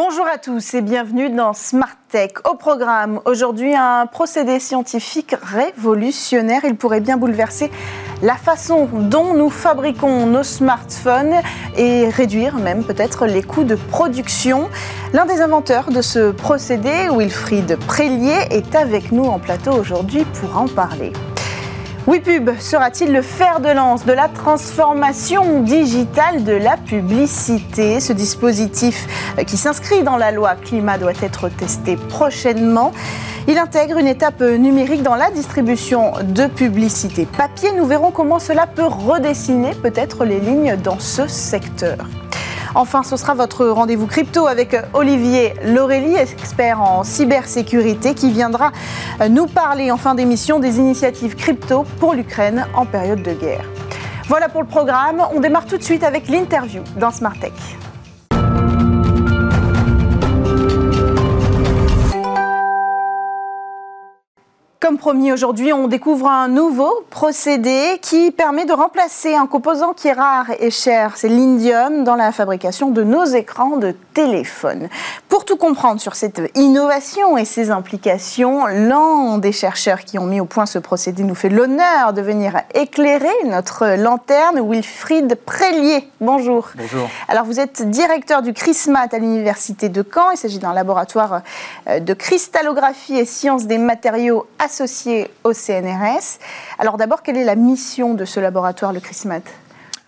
Bonjour 0.00 0.28
à 0.32 0.38
tous 0.38 0.74
et 0.74 0.80
bienvenue 0.80 1.28
dans 1.28 1.52
Smart 1.52 1.96
Tech. 2.08 2.30
Au 2.48 2.54
programme, 2.54 3.20
aujourd'hui 3.24 3.74
un 3.74 4.06
procédé 4.06 4.60
scientifique 4.60 5.34
révolutionnaire. 5.42 6.60
Il 6.62 6.76
pourrait 6.76 7.00
bien 7.00 7.16
bouleverser 7.16 7.68
la 8.22 8.36
façon 8.36 8.88
dont 8.92 9.34
nous 9.34 9.50
fabriquons 9.50 10.26
nos 10.26 10.44
smartphones 10.44 11.34
et 11.76 12.08
réduire 12.10 12.58
même 12.58 12.84
peut-être 12.84 13.26
les 13.26 13.42
coûts 13.42 13.64
de 13.64 13.74
production. 13.74 14.70
L'un 15.12 15.26
des 15.26 15.40
inventeurs 15.40 15.90
de 15.90 16.00
ce 16.00 16.30
procédé, 16.30 17.08
Wilfried 17.10 17.76
Prélier, 17.88 18.46
est 18.52 18.76
avec 18.76 19.10
nous 19.10 19.24
en 19.24 19.40
plateau 19.40 19.72
aujourd'hui 19.72 20.24
pour 20.40 20.56
en 20.56 20.68
parler. 20.68 21.12
WePub 22.08 22.58
sera-t-il 22.58 23.12
le 23.12 23.20
fer 23.20 23.60
de 23.60 23.68
lance 23.68 24.06
de 24.06 24.14
la 24.14 24.28
transformation 24.28 25.60
digitale 25.60 26.42
de 26.42 26.54
la 26.54 26.78
publicité? 26.78 28.00
Ce 28.00 28.14
dispositif 28.14 29.06
euh, 29.38 29.44
qui 29.44 29.58
s'inscrit 29.58 30.02
dans 30.02 30.16
la 30.16 30.32
loi 30.32 30.54
climat 30.54 30.96
doit 30.96 31.12
être 31.20 31.50
testé 31.50 31.96
prochainement. 31.96 32.92
Il 33.46 33.58
intègre 33.58 33.98
une 33.98 34.06
étape 34.06 34.40
numérique 34.40 35.02
dans 35.02 35.16
la 35.16 35.30
distribution 35.30 36.12
de 36.22 36.46
publicité 36.46 37.26
papier. 37.26 37.72
Nous 37.76 37.84
verrons 37.84 38.10
comment 38.10 38.38
cela 38.38 38.66
peut 38.66 38.86
redessiner 38.86 39.72
peut-être 39.74 40.24
les 40.24 40.40
lignes 40.40 40.76
dans 40.82 40.98
ce 40.98 41.26
secteur. 41.26 41.98
Enfin, 42.74 43.02
ce 43.02 43.16
sera 43.16 43.34
votre 43.34 43.66
rendez-vous 43.66 44.06
crypto 44.06 44.46
avec 44.46 44.76
Olivier 44.92 45.54
Laurélie, 45.64 46.16
expert 46.16 46.80
en 46.80 47.04
cybersécurité, 47.04 48.14
qui 48.14 48.30
viendra 48.30 48.72
nous 49.30 49.46
parler 49.46 49.90
en 49.90 49.96
fin 49.96 50.14
d'émission 50.14 50.58
des 50.58 50.78
initiatives 50.78 51.34
crypto 51.34 51.84
pour 51.98 52.14
l'Ukraine 52.14 52.66
en 52.74 52.86
période 52.86 53.22
de 53.22 53.32
guerre. 53.32 53.64
Voilà 54.28 54.48
pour 54.48 54.60
le 54.60 54.68
programme. 54.68 55.22
On 55.34 55.40
démarre 55.40 55.66
tout 55.66 55.78
de 55.78 55.82
suite 55.82 56.04
avec 56.04 56.28
l'interview 56.28 56.82
dans 56.96 57.10
Smart 57.10 57.38
Tech. 57.40 57.52
Comme 64.88 64.96
promis 64.96 65.32
aujourd'hui, 65.32 65.70
on 65.74 65.86
découvre 65.86 66.28
un 66.28 66.48
nouveau 66.48 67.04
procédé 67.10 67.98
qui 68.00 68.30
permet 68.30 68.64
de 68.64 68.72
remplacer 68.72 69.34
un 69.34 69.46
composant 69.46 69.92
qui 69.92 70.08
est 70.08 70.14
rare 70.14 70.46
et 70.60 70.70
cher, 70.70 71.18
c'est 71.18 71.28
l'indium, 71.28 72.04
dans 72.04 72.16
la 72.16 72.32
fabrication 72.32 72.88
de 72.88 73.02
nos 73.02 73.26
écrans 73.26 73.76
de 73.76 73.94
téléphone. 74.14 74.88
Pour 75.28 75.44
tout 75.44 75.58
comprendre 75.58 76.00
sur 76.00 76.14
cette 76.14 76.40
innovation 76.54 77.36
et 77.36 77.44
ses 77.44 77.70
implications, 77.70 78.64
l'un 78.64 79.36
des 79.36 79.52
chercheurs 79.52 80.06
qui 80.06 80.18
ont 80.18 80.24
mis 80.24 80.40
au 80.40 80.46
point 80.46 80.64
ce 80.64 80.78
procédé 80.78 81.22
nous 81.22 81.34
fait 81.34 81.50
l'honneur 81.50 82.14
de 82.14 82.22
venir 82.22 82.54
éclairer 82.74 83.28
notre 83.44 83.88
lanterne, 83.88 84.58
Wilfried 84.66 85.34
Prélier. 85.44 86.08
Bonjour. 86.22 86.70
Bonjour. 86.76 87.10
Alors 87.28 87.44
vous 87.44 87.60
êtes 87.60 87.88
directeur 87.90 88.40
du 88.40 88.54
CRISMAT 88.54 89.08
à 89.12 89.18
l'Université 89.18 89.90
de 89.90 90.02
Caen. 90.02 90.30
Il 90.30 90.38
s'agit 90.38 90.58
d'un 90.58 90.72
laboratoire 90.72 91.42
euh, 91.88 92.00
de 92.00 92.14
cristallographie 92.14 93.18
et 93.18 93.26
sciences 93.26 93.66
des 93.66 93.76
matériaux 93.76 94.46
associé 94.78 95.28
au 95.42 95.52
CNRS. 95.52 96.38
Alors 96.78 96.98
d'abord, 96.98 97.22
quelle 97.22 97.36
est 97.36 97.44
la 97.44 97.56
mission 97.56 98.14
de 98.14 98.24
ce 98.24 98.38
laboratoire, 98.38 98.92
le 98.92 99.00
CRISMAT 99.00 99.42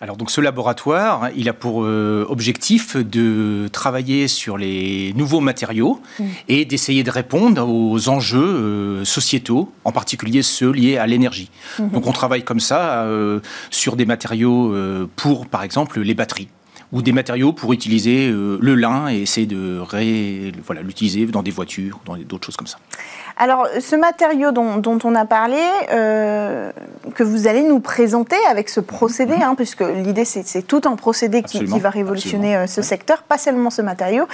alors 0.02 0.16
donc 0.16 0.30
ce 0.30 0.40
laboratoire, 0.40 1.28
il 1.36 1.46
a 1.50 1.52
pour 1.52 1.82
euh, 1.82 2.24
objectif 2.30 2.96
de 2.96 3.68
travailler 3.70 4.28
sur 4.28 4.56
les 4.56 5.12
nouveaux 5.14 5.41
matériaux 5.41 6.00
mm. 6.18 6.24
et 6.48 6.64
d'essayer 6.64 7.02
de 7.02 7.10
répondre 7.10 7.68
aux 7.68 8.08
enjeux 8.08 8.38
euh, 8.41 9.04
sociétaux, 9.04 9.70
en 9.84 9.92
particulier 9.92 10.41
ceux 10.41 10.70
liés 10.70 10.96
à 10.96 11.06
l'énergie. 11.06 11.50
Mm-hmm. 11.78 11.91
Donc 11.91 12.06
on 12.06 12.12
travaille 12.12 12.44
comme 12.44 12.60
ça 12.60 13.02
euh, 13.02 13.41
sur 13.68 13.94
des 13.94 14.06
matériaux 14.06 14.74
pour, 15.16 15.46
par 15.46 15.64
exemple, 15.64 16.00
les 16.00 16.14
batteries 16.14 16.48
ou 16.92 17.02
des 17.02 17.12
matériaux 17.12 17.52
pour 17.52 17.72
utiliser 17.72 18.30
le 18.30 18.74
lin 18.74 19.08
et 19.08 19.22
essayer 19.22 19.46
de 19.46 19.81
voilà, 20.66 20.82
l'utiliser 20.82 21.26
dans 21.26 21.42
des 21.42 21.50
voitures, 21.50 22.00
dans 22.04 22.16
d'autres 22.16 22.47
choses 22.47 22.56
comme 22.56 22.66
ça. 22.66 22.78
Alors, 23.41 23.66
ce 23.81 23.97
matériau 23.97 24.53
dont, 24.53 24.98
on 25.03 25.15
a 25.15 25.25
parlé, 25.25 25.62
euh, 25.92 26.70
que 27.15 27.22
vous 27.22 27.47
allez 27.47 27.62
nous 27.62 27.81
présenter 27.81 28.37
avec 28.50 28.69
ce 28.69 28.81
procédé, 28.81 29.32
hein, 29.32 29.54
puisque 29.56 29.81
l'idée 29.81 30.26
c'est 30.26 30.66
tout 30.66 30.82
un 30.84 30.94
procédé 30.94 31.42
qui, 31.42 31.65
va 31.65 31.88
révolutionner 31.88 32.54
euh, 32.54 32.66
ce 32.66 32.82
secteur, 32.82 33.22
pas 33.22 33.38
seulement 33.38 33.70
ce 33.70 33.81
matériau, 33.81 34.28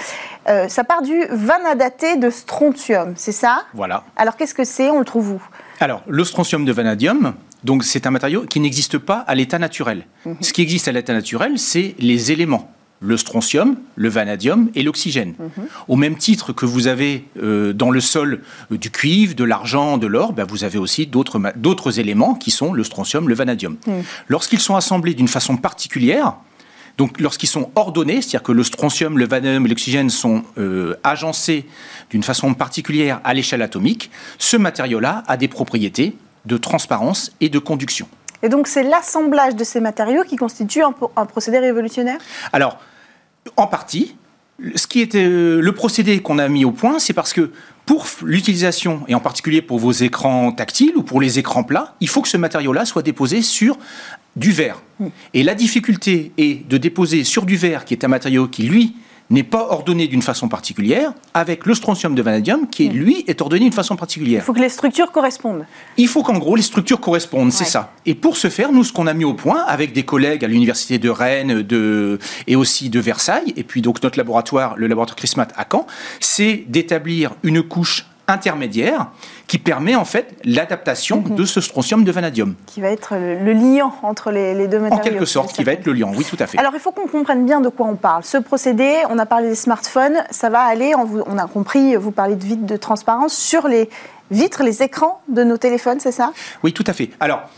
euh, 0.49 0.67
ça 0.67 0.83
part 0.83 1.03
du 1.03 1.25
vanadaté 1.29 2.17
de 2.17 2.29
strontium, 2.29 3.13
c'est 3.15 3.31
ça? 3.31 3.63
Voilà. 3.73 4.03
Alors, 4.17 4.35
qu'est-ce 4.35 4.53
que 4.53 4.65
c'est? 4.65 4.89
On 4.89 4.99
le 4.99 5.05
trouve 5.05 5.31
où? 5.31 5.41
Alors, 5.79 6.01
le 6.07 6.25
strontium 6.25 6.65
de 6.65 6.73
vanadium, 6.73 7.33
donc 7.63 7.83
c'est 7.83 8.05
un 8.07 8.11
matériau 8.11 8.45
qui 8.45 8.59
n'existe 8.59 8.97
pas 8.97 9.19
à 9.19 9.35
l'état 9.35 9.59
naturel. 9.59 10.05
Mhm. 10.25 10.37
Ce 10.41 10.53
qui 10.53 10.61
existe 10.61 10.87
à 10.87 10.91
l'état 10.91 11.13
naturel, 11.13 11.57
c'est 11.57 11.95
les 11.99 12.31
éléments 12.31 12.71
le 12.99 13.17
strontium, 13.17 13.77
le 13.95 14.09
vanadium 14.09 14.69
et 14.75 14.81
l'oxygène. 14.83 15.35
Mhm. 15.37 15.65
Au 15.87 15.95
même 15.95 16.17
titre 16.17 16.51
que 16.53 16.65
vous 16.65 16.87
avez 16.87 17.25
euh, 17.41 17.73
dans 17.73 17.91
le 17.91 18.01
sol 18.01 18.41
euh, 18.71 18.77
du 18.77 18.89
cuivre, 18.89 19.35
de 19.35 19.43
l'argent, 19.43 19.97
de 19.97 20.07
l'or, 20.07 20.33
ben, 20.33 20.45
vous 20.45 20.63
avez 20.63 20.79
aussi 20.79 21.05
d'autres 21.05 21.99
éléments 21.99 22.33
qui 22.33 22.51
sont 22.51 22.73
le 22.73 22.83
strontium, 22.83 23.29
le 23.29 23.35
vanadium. 23.35 23.77
Mhm. 23.85 24.03
Lorsqu'ils 24.27 24.59
sont 24.59 24.75
assemblés 24.75 25.13
d'une 25.13 25.27
façon 25.27 25.57
particulière, 25.57 26.37
donc 26.97 27.19
lorsqu'ils 27.19 27.49
sont 27.49 27.69
ordonnés, 27.75 28.21
c'est-à-dire 28.21 28.41
que 28.41 28.51
le 28.51 28.63
strontium, 28.63 29.19
le 29.19 29.27
vanadium 29.27 29.65
et 29.65 29.69
l'oxygène 29.69 30.09
sont 30.09 30.43
euh, 30.57 30.95
agencés 31.03 31.65
d'une 32.09 32.23
façon 32.23 32.55
particulière 32.55 33.21
à 33.23 33.35
l'échelle 33.35 33.61
atomique, 33.61 34.09
ce 34.39 34.57
matériau-là 34.57 35.23
a 35.27 35.37
des 35.37 35.47
propriétés 35.47 36.15
de 36.47 36.57
transparence 36.57 37.31
et 37.41 37.49
de 37.49 37.59
conduction. 37.59 38.07
Et 38.43 38.49
donc 38.49 38.67
c'est 38.67 38.83
l'assemblage 38.83 39.55
de 39.55 39.63
ces 39.63 39.79
matériaux 39.79 40.23
qui 40.23 40.35
constitue 40.35 40.81
un, 40.83 41.25
procédé 41.25 41.59
révolutionnaire? 41.59 42.19
Alors, 42.53 42.79
en 43.55 43.67
partie. 43.67 44.15
Ce 44.73 44.87
qui 44.87 45.01
était 45.01 45.23
euh, 45.23 45.61
le 45.61 45.71
procédé 45.71 46.19
qu'on 46.19 46.39
a 46.39 46.47
mis 46.47 46.65
au 46.65 46.71
point, 46.71 46.97
c'est 46.97 47.13
parce 47.13 47.31
que 47.31 47.51
pour 47.85 48.07
l'utilisation, 48.23 49.03
et 49.07 49.13
en 49.13 49.19
particulier 49.19 49.61
pour 49.61 49.77
vos 49.77 49.91
écrans 49.91 50.51
tactiles 50.51 50.93
ou 50.95 51.03
pour 51.03 51.21
les 51.21 51.37
écrans 51.37 51.63
plats, 51.63 51.93
il 52.01 52.09
faut 52.09 52.23
que 52.23 52.27
ce 52.27 52.37
matériau-là 52.37 52.83
soit 52.85 53.03
déposé 53.03 53.43
sur 53.43 53.77
du 54.35 54.51
verre. 54.51 54.81
Hmm. 54.99 55.09
Et 55.35 55.43
la 55.43 55.53
difficulté 55.53 56.31
est 56.39 56.67
de 56.67 56.77
déposer 56.77 57.23
sur 57.23 57.45
du 57.45 57.55
verre, 57.55 57.85
qui 57.85 57.93
est 57.93 58.03
un 58.03 58.07
matériau 58.07 58.47
qui, 58.47 58.63
lui, 58.63 58.95
n'est 59.29 59.43
pas 59.43 59.67
ordonné 59.69 60.07
d'une 60.07 60.21
façon 60.21 60.47
particulière, 60.47 61.13
avec 61.33 61.65
le 61.65 61.75
strontium 61.75 62.15
de 62.15 62.21
vanadium 62.21 62.67
qui, 62.67 62.89
lui, 62.89 63.23
est 63.27 63.41
ordonné 63.41 63.61
d'une 63.61 63.73
façon 63.73 63.95
particulière. 63.95 64.41
Il 64.43 64.45
faut 64.45 64.53
que 64.53 64.59
les 64.59 64.69
structures 64.69 65.11
correspondent. 65.11 65.65
Il 65.97 66.07
faut 66.07 66.23
qu'en 66.23 66.37
gros, 66.37 66.55
les 66.55 66.61
structures 66.61 66.99
correspondent, 66.99 67.51
c'est 67.51 67.65
ça. 67.65 67.93
Et 68.05 68.15
pour 68.15 68.37
ce 68.37 68.49
faire, 68.49 68.71
nous, 68.71 68.83
ce 68.83 68.93
qu'on 68.93 69.07
a 69.07 69.13
mis 69.13 69.25
au 69.25 69.33
point, 69.33 69.63
avec 69.65 69.93
des 69.93 70.03
collègues 70.03 70.45
à 70.45 70.47
l'université 70.47 70.97
de 70.97 71.09
Rennes 71.09 71.61
de, 71.61 72.19
et 72.47 72.55
aussi 72.55 72.89
de 72.89 72.99
Versailles, 72.99 73.53
et 73.57 73.63
puis 73.63 73.81
donc 73.81 74.01
notre 74.01 74.17
laboratoire, 74.17 74.75
le 74.77 74.87
laboratoire 74.87 75.17
CRISMAT 75.17 75.47
à 75.55 75.65
Caen, 75.69 75.87
c'est 76.19 76.63
d'établir 76.67 77.35
une 77.43 77.63
couche 77.63 78.05
intermédiaire 78.27 79.07
qui 79.47 79.57
permet 79.57 79.95
en 79.95 80.05
fait 80.05 80.35
l'adaptation 80.43 81.21
mhm. 81.21 81.35
de 81.35 81.45
ce 81.45 81.61
strontium 81.61 82.03
de 82.03 82.11
vanadium. 82.11 82.55
Qui 82.65 82.81
va 82.81 82.89
être 82.89 83.15
le, 83.15 83.53
liant 83.53 83.93
entre 84.03 84.31
les, 84.31 84.67
deux 84.67 84.79
matériaux. 84.79 85.01
En 85.01 85.03
quelque 85.03 85.25
sorte, 85.25 85.53
qui 85.53 85.63
va 85.63 85.73
être 85.73 85.85
le 85.85 85.93
liant, 85.93 86.11
oui, 86.15 86.25
tout 86.25 86.37
à 86.39 86.47
fait. 86.47 86.57
Alors 86.57 86.73
il 86.73 86.79
faut 86.79 86.91
qu'on 86.91 87.07
comprenne 87.07 87.45
bien 87.45 87.61
de 87.61 87.69
quoi 87.69 87.87
on 87.87 87.95
parle. 87.95 88.23
Ce 88.23 88.37
procédé, 88.37 88.97
on 89.09 89.17
a 89.17 89.25
parlé 89.25 89.49
des 89.49 89.55
smartphones, 89.55 90.17
ça 90.29 90.49
va 90.49 90.61
aller, 90.61 90.93
on, 90.95 91.07
on 91.25 91.37
a 91.37 91.47
compris, 91.47 91.95
vous 91.95 92.11
parlez 92.11 92.35
de 92.35 92.43
vitres 92.43 92.65
de 92.65 92.77
transparence, 92.77 93.33
sur 93.33 93.67
les 93.67 93.89
vitres, 94.31 94.63
les 94.63 94.83
écrans 94.83 95.21
de 95.29 95.43
nos 95.43 95.57
téléphones, 95.57 95.99
c'est 95.99 96.11
ça? 96.11 96.33
Oui, 96.63 96.73
tout 96.73 96.83
à 96.87 96.93
fait. 96.93 97.09
Alors, 97.19 97.49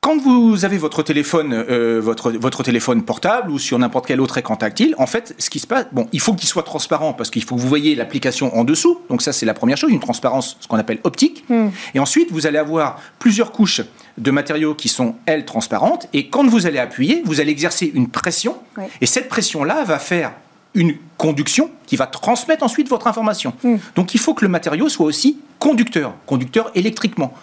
quand 0.00 0.16
vous 0.16 0.64
avez 0.64 0.78
votre 0.78 1.02
téléphone, 1.02 1.52
euh, 1.52 2.00
votre, 2.02 2.32
votre 2.32 2.62
téléphone 2.62 3.02
portable 3.02 3.50
ou 3.50 3.58
sur 3.58 3.78
n'importe 3.78 4.06
quel 4.06 4.20
autre 4.22 4.38
écran 4.38 4.56
tactile, 4.56 4.94
en 4.96 5.06
fait, 5.06 5.34
ce 5.38 5.50
qui 5.50 5.58
se 5.58 5.66
passe, 5.66 5.86
bon, 5.92 6.08
il 6.12 6.20
faut 6.20 6.32
qu'il 6.34 6.48
soit 6.48 6.62
transparent 6.62 7.12
parce 7.12 7.28
qu'il 7.28 7.44
faut 7.44 7.54
que 7.54 7.60
vous 7.60 7.68
voyez 7.68 7.94
l'application 7.94 8.56
en 8.56 8.64
dessous. 8.64 8.98
Donc 9.10 9.20
ça, 9.20 9.34
c'est 9.34 9.44
la 9.44 9.52
première 9.52 9.76
chose, 9.76 9.90
une 9.90 10.00
transparence, 10.00 10.56
ce 10.60 10.68
qu'on 10.68 10.78
appelle 10.78 11.00
optique. 11.04 11.44
Hmm. 11.50 11.68
Et 11.94 11.98
ensuite, 11.98 12.32
vous 12.32 12.46
allez 12.46 12.56
avoir 12.56 12.98
plusieurs 13.18 13.52
couches 13.52 13.82
de 14.16 14.30
matériaux 14.30 14.74
qui 14.74 14.88
sont, 14.88 15.16
elles, 15.26 15.44
transparentes. 15.44 16.08
Et 16.14 16.28
quand 16.28 16.46
vous 16.46 16.66
allez 16.66 16.78
appuyer, 16.78 17.22
vous 17.26 17.40
allez 17.40 17.52
exercer 17.52 17.90
une 17.94 18.08
pression. 18.08 18.56
Et 19.02 19.06
cette 19.06 19.28
pression-là 19.28 19.84
va 19.84 19.98
faire 19.98 20.32
une 20.72 20.94
conduction 21.18 21.70
qui 21.86 21.96
va 21.96 22.06
transmettre 22.06 22.64
ensuite 22.64 22.88
votre 22.88 23.06
information. 23.06 23.52
Hmm. 23.62 23.76
Donc 23.96 24.14
il 24.14 24.20
faut 24.20 24.32
que 24.32 24.46
le 24.46 24.50
matériau 24.50 24.88
soit 24.88 25.04
aussi 25.04 25.38
conducteur, 25.58 26.14
conducteur 26.24 26.70
électriquement. 26.74 27.34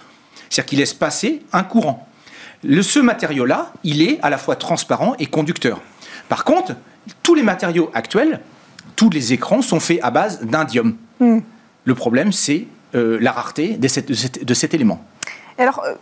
C'est-à-dire 0.49 0.69
qu'il 0.69 0.79
laisse 0.79 0.95
passer 0.95 1.43
un 1.53 1.63
courant 1.63 2.07
ce 2.63 2.99
matériau-là, 2.99 3.71
il 3.83 4.01
est 4.01 4.19
à 4.21 4.29
la 4.29 4.37
fois 4.37 4.55
transparent 4.55 5.15
et 5.19 5.25
conducteur. 5.25 5.79
Par 6.29 6.43
contre, 6.43 6.73
tous 7.23 7.35
les 7.35 7.43
matériaux 7.43 7.89
actuels, 7.93 8.41
tous 8.95 9.09
les 9.09 9.33
écrans 9.33 9.61
sont 9.61 9.79
faits 9.79 9.99
à 10.01 10.11
base 10.11 10.41
d'indium. 10.41 10.95
Hmm. 11.19 11.39
Le 11.85 11.95
problème, 11.95 12.31
c'est 12.31 12.67
euh, 12.95 13.17
la 13.21 13.31
rareté 13.31 13.77
de, 13.77 13.87
cet 13.87 14.73
élément. 14.73 15.01
Alors 15.57 15.83
euh, 15.85 15.93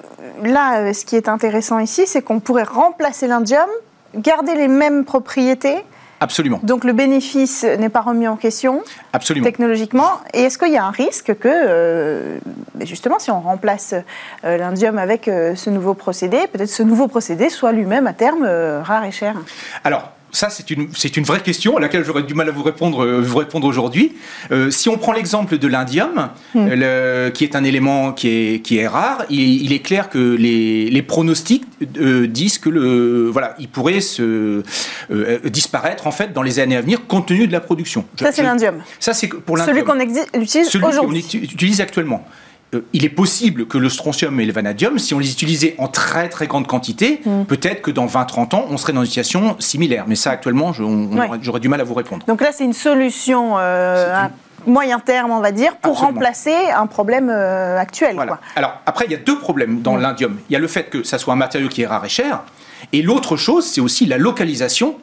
là, 0.43 0.79
euh, 0.79 0.93
ce 0.93 1.05
qui 1.05 1.15
est 1.15 1.29
intéressant 1.29 1.79
ici, 1.79 2.03
c'est 2.07 2.21
qu'on 2.21 2.39
pourrait 2.39 2.63
remplacer 2.63 3.27
l'indium, 3.27 3.67
garder 4.15 4.55
les 4.55 4.67
mêmes 4.67 5.05
propriétés, 5.05 5.77
Absolument. 6.25 6.59
Donc 6.63 6.85
le 6.85 6.93
bénéfice 6.93 7.63
n'est 7.63 7.89
pas 7.89 8.01
remis 8.01 8.27
en 8.27 8.35
question 8.35 8.81
Absolument. 9.13 9.45
technologiquement. 9.45 10.09
Et 10.33 10.41
est-ce 10.41 10.57
qu'il 10.57 10.71
y 10.71 10.77
a 10.77 10.83
un 10.83 10.89
risque 10.89 11.37
que, 11.37 11.47
euh, 11.47 12.39
justement, 12.81 13.19
si 13.19 13.29
on 13.29 13.41
remplace 13.41 13.93
euh, 14.43 14.57
l'indium 14.57 14.97
avec 14.97 15.27
euh, 15.27 15.53
ce 15.53 15.69
nouveau 15.69 15.93
procédé, 15.93 16.47
peut-être 16.51 16.69
ce 16.69 16.81
nouveau 16.81 17.07
procédé 17.07 17.49
soit 17.49 17.73
lui-même 17.73 18.07
à 18.07 18.13
terme 18.13 18.43
rare 18.43 19.05
et 19.05 19.11
cher? 19.11 19.35
Alors, 19.83 20.14
ça, 20.35 20.49
c'est 20.49 20.69
une, 20.69 20.89
c'est 20.95 21.15
une 21.17 21.23
vraie 21.23 21.41
question 21.41 21.77
à 21.77 21.79
laquelle 21.79 22.03
j'aurais 22.03 22.23
du 22.23 22.33
mal 22.33 22.47
à 22.49 22.51
vous 22.51 22.63
répondre, 22.63 23.03
euh, 23.03 23.21
vous 23.21 23.37
répondre 23.37 23.65
aujourd'hui. 23.67 24.13
Euh, 24.51 24.69
si 24.69 24.89
on 24.89 24.97
prend 24.97 25.13
l'exemple 25.13 25.57
de 25.57 25.67
l'indium, 25.67 26.29
Hmm. 26.53 26.67
le- 26.69 27.29
qui 27.33 27.43
est 27.43 27.55
un 27.55 27.63
élément 27.63 28.11
qui 28.13 28.27
est, 28.29 28.59
qui 28.61 28.77
est 28.77 28.87
rare, 28.87 29.23
il, 29.29 29.63
il 29.65 29.71
est 29.73 29.79
clair 29.79 30.09
que 30.09 30.17
les, 30.35 30.89
les 30.89 31.01
pronostics 31.01 31.63
euh, 31.97 32.27
disent 32.27 32.57
que 32.57 32.69
le, 32.69 33.29
voilà, 33.31 33.55
il 33.59 33.67
pourrait 33.69 34.01
se, 34.01 34.61
euh, 35.11 35.39
disparaître 35.45 36.07
en 36.07 36.11
fait 36.11 36.33
dans 36.33 36.41
les 36.43 36.59
années 36.59 36.75
à 36.77 36.81
venir 36.81 37.07
compte 37.07 37.27
tenu 37.27 37.47
de 37.47 37.51
la 37.53 37.61
production. 37.61 38.05
Ça, 38.19 38.31
c'est 38.31 38.43
l'indium. 38.43 38.75
Ça, 38.99 39.13
c'est 39.13 39.27
pour 39.27 39.57
Celui 39.57 39.79
l'indium. 39.81 39.85
qu'on 39.87 39.99
exi- 40.03 40.41
utilise 40.41 40.67
Celui 40.69 40.83
qu'on 40.83 40.89
aujourd'hui. 40.91 41.19
uti- 41.21 41.43
utilise 41.43 41.81
actuellement. 41.81 42.25
Euh, 42.75 42.81
il 42.93 43.05
est 43.05 43.09
possible 43.09 43.65
que 43.67 43.77
le 43.77 43.89
strontium 43.89 44.39
et 44.39 44.45
le 44.45 44.53
vanadium, 44.53 44.99
si 44.99 45.13
on 45.13 45.19
les 45.19 45.31
utilisait 45.31 45.75
en 45.77 45.87
très 45.87 46.29
très 46.29 46.47
grande 46.47 46.67
quantité, 46.67 47.21
Hmm. 47.25 47.43
peut-être 47.45 47.81
que 47.81 47.91
dans 47.91 48.05
20-30 48.05 48.53
ans, 48.55 48.65
on 48.69 48.77
serait 48.77 48.93
dans 48.93 49.01
une 49.01 49.07
situation 49.07 49.55
similaire. 49.59 50.05
Mais 50.07 50.15
ça, 50.15 50.31
actuellement, 50.31 50.71
Ouais. 50.71 51.27
j'aurais 51.41 51.59
du 51.59 51.69
mal 51.69 51.81
à 51.81 51.83
vous 51.83 51.93
répondre. 51.93 52.25
Donc 52.27 52.41
là, 52.41 52.49
c'est 52.51 52.63
une 52.65 52.73
solution 52.73 53.55
euh, 53.57 54.13
à 54.25 54.31
moyen 54.67 54.99
terme, 54.99 55.31
on 55.31 55.41
va 55.41 55.51
dire, 55.51 55.75
pour 55.77 55.91
Absolument. 55.93 56.13
remplacer 56.19 56.55
un 56.75 56.87
problème 56.87 57.29
euh, 57.29 57.77
actuel. 57.79 58.15
Voilà. 58.15 58.33
quoi. 58.33 58.41
Alors, 58.55 58.73
après, 58.85 59.05
il 59.05 59.11
y 59.11 59.15
a 59.15 59.19
deux 59.19 59.37
problèmes 59.39 59.81
dans 59.81 59.95
Mm. 59.97 60.01
l'indium. 60.01 60.37
Il 60.49 60.53
y 60.53 60.55
a 60.55 60.59
le 60.59 60.67
fait 60.67 60.89
que 60.89 61.03
ça 61.03 61.17
soit 61.17 61.33
un 61.33 61.37
matériau 61.37 61.67
qui 61.69 61.81
est 61.83 61.87
rare 61.87 62.03
et 62.05 62.09
cher. 62.09 62.41
Et 62.93 63.01
l'autre 63.01 63.37
chose, 63.37 63.65
c'est 63.65 63.81
aussi 63.81 64.05
la 64.05 64.17
localisation 64.17 64.95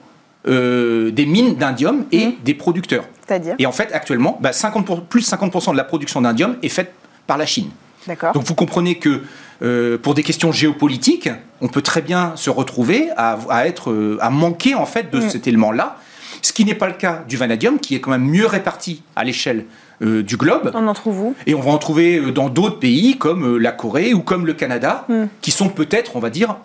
euh, 0.49 1.13
des 1.13 1.25
mines 1.25 1.55
d'indium 1.55 2.05
et 2.11 2.27
Mm. 2.27 2.33
des 2.45 2.55
producteurs. 2.55 3.05
C'est-à-dire 3.27 3.55
Et 3.61 3.67
en 3.67 3.71
fait, 3.73 3.93
actuellement, 3.93 4.39
bah, 4.41 4.53
50 4.53 4.85
pour- 4.85 5.03
plus 5.05 5.21
de 5.21 5.27
50% 5.27 5.71
de 5.71 5.77
la 5.77 5.85
production 5.85 6.21
d'indium 6.21 6.57
est 6.65 6.69
faite 6.69 6.93
par 7.27 7.39
la 7.39 7.47
Chine. 7.47 7.71
D'accord. 8.07 8.33
Donc 8.33 8.45
vous 8.45 8.55
comprenez 8.55 8.97
que 8.97 9.23
euh, 9.63 9.97
pour 9.99 10.15
des 10.15 10.23
questions 10.25 10.51
géopolitiques, 10.51 11.31
on 11.61 11.69
peut 11.69 11.83
très 11.83 12.03
bien 12.03 12.33
se 12.35 12.51
retrouver 12.51 13.11
à, 13.17 13.39
à 13.49 13.67
être, 13.67 13.91
euh, 13.93 14.19
à 14.21 14.29
manquer 14.31 14.75
en 14.75 14.87
fait 14.87 15.11
de 15.13 15.19
Mm. 15.21 15.31
cet 15.31 15.47
élément-là. 15.47 15.97
Ce 16.41 16.53
qui 16.53 16.65
n'est 16.65 16.75
pas 16.75 16.89
le 16.89 16.95
cas 16.95 17.23
du 17.29 17.37
vanadium, 17.37 17.79
qui 17.79 17.95
est 17.95 18.01
quand 18.01 18.11
même 18.11 18.25
mieux 18.29 18.47
réparti 18.47 19.03
à 19.15 19.23
l'échelle 19.23 19.67
euh, 20.03 20.25
du 20.25 20.37
globe. 20.37 20.73
On 20.75 20.89
en 20.89 20.95
trouve 20.95 21.21
où? 21.21 21.35
Et 21.47 21.55
on 21.55 21.61
va 21.61 21.71
en 21.71 21.79
trouver 21.79 22.33
dans 22.33 22.49
d'autres 22.49 22.81
pays 22.81 23.17
comme 23.19 23.57
la 23.59 23.71
Corée 23.71 24.13
ou 24.15 24.21
comme 24.21 24.47
le 24.47 24.55
Canada, 24.55 25.05
Mm. 25.09 25.25
qui 25.41 25.53
sont 25.53 25.69
peut-être, 25.69 26.17
on 26.17 26.21
va 26.21 26.31
dire, 26.31 26.57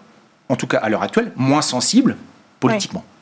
en 0.50 0.56
tout 0.56 0.66
cas 0.66 0.80
à 0.80 0.90
l'heure 0.90 1.04
actuelle, 1.04 1.32
moins 1.36 1.62
sensibles 1.62 2.18
politiquement. 2.60 3.04
Oui, 3.08 3.14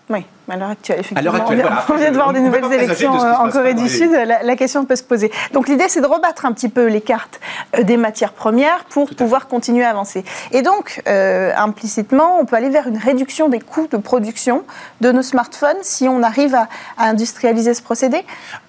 à 0.53 0.57
l'heure 0.57 0.69
actuelle, 0.69 0.99
effectivement. 0.99 1.19
À 1.19 1.23
l'heure 1.23 1.35
actuelle, 1.35 1.59
on 1.59 1.61
vient, 1.61 1.69
voilà. 1.69 1.85
on 1.89 1.97
vient 1.97 2.11
de 2.11 2.15
voir 2.15 2.33
des 2.33 2.39
nouvelles 2.39 2.61
de 2.69 2.73
élections 2.73 3.15
euh, 3.15 3.33
en 3.33 3.49
Corée 3.49 3.73
du 3.73 3.89
Sud. 3.89 4.11
La, 4.11 4.43
la 4.43 4.55
question 4.55 4.85
peut 4.85 4.95
se 4.95 5.03
poser. 5.03 5.31
Donc 5.53 5.67
l'idée, 5.67 5.85
c'est 5.87 6.01
de 6.01 6.05
rebattre 6.05 6.45
un 6.45 6.51
petit 6.51 6.69
peu 6.69 6.87
les 6.87 7.01
cartes 7.01 7.39
euh, 7.77 7.83
des 7.83 7.97
matières 7.97 8.33
premières 8.33 8.85
pour 8.85 9.09
pouvoir 9.15 9.47
continuer 9.47 9.83
à 9.83 9.89
avancer. 9.89 10.23
Et 10.51 10.61
donc, 10.61 11.01
euh, 11.07 11.51
implicitement, 11.55 12.39
on 12.39 12.45
peut 12.45 12.55
aller 12.55 12.69
vers 12.69 12.87
une 12.87 12.97
réduction 12.97 13.49
des 13.49 13.59
coûts 13.59 13.87
de 13.87 13.97
production 13.97 14.63
de 15.01 15.11
nos 15.11 15.23
smartphones 15.23 15.77
si 15.81 16.07
on 16.07 16.21
arrive 16.21 16.53
à, 16.53 16.67
à 16.97 17.09
industrialiser 17.09 17.73
ce 17.73 17.81
procédé. 17.81 18.23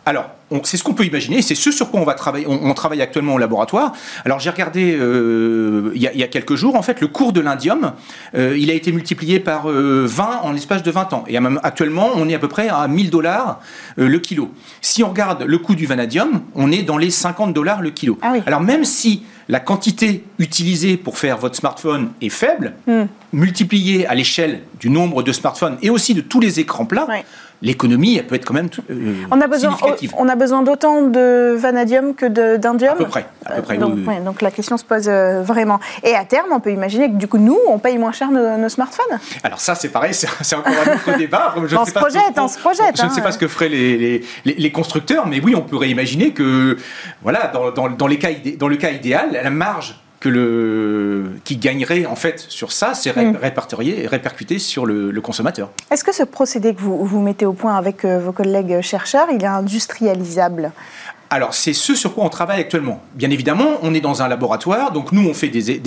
Alors, 0.07 0.27
c'est 0.63 0.77
ce 0.77 0.85
qu'on 0.85 0.95
peut 0.95 1.05
imaginer, 1.05 1.43
c'est 1.43 1.55
ce 1.57 1.71
sur 1.73 1.91
quoi 1.91 2.01
on 2.01 2.05
va 2.05 2.15
travailler. 2.15 2.47
On, 2.49 2.71
on 2.71 2.75
travaille 2.75 3.03
actuellement 3.03 3.35
au 3.35 3.39
laboratoire. 3.39 3.93
Alors, 4.25 4.39
j'ai 4.39 4.51
regardé 4.51 4.97
euh, 4.99 5.91
il 5.95 6.01
y, 6.03 6.07
a- 6.07 6.13
il 6.13 6.21
y 6.21 6.23
a 6.23 6.29
quelques 6.29 6.55
jours, 6.55 6.77
en 6.77 6.83
fait, 6.83 7.01
le 7.01 7.09
cours 7.09 7.33
de 7.33 7.41
l'indium, 7.41 7.93
euh, 8.37 8.57
il 8.59 8.71
a 8.71 8.75
été 8.75 8.93
multiplié 8.93 9.41
par 9.41 9.69
euh, 9.71 10.05
20 10.07 10.41
en 10.43 10.53
l'espace 10.53 10.83
de 10.83 10.91
20 10.91 11.13
ans. 11.13 11.25
Et 11.27 11.39
même 11.41 11.59
actuellement, 11.63 12.11
on 12.15 12.29
est 12.29 12.35
à 12.35 12.39
peu 12.39 12.49
près 12.49 12.69
à 12.69 12.87
1000 12.87 13.11
dollars 13.11 13.61
euh, 13.99 14.09
le 14.09 14.19
kilo. 14.21 14.51
Si 14.81 15.03
on 15.03 15.09
regarde 15.11 15.43
le 15.43 15.59
coût 15.59 15.75
du 15.75 15.87
vanadium, 15.87 16.43
on 16.55 16.71
est 16.71 16.83
dans 16.83 16.99
les 16.99 17.11
50 17.11 17.53
dollars 17.53 17.83
le 17.83 17.91
kilo. 17.91 18.19
Ah 18.23 18.31
oui. 18.35 18.43
Alors, 18.47 18.61
même 18.61 18.85
si 18.85 19.25
la 19.49 19.61
quantité 19.61 20.25
utilisée 20.39 20.97
pour 20.97 21.19
faire 21.19 21.39
votre 21.39 21.55
smartphone 21.57 22.11
est 22.21 22.29
faible, 22.31 22.75
Hmm. 22.87 23.05
multipliée 23.33 24.07
à 24.07 24.15
l'échelle 24.15 24.61
du 24.81 24.91
nombre 24.91 25.23
de 25.23 25.31
smartphones 25.33 25.77
et 25.83 25.91
aussi 25.91 26.15
de 26.15 26.21
tous 26.21 26.41
les 26.41 26.59
écrans 26.61 26.85
plats, 26.85 27.07
Ouais. 27.09 27.25
L'économie, 27.63 28.17
elle 28.17 28.27
peut 28.27 28.35
être 28.35 28.45
quand 28.45 28.55
même 28.55 28.69
euh, 28.91 29.15
On 29.31 29.41
a 29.41 29.47
besoin, 29.47 29.71
significative. 29.77 30.13
on 30.19 30.29
a 30.29 30.35
besoin 30.37 30.63
d'autant 30.63 31.03
de 31.03 31.55
vanadium 31.59 32.15
que 32.15 32.27
d'indium 32.57 32.93
À 32.93 32.97
peu 32.97 33.07
près, 33.07 33.27
à 33.45 33.53
peu 33.55 33.63
près, 33.63 33.77
Euh, 33.77 33.81
donc, 33.81 33.95
oui, 33.97 34.05
oui. 34.07 34.15
ouais, 34.15 34.21
donc 34.21 34.43
la 34.43 34.51
question 34.51 34.77
se 34.77 34.85
pose 34.85 35.07
euh, 35.09 35.43
vraiment. 35.43 35.81
Et 36.03 36.15
à 36.15 36.25
terme, 36.25 36.49
on 36.53 36.61
peut 36.61 36.71
imaginer 36.73 37.09
que 37.11 37.17
du 37.17 37.29
coup, 37.29 37.39
nous, 37.39 37.59
on 37.69 37.79
paye 37.79 37.99
moins 37.99 38.13
cher 38.13 38.31
nos, 38.31 38.57
nos 38.59 38.69
smartphones. 38.69 39.19
Alors 39.43 39.61
ça, 39.61 39.75
c'est 39.75 39.89
pareil, 39.89 40.13
c'est 40.15 40.57
encore 40.57 40.73
un 40.73 40.95
autre 40.95 41.19
débat. 41.19 41.55
Je 41.67 41.75
ne 41.75 41.81
On 41.81 41.85
sais 41.85 41.91
se 41.91 41.95
pas 41.95 42.01
ce 42.01 42.07
que 42.07 42.13
projette, 42.13 42.35
feront- 42.35 42.45
on 42.45 42.49
se 42.49 42.59
projette, 42.59 42.97
Je 42.97 43.03
ne 43.03 43.07
hein. 43.09 43.11
sais 43.15 43.23
pas 43.23 43.33
ce 43.33 43.39
que 43.39 43.49
feraient 43.49 43.69
les, 43.69 43.97
les- 43.97 44.25
les- 44.45 44.55
les 44.55 44.73
constructeurs, 44.73 45.27
mais 45.27 45.41
oui, 45.41 45.55
on 45.57 45.63
pourrait 45.63 45.89
imaginer 45.91 46.33
que, 46.33 46.77
voilà, 47.23 47.51
dans, 47.53 47.71
dans- 47.71 47.89
dans 47.89 48.07
les 48.07 48.19
cas 48.19 48.31
idé- 48.31 48.57
dans 48.57 48.69
le 48.69 48.77
cas 48.77 48.91
idéal, 48.91 49.31
la 49.43 49.51
marge 49.51 49.99
que 50.21 50.29
le, 50.29 51.33
qui 51.45 51.57
gagnerait 51.57 52.07
en 52.07 52.17
fait 52.17 52.41
sur 52.41 52.73
ça, 52.73 52.95
c'est 52.95 53.15
Mm. 53.17 53.37
répertorié 53.37 54.03
et 54.03 54.07
répercuté 54.07 54.59
sur 54.59 54.87
le, 54.87 55.11
le 55.11 55.21
consommateur. 55.21 55.71
Est-ce 55.91 56.05
que 56.05 56.13
ce 56.13 56.23
procédé 56.23 56.75
que 56.75 56.81
vous, 56.81 57.05
vous 57.05 57.21
mettez 57.21 57.47
au 57.47 57.53
point 57.53 57.77
avec 57.77 58.05
euh, 58.05 58.19
vos 58.19 58.33
collègues 58.33 58.81
chercheurs, 58.83 59.29
il 59.33 59.43
est 59.43 59.47
industrialisable? 59.47 60.73
Alors, 61.29 61.55
c'est 61.55 61.73
ce 61.73 61.95
sur 61.97 62.15
quoi 62.15 62.25
on 62.25 62.29
travaille 62.29 62.61
actuellement. 62.61 63.03
Bien 63.15 63.31
évidemment, 63.31 63.79
on 63.83 63.93
est 63.95 64.01
dans 64.01 64.23
un 64.23 64.29
laboratoire, 64.29 64.93
donc 64.93 65.11
nous, 65.11 65.27
on 65.29 65.35
fait 65.35 65.49
des, 65.49 65.81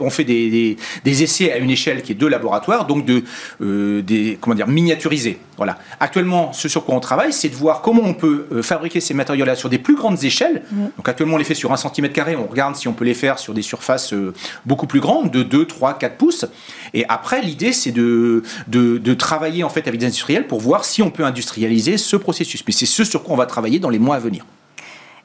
on 0.00 0.08
fait 0.08 0.24
des, 0.24 0.48
des- 0.50 0.76
des 1.04 1.22
essais 1.22 1.52
à 1.52 1.58
une 1.58 1.68
échelle 1.70 2.02
qui 2.02 2.12
est 2.12 2.14
de 2.14 2.26
laboratoire, 2.26 2.86
donc 2.86 3.04
de, 3.04 3.22
euh, 3.60 4.00
des, 4.00 4.38
comment 4.40 4.56
dire, 4.56 4.66
miniaturisés. 4.66 5.38
Voilà. 5.58 5.76
Actuellement, 6.00 6.52
ce 6.54 6.68
sur 6.68 6.84
quoi 6.86 6.94
on 6.94 7.00
travaille, 7.00 7.32
c'est 7.34 7.48
de 7.50 7.54
voir 7.54 7.82
comment 7.82 8.02
on 8.04 8.14
peut 8.14 8.46
euh, 8.52 8.62
fabriquer 8.62 9.00
ces 9.00 9.12
matériaux-là 9.12 9.56
sur 9.56 9.68
des 9.68 9.78
plus 9.78 9.94
grandes 9.96 10.24
échelles. 10.24 10.62
Donc 10.96 11.06
actuellement, 11.08 11.34
on 11.34 11.38
les 11.38 11.44
fait 11.44 11.54
sur 11.54 11.72
un 11.72 11.76
centimètre 11.76 12.14
carré, 12.14 12.36
on 12.36 12.46
regarde 12.46 12.74
si 12.76 12.88
on 12.88 12.92
peut 12.94 13.04
les 13.04 13.14
faire 13.14 13.38
sur 13.38 13.52
des 13.54 13.62
surfaces 13.62 14.12
euh, 14.14 14.32
beaucoup 14.64 14.86
plus 14.86 15.00
grandes, 15.00 15.30
de 15.30 15.42
2, 15.42 15.66
3, 15.66 15.98
4 15.98 16.16
pouces. 16.16 16.46
Et 16.94 17.04
après, 17.08 17.42
l'idée, 17.42 17.72
c'est 17.72 17.92
de, 17.92 18.42
de, 18.68 18.96
de 18.98 19.14
travailler 19.14 19.64
en 19.64 19.68
fait 19.68 19.86
avec 19.86 20.00
des 20.00 20.06
industriels 20.06 20.46
pour 20.46 20.60
voir 20.60 20.84
si 20.86 21.02
on 21.02 21.10
peut 21.10 21.24
industrialiser 21.24 21.98
ce 21.98 22.16
processus. 22.16 22.62
Mais 22.66 22.72
c'est 22.72 22.86
ce 22.86 23.04
sur 23.04 23.22
quoi 23.22 23.34
on 23.34 23.38
va 23.38 23.46
travailler 23.46 23.80
dans 23.80 23.90
les 23.90 23.98
mois 23.98 24.16
à 24.16 24.20
venir. 24.20 24.46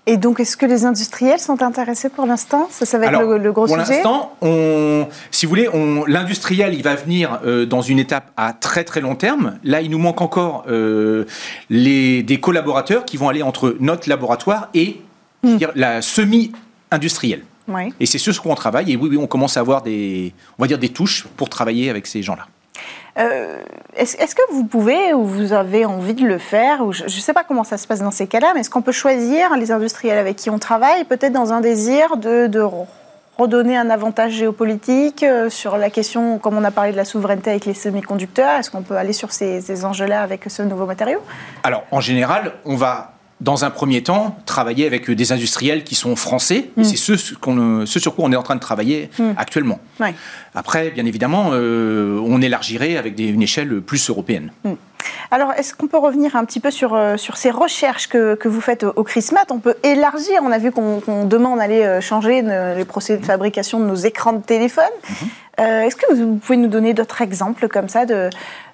Et 0.06 0.18
donc, 0.18 0.42
est-ce 0.42 0.58
que 0.58 0.66
les 0.66 0.84
industriels 0.84 1.40
sont 1.40 1.62
intéressés 1.62 2.10
pour 2.10 2.26
l'instant? 2.26 2.68
Ça, 2.70 2.86
ça 2.86 2.98
va 2.98 3.06
être 3.06 3.16
Alors, 3.16 3.22
le, 3.24 3.38
le 3.38 3.52
gros 3.54 3.68
pour 3.68 3.80
sujet? 3.80 3.94
l'instant, 3.94 4.36
on, 4.42 5.08
si 5.32 5.46
vous 5.46 5.50
voulez, 5.50 5.70
l'industriel, 6.08 6.74
il 6.74 6.84
va 6.84 6.96
venir 6.96 7.40
euh, 7.46 7.66
dans 7.66 7.82
une 7.82 8.00
étape 8.00 8.30
à 8.36 8.52
très 8.52 8.84
très 8.84 9.00
long 9.00 9.16
terme. 9.16 9.58
Là, 9.64 9.80
il 9.80 9.90
nous 9.90 10.00
manque 10.00 10.20
encore 10.22 10.66
euh, 10.68 11.24
les, 11.70 12.22
des 12.22 12.40
collaborateurs 12.40 13.06
qui 13.06 13.16
vont 13.16 13.30
aller 13.30 13.44
entre 13.44 13.78
notre 13.80 14.10
laboratoire 14.10 14.68
et 14.74 15.00
je 15.44 15.50
veux 15.50 15.58
dire, 15.58 15.72
la 15.76 16.02
semi-industrielle. 16.02 17.44
Et 18.02 18.06
c'est 18.06 18.18
ce 18.18 18.34
sur 18.34 18.44
quoi 18.44 18.52
on 18.52 18.56
travaille. 18.56 18.92
Et 18.92 18.98
oui, 18.98 19.08
oui, 19.12 19.18
on 19.18 19.28
commence 19.28 19.56
à 19.56 19.62
avoir 19.62 19.84
des, 19.84 20.34
on 20.60 20.64
va 20.64 20.68
dire, 20.68 20.78
des 20.80 20.90
touches 20.90 21.26
pour 21.38 21.48
travailler 21.48 21.90
avec 21.90 22.08
ces 22.08 22.22
gens-là. 22.22 22.46
Euh, 23.20 23.62
Est-ce 23.96 24.36
que 24.36 24.42
vous 24.52 24.66
pouvez 24.66 25.14
ou 25.14 25.24
vous 25.24 25.54
avez 25.54 25.86
envie 25.86 26.14
de 26.14 26.26
le 26.26 26.38
faire 26.38 26.82
ou 26.82 26.94
Je 26.94 27.04
ne 27.04 27.10
sais 27.10 27.34
pas 27.34 27.44
comment 27.44 27.64
ça 27.64 27.78
se 27.78 27.88
passe 27.88 28.00
dans 28.00 28.12
ces 28.12 28.28
cas-là, 28.28 28.52
mais 28.54 28.62
est-ce 28.62 28.70
qu'on 28.70 28.82
peut 28.82 28.92
choisir 28.92 29.56
les 29.56 29.72
industriels 29.72 30.18
avec 30.18 30.36
qui 30.36 30.50
on 30.50 30.60
travaille, 30.60 31.04
peut-être 31.04 31.34
dans 31.34 31.54
un 31.54 31.62
désir 31.62 32.18
de, 32.18 32.50
redonner 33.38 33.76
un 33.76 33.90
avantage 33.90 34.34
géopolitique 34.34 35.24
euh, 35.24 35.50
sur 35.50 35.78
la 35.78 35.90
question, 35.90 36.38
comme 36.38 36.56
on 36.56 36.64
a 36.64 36.70
parlé 36.70 36.92
de 36.92 36.98
la 36.98 37.06
souveraineté 37.06 37.50
avec 37.50 37.66
les 37.66 37.74
semi-conducteurs 37.74 38.60
Est-ce 38.60 38.70
qu'on 38.70 38.84
peut 38.84 38.96
aller 38.96 39.14
sur 39.14 39.32
ces 39.32 39.86
enjeux-là 39.86 40.22
avec 40.22 40.44
ce 40.50 40.62
nouveau 40.62 40.86
matériau? 40.86 41.20
Alors, 41.64 41.84
en 41.90 42.00
général, 42.00 42.52
on 42.64 42.76
va, 42.76 43.14
dans 43.42 43.66
un 43.66 43.70
premier 43.72 44.02
temps, 44.04 44.38
travailler 44.46 44.86
avec 44.86 45.10
des 45.12 45.32
industriels 45.32 45.84
qui 45.84 45.96
sont 45.96 46.16
français. 46.16 46.70
Et 46.78 46.84
c'est 46.84 46.96
ce, 46.98 47.34
qu'on- 47.36 47.86
ce 47.86 48.00
sur 48.00 48.16
quoi 48.16 48.26
on 48.26 48.32
est 48.32 48.36
en 48.38 48.44
train 48.44 48.56
de 48.56 48.60
travailler 48.62 49.10
actuellement. 49.38 49.80
Ouais. 50.00 50.14
Après, 50.56 50.92
bien 50.92 51.06
évidemment, 51.06 51.50
euh, 51.54 52.20
on 52.26 52.42
élargirait 52.42 52.96
avec 52.98 53.16
des- 53.16 53.26
une 53.28 53.42
échelle 53.42 53.82
plus 53.82 54.10
européenne. 54.10 54.52
Alors, 55.32 55.52
est-ce 55.54 55.74
qu'on 55.74 55.88
peut 55.88 55.98
revenir 55.98 56.36
un 56.36 56.46
petit 56.46 56.60
peu 56.60 56.72
sur, 56.72 56.94
euh, 56.94 57.18
sur 57.18 57.38
ces 57.38 57.52
recherches 57.52 58.08
que, 58.08 58.36
que 58.36 58.48
vous 58.48 58.62
faites 58.62 58.84
au, 58.84 59.04
CRISMAT 59.04 59.46
On 59.50 59.60
peut 59.60 59.76
élargir, 59.84 60.42
on 60.44 60.52
a 60.52 60.58
vu 60.58 60.72
qu'on 60.72 61.26
demande 61.26 61.60
d'aller 61.60 61.84
euh, 61.84 62.02
changer 62.02 62.42
les 62.42 62.86
procédés 62.86 63.20
de 63.20 63.26
fabrication 63.26 63.80
de 63.80 63.86
nos 63.86 63.96
écrans 63.96 64.34
de 64.34 64.42
téléphone. 64.42 64.84
Euh, 65.60 65.82
est-ce 65.82 65.96
que 65.96 66.14
vous 66.14 66.36
pouvez 66.36 66.58
nous 66.58 66.68
donner 66.68 66.94
d'autres 66.94 67.22
exemples 67.22 67.68
comme 67.68 67.90
ça 67.90 68.06
de, 68.06 68.30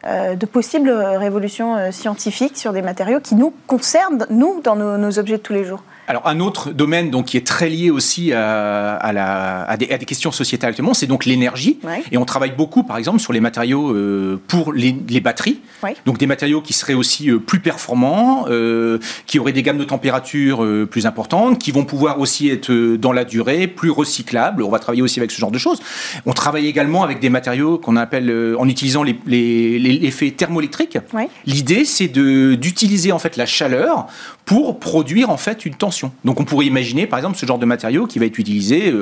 de 0.06 0.46
possibles 0.46 0.90
révolutions 0.92 1.92
scientifiques 1.92 2.58
sur 2.58 2.72
des 2.72 2.82
matériaux 2.82 3.20
qui 3.20 3.36
nous 3.36 3.54
concernent, 3.68 4.26
nous, 4.30 4.62
dans 4.64 4.76
nos, 4.76 4.98
nos 4.98 5.20
objets 5.20 5.38
de 5.38 5.42
tous 5.42 5.54
les 5.54 5.66
jours? 5.66 5.84
Alors, 6.10 6.28
un 6.28 6.40
autre 6.40 6.72
domaine 6.72 7.12
donc, 7.12 7.28
qui 7.28 7.38
est 7.38 7.46
très 7.46 7.70
lié 7.70 7.92
aussi 7.92 8.34
à, 8.34 8.96
à 8.96 9.14
la- 9.14 9.62
à 9.70 9.78
des, 9.78 9.92
à 9.92 9.98
des 10.00 10.06
questions 10.06 10.32
sociétales 10.32 10.72
actuellement, 10.72 10.96
c'est 10.96 11.06
donc 11.06 11.24
l'énergie. 11.26 11.78
Ouais. 11.84 12.02
Et 12.12 12.18
on 12.18 12.26
travaille 12.26 12.54
beaucoup, 12.58 12.82
par 12.82 12.98
exemple, 12.98 13.20
sur 13.20 13.32
les 13.32 13.40
matériaux 13.40 13.92
euh, 13.94 14.42
pour 14.48 14.74
les, 14.74 14.96
les 15.08 15.20
batteries. 15.22 15.60
Ouais. 15.84 15.96
Donc, 16.08 16.18
des 16.18 16.26
matériaux 16.26 16.62
qui 16.62 16.74
seraient 16.74 16.96
aussi 16.96 17.30
euh, 17.30 17.38
plus 17.38 17.60
performants, 17.60 18.46
euh, 18.50 18.98
qui 19.28 19.38
auraient 19.38 19.52
des 19.52 19.62
gammes 19.62 19.78
de 19.78 19.84
température 19.84 20.64
euh, 20.64 20.88
plus 20.90 21.06
importantes, 21.06 21.60
qui 21.60 21.72
vont 21.72 21.86
pouvoir 21.86 22.20
aussi 22.20 22.50
être 22.50 22.72
euh, 22.72 22.98
dans 22.98 23.12
la 23.12 23.24
durée, 23.24 23.68
plus 23.68 23.92
recyclables. 23.92 24.64
On 24.64 24.70
va 24.72 24.80
travailler 24.80 25.04
aussi 25.04 25.20
avec 25.20 25.30
ce 25.30 25.40
genre 25.40 25.52
de 25.52 25.60
choses. 25.60 25.80
On 26.26 26.34
travaille 26.34 26.66
également 26.66 27.04
avec 27.04 27.20
des 27.20 27.30
matériaux 27.30 27.78
qu'on 27.78 27.96
appelle, 27.98 28.32
euh, 28.32 28.56
en 28.58 28.68
utilisant 28.68 29.04
les- 29.04 29.20
les- 29.28 29.78
les- 29.78 30.00
l'effet 30.00 30.32
thermoélectrique. 30.32 30.98
Ouais. 31.14 31.30
L'idée, 31.46 31.86
c'est 31.86 32.08
d'utiliser 32.08 33.12
en 33.12 33.20
fait 33.20 33.38
la 33.38 33.46
chaleur 33.46 34.08
pour 34.46 34.80
produire 34.80 35.30
en 35.30 35.38
fait 35.38 35.68
une 35.68 35.76
tension 35.76 35.99
conversion. 36.00 36.12
Donc 36.24 36.40
on 36.40 36.46
pourrait 36.46 36.66
imaginer 36.66 37.08
par 37.08 37.20
exemple 37.20 37.38
ce 37.38 37.46
genre 37.46 37.60
de 37.60 37.66
matériau 37.66 38.08
qui 38.08 38.20
va 38.20 38.26
être 38.26 38.38
utilisé 38.38 38.94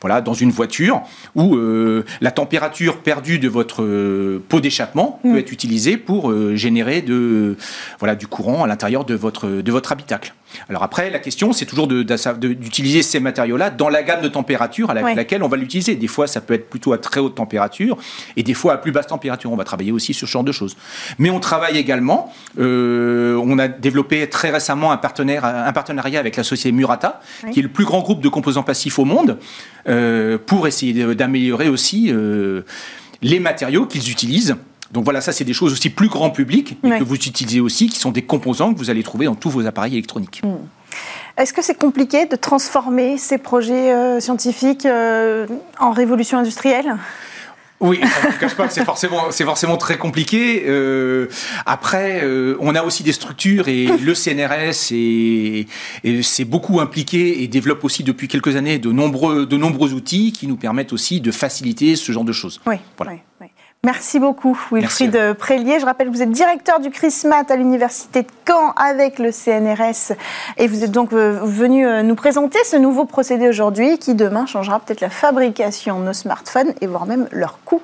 voilà, 0.00 0.20
dans 0.20 0.34
une 0.34 0.50
voiture 0.50 1.02
où 1.34 1.56
la 2.20 2.30
température 2.30 2.98
perdue 2.98 3.38
de 3.38 3.48
votre 3.48 4.38
pot 4.48 4.60
d'échappement 4.60 5.20
peut 5.22 5.34
mm. 5.34 5.38
être 5.38 5.52
utilisée 5.52 5.96
pour 5.96 6.32
générer 6.56 7.02
de, 7.02 7.56
voilà, 7.98 8.14
du 8.14 8.26
courant 8.26 8.64
à 8.64 8.66
l'intérieur 8.66 9.04
de 9.04 9.14
votre, 9.14 9.48
de 9.48 9.72
votre 9.72 9.92
habitacle. 9.92 10.34
Alors 10.68 10.82
après, 10.82 11.10
la 11.10 11.18
question, 11.18 11.52
c'est 11.52 11.66
toujours 11.66 11.86
d'utiliser 11.86 13.02
ces 13.02 13.20
matériaux-là 13.20 13.70
dans 13.70 13.88
la 13.88 14.02
gamme 14.02 14.22
de 14.22 14.28
température 14.28 14.90
à 14.90 14.94
laquelle 14.94 15.42
on 15.42 15.48
va 15.48 15.56
l'utiliser. 15.56 15.94
Des 15.94 16.06
fois, 16.06 16.26
ça 16.26 16.40
peut 16.40 16.54
être 16.54 16.68
plutôt 16.68 16.92
à 16.92 16.98
très 16.98 17.20
haute 17.20 17.34
température, 17.34 17.96
et 18.36 18.42
des 18.42 18.54
fois 18.54 18.74
à 18.74 18.76
plus 18.78 18.92
basse 18.92 19.06
température. 19.06 19.52
On 19.52 19.56
va 19.56 19.64
travailler 19.64 19.92
aussi 19.92 20.14
sur 20.14 20.28
ce 20.28 20.32
genre 20.32 20.44
de 20.44 20.52
choses. 20.52 20.76
Mais 21.18 21.30
on 21.30 21.40
travaille 21.40 21.78
également, 21.78 22.32
euh, 22.58 23.40
on 23.44 23.58
a 23.58 23.68
développé 23.68 24.28
très 24.28 24.50
récemment 24.50 24.92
un, 24.92 24.96
partenaire, 24.96 25.44
un 25.44 25.72
partenariat 25.72 26.20
avec 26.20 26.36
la 26.36 26.44
société 26.44 26.72
Murata, 26.72 27.20
qui 27.52 27.60
est 27.60 27.62
le 27.62 27.68
plus 27.68 27.84
grand 27.84 28.00
groupe 28.00 28.20
de 28.20 28.28
composants 28.28 28.62
passifs 28.62 28.98
au 28.98 29.04
monde, 29.04 29.38
euh, 29.88 30.38
pour 30.38 30.66
essayer 30.66 31.14
d'améliorer 31.14 31.68
aussi 31.68 32.10
euh, 32.10 32.62
les 33.22 33.40
matériaux 33.40 33.86
qu'ils 33.86 34.10
utilisent 34.10 34.56
donc 34.92 35.04
voilà, 35.04 35.20
ça 35.20 35.32
c'est 35.32 35.44
des 35.44 35.52
choses 35.52 35.72
aussi 35.72 35.90
plus 35.90 36.08
grand 36.08 36.30
public, 36.30 36.76
que 36.82 37.04
vous 37.04 37.14
utilisez 37.14 37.60
aussi, 37.60 37.88
qui 37.88 37.98
sont 37.98 38.10
des 38.10 38.22
composants 38.22 38.72
que 38.72 38.78
vous 38.78 38.90
allez 38.90 39.02
trouver 39.02 39.26
dans 39.26 39.34
tous 39.34 39.50
vos 39.50 39.66
appareils 39.66 39.92
électroniques. 39.92 40.42
Hmm. 40.44 40.56
Est-ce 41.36 41.52
que 41.52 41.62
c'est 41.62 41.78
compliqué 41.78 42.26
de 42.26 42.36
transformer 42.36 43.16
ces 43.16 43.38
projets 43.38 43.92
euh, 43.92 44.20
scientifiques 44.20 44.86
euh, 44.86 45.46
en 45.78 45.92
révolution 45.92 46.38
industrielle? 46.38 46.96
Oui, 47.78 47.98
je 48.02 48.26
ne 48.26 48.32
cache 48.32 48.56
pas 48.56 48.66
que 48.66 48.74
c'est 48.74 48.84
forcément, 48.84 49.30
c'est 49.30 49.44
forcément 49.44 49.78
très 49.78 49.96
compliqué. 49.96 50.64
Euh, 50.66 51.28
après, 51.64 52.22
on 52.60 52.74
a 52.74 52.82
aussi 52.82 53.02
des 53.02 53.12
structures 53.12 53.68
et 53.68 53.86
le 53.86 54.14
CNRS 54.14 54.92
est, 54.92 55.66
s'est 56.22 56.44
beaucoup 56.44 56.80
impliqué 56.80 57.42
et 57.42 57.48
développe 57.48 57.82
aussi 57.82 58.04
depuis 58.04 58.28
quelques 58.28 58.56
années 58.56 58.78
de 58.78 58.92
nombreux, 58.92 59.46
de 59.46 59.56
nombreux 59.56 59.94
outils 59.94 60.32
qui 60.32 60.46
nous 60.46 60.56
permettent 60.56 60.92
aussi 60.92 61.22
de 61.22 61.30
faciliter 61.30 61.96
ce 61.96 62.12
genre 62.12 62.24
de 62.24 62.32
choses. 62.32 62.60
Oui, 62.66 62.76
voilà. 62.98 63.12
oui. 63.40 63.46
Merci 63.82 64.20
beaucoup, 64.20 64.60
Wilfried 64.70 65.32
Prélier. 65.38 65.80
Je 65.80 65.86
rappelle 65.86 66.08
que 66.08 66.12
vous 66.12 66.20
êtes 66.20 66.30
directeur 66.30 66.80
du 66.80 66.90
CRISMAT 66.90 67.44
à 67.48 67.56
l'Université 67.56 68.24
de 68.24 68.28
Caen 68.46 68.74
avec 68.76 69.18
le 69.18 69.32
CNRS 69.32 70.12
et 70.58 70.68
vous 70.68 70.84
êtes 70.84 70.90
donc 70.90 71.14
euh, 71.14 71.40
venu 71.42 71.86
euh, 71.86 72.02
nous 72.02 72.14
présenter 72.14 72.58
ce 72.64 72.76
nouveau 72.76 73.06
procédé 73.06 73.48
aujourd'hui 73.48 73.96
qui 73.96 74.14
demain 74.14 74.44
changera 74.44 74.80
peut-être 74.80 75.00
la 75.00 75.08
fabrication 75.08 75.98
de 75.98 76.04
nos 76.04 76.12
smartphones 76.12 76.74
et 76.82 76.86
voire 76.86 77.06
même 77.06 77.26
leur 77.32 77.58
coût 77.64 77.80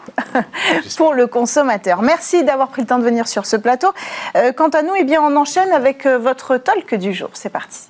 pour 0.99 1.15
le 1.15 1.27
consommateur. 1.27 2.03
Merci 2.03 2.45
d'avoir 2.45 2.69
pris 2.69 2.83
le 2.83 2.89
temps 2.89 2.99
de 2.99 3.05
venir 3.05 3.27
sur 3.27 3.47
ce 3.47 3.57
plateau. 3.57 3.89
Euh, 4.37 4.53
quant 4.53 4.69
à 4.69 4.83
nous, 4.83 4.93
eh 4.99 5.05
bien, 5.05 5.23
on 5.23 5.35
enchaîne 5.35 5.73
avec 5.73 6.07
votre 6.07 6.59
talk 6.59 6.95
du 6.95 7.15
jour. 7.15 7.31
C'est 7.33 7.49
parti. 7.49 7.89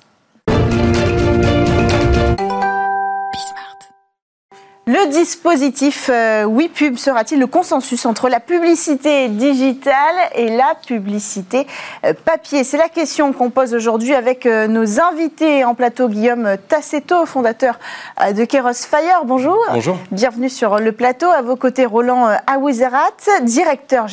Le 4.89 5.09
dispositif 5.09 6.09
euh, 6.09 6.45
WePub 6.45 6.95
sera-t-il 6.95 7.41
le 7.41 7.47
consensus 7.47 8.05
entre 8.05 8.29
la 8.29 8.39
publicité 8.39 9.27
digitale 9.27 10.15
et 10.33 10.47
la 10.47 10.75
publicité 10.75 11.67
euh, 12.05 12.13
papier? 12.13 12.63
C'est 12.63 12.77
la 12.77 12.87
question 12.87 13.33
qu'on 13.33 13.49
pose 13.49 13.73
aujourd'hui 13.73 14.13
avec 14.13 14.45
euh, 14.45 14.67
nos 14.67 15.01
invités 15.01 15.65
en 15.65 15.75
plateau. 15.75 16.07
Guillaume 16.07 16.55
Tassetto, 16.69 17.25
fondateur 17.25 17.79
de 18.33 18.45
Keros 18.45 18.71
Fire. 18.71 19.25
Bonjour. 19.25 19.57
Bonjour. 19.73 19.97
Bienvenue 20.13 20.47
sur 20.47 20.79
le 20.79 20.93
plateau. 20.93 21.27
À 21.27 21.41
vos 21.41 21.57
côtés, 21.57 21.85
Roland 21.85 22.29
Awizerat, 22.47 23.41
directeur 23.41 24.05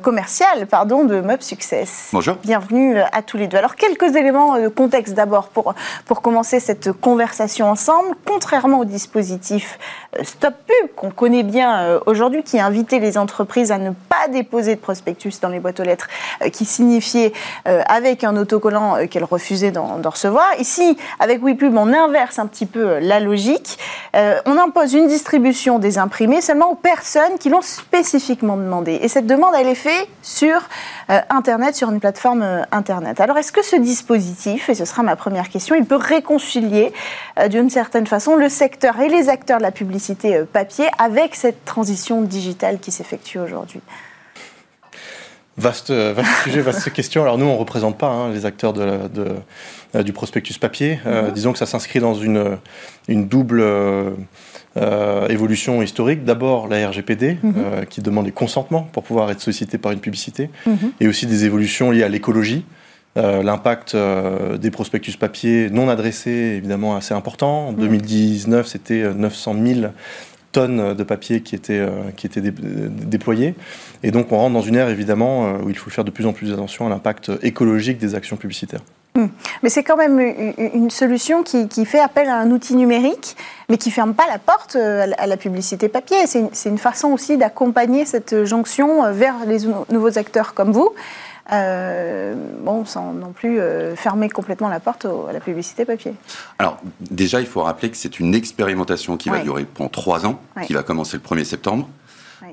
commercial 0.00 0.68
pardon, 0.68 1.02
de 1.02 1.20
Mob 1.20 1.40
Success. 1.40 2.10
Bonjour. 2.12 2.36
Bienvenue 2.44 3.00
à 3.00 3.22
tous 3.22 3.36
les 3.36 3.48
deux. 3.48 3.56
Alors, 3.56 3.74
quelques 3.74 4.14
éléments 4.14 4.60
de 4.60 4.68
contexte 4.68 5.14
d'abord 5.14 5.48
pour, 5.48 5.74
pour 6.06 6.22
commencer 6.22 6.60
cette 6.60 6.92
conversation 6.92 7.68
ensemble. 7.68 8.10
Contrairement 8.24 8.78
au 8.78 8.84
dispositif 8.84 9.76
Stop 10.22 10.54
Pub, 10.66 10.90
qu'on 10.96 11.10
connaît 11.10 11.42
bien 11.42 11.80
euh, 11.80 12.00
aujourd'hui, 12.06 12.42
qui 12.42 12.60
invitait 12.60 12.98
les 12.98 13.16
entreprises 13.16 13.72
à 13.72 13.78
ne 13.78 13.90
pas 13.90 14.28
déposer 14.30 14.74
de 14.74 14.80
prospectus 14.80 15.40
dans 15.40 15.48
les 15.48 15.60
boîtes 15.60 15.80
aux 15.80 15.84
lettres, 15.84 16.08
euh, 16.42 16.50
qui 16.50 16.64
signifiait 16.64 17.32
euh, 17.66 17.82
avec 17.86 18.24
un 18.24 18.36
autocollant 18.36 19.06
qu'elles 19.08 19.24
refusaient 19.24 19.70
d'en 19.70 20.00
recevoir. 20.04 20.46
Ici, 20.58 20.96
avec 21.18 21.42
WePub, 21.42 21.74
on 21.76 21.92
inverse 21.92 22.38
un 22.38 22.46
petit 22.46 22.66
peu 22.66 22.98
la 22.98 23.20
logique. 23.20 23.78
on 24.14 24.58
impose 24.58 24.94
une 24.94 25.06
distribution 25.06 25.78
des 25.78 25.98
imprimés 25.98 26.40
seulement 26.40 26.72
aux 26.72 26.76
personnes 26.76 27.38
qui 27.38 27.48
l'ont 27.48 27.62
spécifiquement 27.62 28.56
demandé. 28.56 28.98
Et 29.02 29.08
cette 29.08 29.26
demande, 29.26 29.54
elle 29.58 29.68
est 29.68 29.74
faite 29.74 30.08
sur 30.22 30.68
Internet, 31.08 31.76
sur 31.76 31.90
une 31.90 32.00
plateforme 32.00 32.66
Internet. 32.72 33.20
Alors, 33.20 33.38
est-ce 33.38 33.52
que 33.52 33.64
ce 33.64 33.76
dispositif, 33.76 34.68
et 34.68 34.74
ce 34.74 34.84
sera 34.84 35.02
ma 35.02 35.16
première 35.16 35.48
question, 35.48 35.74
il 35.74 35.84
peut 35.84 35.96
réconcilier 35.96 36.92
d'une 37.48 37.70
certaine 37.70 38.06
façon 38.06 38.36
le 38.36 38.48
secteur 38.48 39.00
et 39.00 39.08
les 39.08 39.28
acteurs 39.28 39.58
de 39.58 39.62
la 39.62 39.70
publicité 39.70 40.09
euh, 40.24 40.44
papier 40.50 40.86
avec 40.98 41.34
cette 41.34 41.64
transition 41.64 42.22
digitale 42.22 42.78
qui 42.78 42.90
s'effectue 42.90 43.38
aujourd'hui 43.38 43.80
Vaste, 45.56 45.90
euh, 45.90 46.12
vaste 46.14 46.30
sujet, 46.44 46.60
vaste 46.60 46.90
question. 46.92 47.22
Alors 47.22 47.36
nous, 47.36 47.44
on 47.44 47.54
ne 47.54 47.58
représente 47.58 47.98
pas 47.98 48.08
hein, 48.08 48.32
les 48.32 48.46
acteurs 48.46 48.72
de, 48.72 48.98
euh, 49.94 50.02
du 50.02 50.12
prospectus 50.12 50.58
papier. 50.58 51.00
Mhm. 51.04 51.32
Disons 51.32 51.52
que 51.52 51.58
ça 51.58 51.66
s'inscrit 51.66 52.00
dans 52.00 52.14
une, 52.14 52.58
une 53.08 53.28
double 53.28 53.62
évolution 55.28 55.82
historique. 55.82 56.24
D'abord 56.24 56.68
la 56.68 56.88
RGPD, 56.88 57.38
mhm. 57.42 57.86
qui 57.90 58.00
demande 58.00 58.24
des 58.26 58.32
consentements 58.32 58.88
pour 58.92 59.02
pouvoir 59.02 59.30
être 59.30 59.40
sollicité 59.40 59.76
par 59.76 59.92
une 59.92 60.00
publicité, 60.00 60.48
mhm. 60.66 60.92
et 61.00 61.08
aussi 61.08 61.26
des 61.26 61.44
évolutions 61.44 61.90
liées 61.90 62.04
à 62.04 62.08
l'écologie. 62.08 62.64
L'impact 63.16 63.96
des 63.96 64.70
prospectus 64.70 65.16
papier 65.16 65.68
non 65.68 65.88
adressés, 65.88 66.54
évidemment, 66.58 66.94
assez 66.94 67.12
important. 67.12 67.68
En 67.68 67.72
2019, 67.72 68.66
c'était 68.66 69.12
900 69.12 69.56
000 69.66 69.80
tonnes 70.52 70.94
de 70.94 71.02
papier 71.02 71.42
qui 71.42 71.54
étaient, 71.54 71.78
euh, 71.78 72.10
qui 72.16 72.26
étaient 72.26 72.40
déployées. 72.40 73.54
Et 74.02 74.10
donc 74.10 74.32
on 74.32 74.38
rentre 74.38 74.54
dans 74.54 74.62
une 74.62 74.76
ère 74.76 74.88
évidemment 74.88 75.46
euh, 75.46 75.58
où 75.64 75.70
il 75.70 75.76
faut 75.76 75.90
faire 75.90 76.04
de 76.04 76.10
plus 76.10 76.26
en 76.26 76.32
plus 76.32 76.52
attention 76.52 76.86
à 76.86 76.90
l'impact 76.90 77.30
écologique 77.42 77.98
des 77.98 78.14
actions 78.14 78.36
publicitaires. 78.36 78.82
Hmm. 79.16 79.26
Mais 79.64 79.70
c'est 79.70 79.82
quand 79.82 79.96
même 79.96 80.20
une 80.20 80.90
solution 80.90 81.42
qui, 81.42 81.66
qui, 81.66 81.84
fait 81.84 81.98
appel 81.98 82.28
à 82.28 82.36
un 82.36 82.52
outil 82.52 82.76
numérique, 82.76 83.36
mais 83.68 83.76
qui 83.76 83.88
ne 83.88 83.94
ferme 83.94 84.14
pas 84.14 84.26
la 84.28 84.38
porte 84.38 84.76
euh, 84.76 85.10
à 85.18 85.26
la 85.26 85.36
publicité 85.36 85.88
papier. 85.88 86.16
C'est 86.26 86.38
une, 86.38 86.50
une, 86.64 86.78
façon 86.78 87.08
aussi 87.08 87.36
d'accompagner 87.36 88.04
cette 88.04 88.44
jonction 88.44 89.12
vers 89.12 89.34
les 89.46 89.58
nouveaux 89.90 90.16
acteurs 90.16 90.54
comme 90.54 90.70
vous. 90.70 90.90
Euh, 91.52 92.34
bon, 92.60 92.84
sans 92.84 93.12
non 93.12 93.32
plus 93.32 93.60
euh, 93.60 93.96
fermer 93.96 94.28
complètement 94.28 94.68
la 94.68 94.80
porte 94.80 95.06
à 95.06 95.32
la 95.32 95.40
publicité 95.40 95.84
papier. 95.84 96.14
Alors, 96.58 96.78
déjà, 97.00 97.40
il 97.40 97.46
faut 97.46 97.62
rappeler 97.62 97.90
que 97.90 97.96
c'est 97.96 98.20
une 98.20 98.34
expérimentation 98.34 99.16
qui 99.16 99.30
va 99.30 99.40
durer 99.40 99.64
pendant 99.64 99.90
trois 99.90 100.26
ans, 100.26 100.40
qui 100.66 100.72
va 100.72 100.82
commencer 100.82 101.16
le 101.16 101.22
1er 101.22 101.44
septembre. 101.44 101.88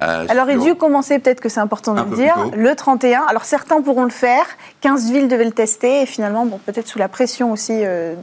Euh, 0.03 0.25
Alors, 0.29 0.49
il 0.49 0.59
dû 0.59 0.75
commencer, 0.75 1.17
peut-être 1.17 1.39
que 1.39 1.47
c'est 1.47 1.61
important 1.61 1.93
de 1.93 2.01
le 2.01 2.15
dire, 2.15 2.35
le 2.55 2.75
31. 2.75 3.23
Alors, 3.29 3.45
certains 3.45 3.81
pourront 3.81 4.03
le 4.03 4.09
faire. 4.09 4.45
15 4.81 5.11
villes 5.11 5.27
devaient 5.27 5.45
le 5.45 5.51
tester. 5.51 6.01
Et 6.01 6.05
finalement, 6.05 6.45
bon, 6.45 6.59
peut-être 6.65 6.87
sous 6.87 6.99
la 6.99 7.07
pression 7.07 7.51
aussi 7.51 7.73
de, 7.73 8.15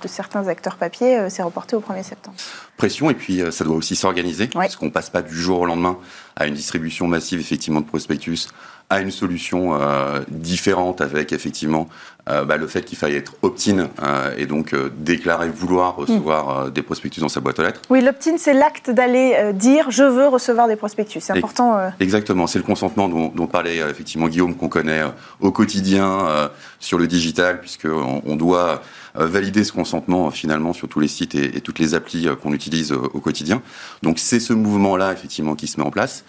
de, 0.00 0.08
certains 0.08 0.48
acteurs 0.48 0.76
papier, 0.76 1.28
c'est 1.30 1.42
reporté 1.42 1.76
au 1.76 1.80
1er 1.80 2.02
septembre. 2.02 2.36
Pression, 2.76 3.08
et 3.08 3.14
puis 3.14 3.42
ça 3.50 3.64
doit 3.64 3.76
aussi 3.76 3.96
s'organiser, 3.96 4.48
parce 4.48 4.76
qu'on 4.76 4.86
ne 4.86 4.90
passe 4.90 5.08
pas 5.08 5.22
du 5.22 5.34
jour 5.34 5.60
au 5.60 5.66
lendemain 5.66 5.96
à 6.34 6.46
une 6.46 6.54
distribution 6.54 7.06
massive, 7.06 7.40
effectivement, 7.40 7.80
de 7.80 7.86
prospectus 7.86 8.48
à 8.90 9.00
une 9.00 9.10
solution 9.10 9.80
euh, 9.80 10.20
différente 10.28 11.00
avec 11.00 11.32
effectivement 11.32 11.88
bah, 12.26 12.56
le 12.56 12.66
fait 12.66 12.82
qu'il 12.82 12.98
faille 12.98 13.14
être 13.14 13.34
opt-in 13.42 13.88
euh, 14.02 14.34
et 14.36 14.46
donc 14.46 14.74
déclarer 14.98 15.48
vouloir 15.48 15.96
recevoir 15.96 16.70
des 16.70 16.82
prospectus 16.82 17.20
dans 17.20 17.28
sa 17.28 17.40
boîte 17.40 17.58
aux 17.58 17.62
lettres. 17.62 17.82
Oui, 17.88 18.00
l'opt-in, 18.00 18.36
c'est 18.38 18.54
l'acte 18.54 18.90
d'aller 18.90 19.52
dire 19.54 19.90
je 19.90 20.02
veux 20.02 20.26
recevoir 20.26 20.68
des 20.68 20.76
prospectus. 20.76 21.20
C'est 21.20 21.36
important. 21.36 21.78
Exactement, 22.00 22.46
c'est 22.46 22.58
le 22.58 22.64
consentement 22.64 23.08
dont, 23.08 23.28
dont 23.28 23.46
parlait 23.46 23.76
effectivement 23.76 24.28
Guillaume 24.28 24.56
qu'on 24.56 24.68
connaît 24.68 25.02
au 25.40 25.52
quotidien 25.52 26.50
sur 26.80 26.98
le 26.98 27.06
digital 27.06 27.60
puisqu'on 27.60 28.22
on 28.24 28.36
doit 28.36 28.82
valider 29.14 29.64
ce 29.64 29.72
consentement 29.72 30.30
finalement 30.30 30.72
sur 30.72 30.88
tous 30.88 31.00
les 31.00 31.08
sites 31.08 31.34
et, 31.34 31.56
et 31.56 31.60
toutes 31.60 31.78
les 31.78 31.94
applis 31.94 32.28
qu'on 32.42 32.52
utilise 32.52 32.92
au 32.92 33.20
quotidien. 33.20 33.62
Donc 34.02 34.18
c'est 34.18 34.40
ce 34.40 34.52
mouvement-là 34.52 35.12
effectivement 35.12 35.54
qui 35.54 35.68
se 35.68 35.80
met 35.80 35.86
en 35.86 35.90
place. 35.90 36.24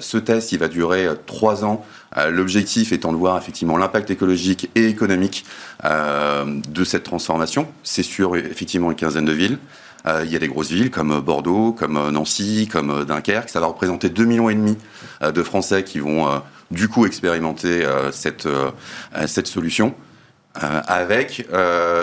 ce 0.00 0.18
test, 0.18 0.52
il 0.52 0.58
va 0.58 0.68
durer 0.68 1.08
trois 1.26 1.64
ans 1.64 1.84
euh, 1.84 2.03
l'objectif 2.30 2.92
étant 2.92 3.12
de 3.12 3.16
voir 3.16 3.36
effectivement 3.38 3.76
l'impact 3.76 4.10
écologique 4.10 4.70
et 4.74 4.86
économique 4.86 5.44
euh, 5.84 6.60
de 6.68 6.84
cette 6.84 7.04
transformation. 7.04 7.66
C'est 7.82 8.02
sur 8.02 8.36
effectivement 8.36 8.90
une 8.90 8.96
quinzaine 8.96 9.24
de 9.24 9.32
villes. 9.32 9.58
Euh, 10.06 10.22
il 10.24 10.32
y 10.32 10.36
a 10.36 10.38
des 10.38 10.48
grosses 10.48 10.70
villes 10.70 10.90
comme 10.90 11.20
Bordeaux, 11.20 11.72
comme 11.72 12.10
Nancy, 12.10 12.68
comme 12.70 13.04
Dunkerque. 13.04 13.48
Ça 13.48 13.60
va 13.60 13.66
représenter 13.66 14.08
2,5 14.08 14.24
millions 14.26 14.50
et 14.50 14.54
demi 14.54 14.76
de 15.22 15.42
Français 15.42 15.82
qui 15.82 15.98
vont 15.98 16.42
du 16.70 16.88
coup 16.88 17.06
expérimenter 17.06 17.86
cette, 18.12 18.48
cette 19.26 19.46
solution. 19.46 19.94
Avec 20.54 21.46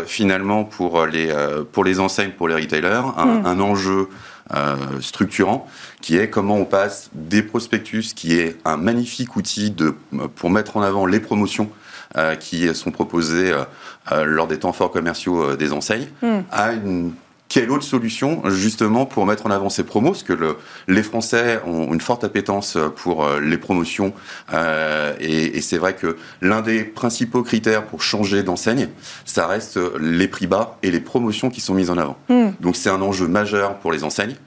finalement 0.06 0.66
pour 0.66 1.06
les, 1.06 1.34
pour 1.72 1.84
les 1.84 2.00
enseignes, 2.00 2.32
pour 2.32 2.48
les 2.48 2.56
retailers, 2.56 3.04
un, 3.18 3.26
mm. 3.26 3.46
un 3.46 3.60
enjeu 3.60 4.10
euh, 4.54 4.76
structurant, 5.00 5.68
qui 6.02 6.18
est 6.18 6.30
comment 6.30 6.56
on 6.56 6.66
passe 6.66 7.10
des 7.14 7.44
prospectus, 7.44 8.14
qui 8.14 8.38
est 8.38 8.58
un 8.66 8.76
magnifique 8.76 9.36
outil 9.38 9.72
de, 9.72 9.96
pour 10.36 10.50
mettre 10.50 10.76
en 10.76 10.82
avant 10.82 11.06
les 11.06 11.20
promotions 11.20 11.70
qui 12.42 12.76
sont 12.76 12.92
proposés 12.92 13.54
lors 14.12 14.48
des 14.48 14.60
temps 14.60 14.74
forts 14.74 14.92
commerciaux 14.92 15.56
des 15.56 15.72
enseignes, 15.72 16.10
à 16.52 16.74
une 16.74 17.14
quelle 17.52 17.70
autre 17.70 17.84
solution 17.84 18.42
justement 18.50 19.06
pour 19.06 19.26
mettre 19.26 19.46
en 19.46 19.52
avant 19.52 19.70
ces 19.70 19.84
promos? 19.84 20.12
Parce 20.12 20.24
que 20.24 20.32
le, 20.32 20.56
les 20.88 21.04
Français 21.04 21.60
ont 21.68 21.94
une 21.94 22.00
forte 22.00 22.24
appétence 22.24 22.78
pour 22.96 23.26
euh, 23.26 23.42
les 23.42 23.58
promotions 23.58 24.14
euh, 24.54 25.14
et, 25.20 25.58
et 25.58 25.62
c'est 25.62 25.78
vrai 25.78 25.94
que 25.94 26.16
l'un 26.42 26.62
des 26.62 26.86
principaux 26.86 27.44
critères 27.44 27.86
pour 27.86 28.04
changer 28.04 28.42
d'enseigne, 28.44 28.88
ça 29.26 29.48
reste 29.48 29.78
les 30.00 30.30
prix 30.30 30.48
bas 30.48 30.78
et 30.82 30.92
les 30.92 31.02
promotions 31.02 31.50
qui 31.50 31.60
sont 31.60 31.74
mises 31.74 31.90
en 31.90 31.98
avant. 31.98 32.18
Mm. 32.30 32.52
Donc 32.62 32.78
c'est 32.78 32.90
un 32.90 33.02
enjeu 33.02 33.28
majeur 33.28 33.80
pour 33.80 33.92
les 33.92 34.06
enseignes. 34.06 34.38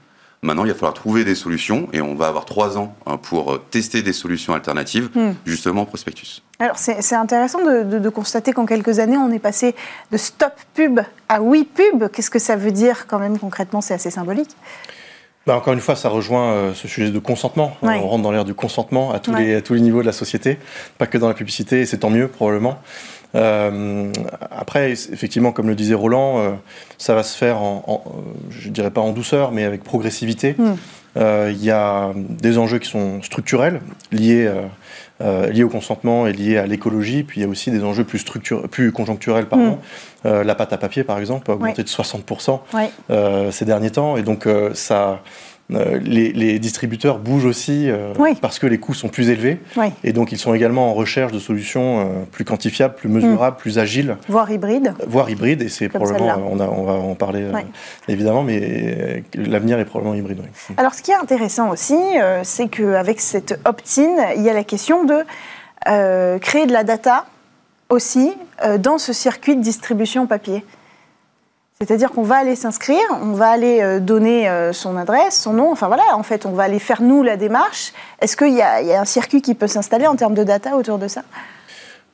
Maintenant, 0.45 0.63
il 0.63 0.67
va 0.67 0.75
falloir 0.75 0.93
trouver 0.93 1.23
des 1.23 1.33
solutions 1.33 1.87
et 1.91 2.01
on 2.01 2.13
va 2.13 2.27
avoir 2.27 2.45
trois 2.45 2.77
ans 2.77 2.93
hein, 3.07 3.17
pour 3.17 3.53
euh, 3.53 3.61
tester 3.71 4.03
des 4.03 4.13
solutions 4.13 4.53
alternatives, 4.53 5.09
hmm. 5.15 5.33
justement 5.43 5.81
au 5.81 5.85
prospectus. 5.85 6.43
Alors, 6.59 6.77
c'est 6.77 7.15
intéressant 7.15 7.59
de, 7.65 8.09
constater 8.09 8.53
qu'en 8.53 8.65
quelques 8.65 8.99
années, 8.99 9.17
on 9.17 9.31
est 9.31 9.39
passé 9.39 9.75
de 10.11 10.17
stop 10.17 10.53
pub 10.75 11.01
à 11.27 11.41
oui 11.41 11.63
pub. 11.65 12.09
Qu'est-ce 12.09 12.29
que 12.29 12.39
ça 12.39 12.55
veut 12.55 12.71
dire 12.71 13.07
quand 13.07 13.19
même 13.19 13.39
concrètement? 13.39 13.81
C'est 13.81 13.95
assez 13.95 14.11
symbolique. 14.11 14.55
Bah 15.47 15.55
encore 15.55 15.73
une 15.73 15.81
fois, 15.81 15.95
ça 15.95 16.09
rejoint 16.09 16.53
euh, 16.53 16.73
ce 16.73 16.87
sujet 16.87 17.11
de 17.11 17.19
consentement. 17.19 17.75
On 17.81 18.07
rentre 18.07 18.23
dans 18.23 18.31
l'ère 18.31 18.45
du 18.45 18.53
consentement 18.53 19.11
à 19.11 19.19
tous, 19.19 19.33
les, 19.33 19.55
à 19.55 19.61
tous 19.61 19.73
les 19.73 19.81
niveaux 19.81 20.01
de 20.01 20.07
la 20.07 20.13
société, 20.13 20.57
pas 20.97 21.07
que 21.07 21.17
dans 21.17 21.27
la 21.27 21.33
publicité, 21.33 21.81
et 21.81 21.85
c'est 21.85 21.99
tant 21.99 22.09
mieux 22.09 22.27
probablement. 22.27 22.79
Euh, 23.35 24.11
après, 24.51 24.91
effectivement, 24.91 25.51
comme 25.51 25.67
le 25.67 25.75
disait 25.75 25.93
Roland, 25.93 26.39
euh, 26.39 26.51
ça 26.97 27.15
va 27.15 27.23
se 27.23 27.37
faire, 27.37 27.61
en, 27.61 28.03
je 28.49 28.69
dirais 28.69 28.91
pas 28.91 29.01
en 29.01 29.11
douceur, 29.11 29.51
mais 29.51 29.63
avec 29.63 29.83
progressivité. 29.83 30.55
Hmm. 30.57 30.75
Euh, 31.17 31.49
il 31.51 31.63
y 31.63 31.71
a 31.71 32.11
des 32.15 32.57
enjeux 32.57 32.79
qui 32.79 32.89
sont 32.89 33.21
structurels, 33.21 33.81
liés, 34.11 34.51
liés 35.21 35.63
au 35.63 35.69
consentement 35.69 36.27
et 36.27 36.33
liés 36.33 36.57
à 36.57 36.65
l'écologie. 36.65 37.23
Puis 37.23 37.39
il 37.39 37.43
y 37.43 37.45
a 37.45 37.49
aussi 37.49 37.71
des 37.71 37.83
enjeux 37.83 38.03
plus, 38.03 38.23
plus 38.69 38.91
conjoncturels. 38.91 39.45
Pardon. 39.45 39.79
Hmm. 40.23 40.41
la 40.41 40.55
pâte 40.55 40.73
à 40.73 40.77
papier, 40.77 41.03
par 41.03 41.19
exemple, 41.19 41.49
a 41.51 41.53
augmenté 41.53 41.83
de 41.83 41.87
60% 41.87 43.51
ces 43.51 43.65
derniers 43.65 43.91
temps. 43.91 44.17
Et 44.17 44.23
donc, 44.23 44.47
ça 44.73 45.21
euh, 45.73 45.99
les, 45.99 46.59
distributeurs 46.59 47.17
bougent 47.17 47.45
aussi 47.45 47.89
euh, 47.89 48.13
parce 48.39 48.59
que 48.59 48.67
les 48.67 48.77
coûts 48.77 48.93
sont 48.93 49.09
plus 49.09 49.29
élevés. 49.29 49.59
Et 50.03 50.13
donc, 50.13 50.31
ils 50.31 50.37
sont 50.37 50.53
également 50.53 50.91
en 50.91 50.93
recherche 50.93 51.31
de 51.31 51.39
solutions 51.39 52.01
euh, 52.01 52.03
plus 52.31 52.45
quantifiables, 52.45 52.93
plus 52.93 53.09
mesurables, 53.09 53.57
mm. 53.57 53.59
plus 53.59 53.79
agiles. 53.79 54.17
Voire 54.29 54.51
hybrides. 54.51 54.93
Voire 55.07 55.29
hybrides. 55.29 55.63
Et 55.63 55.69
c'est 55.69 55.89
probablement, 55.89 56.37
on, 56.37 56.59
on, 56.59 56.83
va 56.83 56.93
en 56.93 57.15
parler 57.15 57.47
évidemment, 58.07 58.43
mais 58.43 59.23
l'avenir 59.33 59.79
est 59.79 59.85
probablement 59.85 60.15
hybride. 60.15 60.41
Alors, 60.77 60.93
ce 60.93 61.01
qui 61.01 61.11
est 61.11 61.15
intéressant 61.15 61.69
aussi, 61.69 61.97
c'est 62.43 62.67
qu'avec 62.67 63.19
cette 63.19 63.59
opt-in, 63.65 64.33
il 64.35 64.43
y 64.43 64.49
a 64.49 64.53
la 64.53 64.63
question 64.63 65.03
de 65.03 65.23
créer 66.39 66.67
de 66.67 66.73
la 66.73 66.83
data 66.83 67.25
aussi 67.89 68.33
dans 68.79 68.97
ce 68.97 69.13
circuit 69.13 69.55
de 69.55 69.61
distribution 69.61 70.27
papier. 70.27 70.63
C'est-à-dire 71.79 72.11
qu'on 72.11 72.23
va 72.23 72.37
aller 72.37 72.55
s'inscrire, 72.55 73.03
on 73.21 73.33
va 73.33 73.49
aller 73.49 73.81
euh, 73.81 73.99
donner 73.99 74.47
euh, 74.47 74.71
son 74.71 74.95
adresse, 74.95 75.41
son 75.41 75.51
nom, 75.51 75.71
enfin 75.73 75.87
voilà, 75.87 76.03
en 76.13 76.23
fait, 76.23 76.45
on 76.45 76.51
va 76.51 76.63
aller 76.63 76.79
faire 76.79 77.01
nous 77.01 77.21
la 77.21 77.35
démarche. 77.35 77.91
Est-ce 78.21 78.37
qu'il 78.37 78.53
y, 78.53 78.61
a 78.61 79.01
un 79.01 79.05
circuit 79.05 79.41
qui 79.41 79.55
peut 79.55 79.67
s'installer 79.67 80.07
en 80.07 80.15
termes 80.15 80.35
de 80.35 80.45
data 80.45 80.77
autour 80.77 80.99
de 80.99 81.09
ça? 81.09 81.23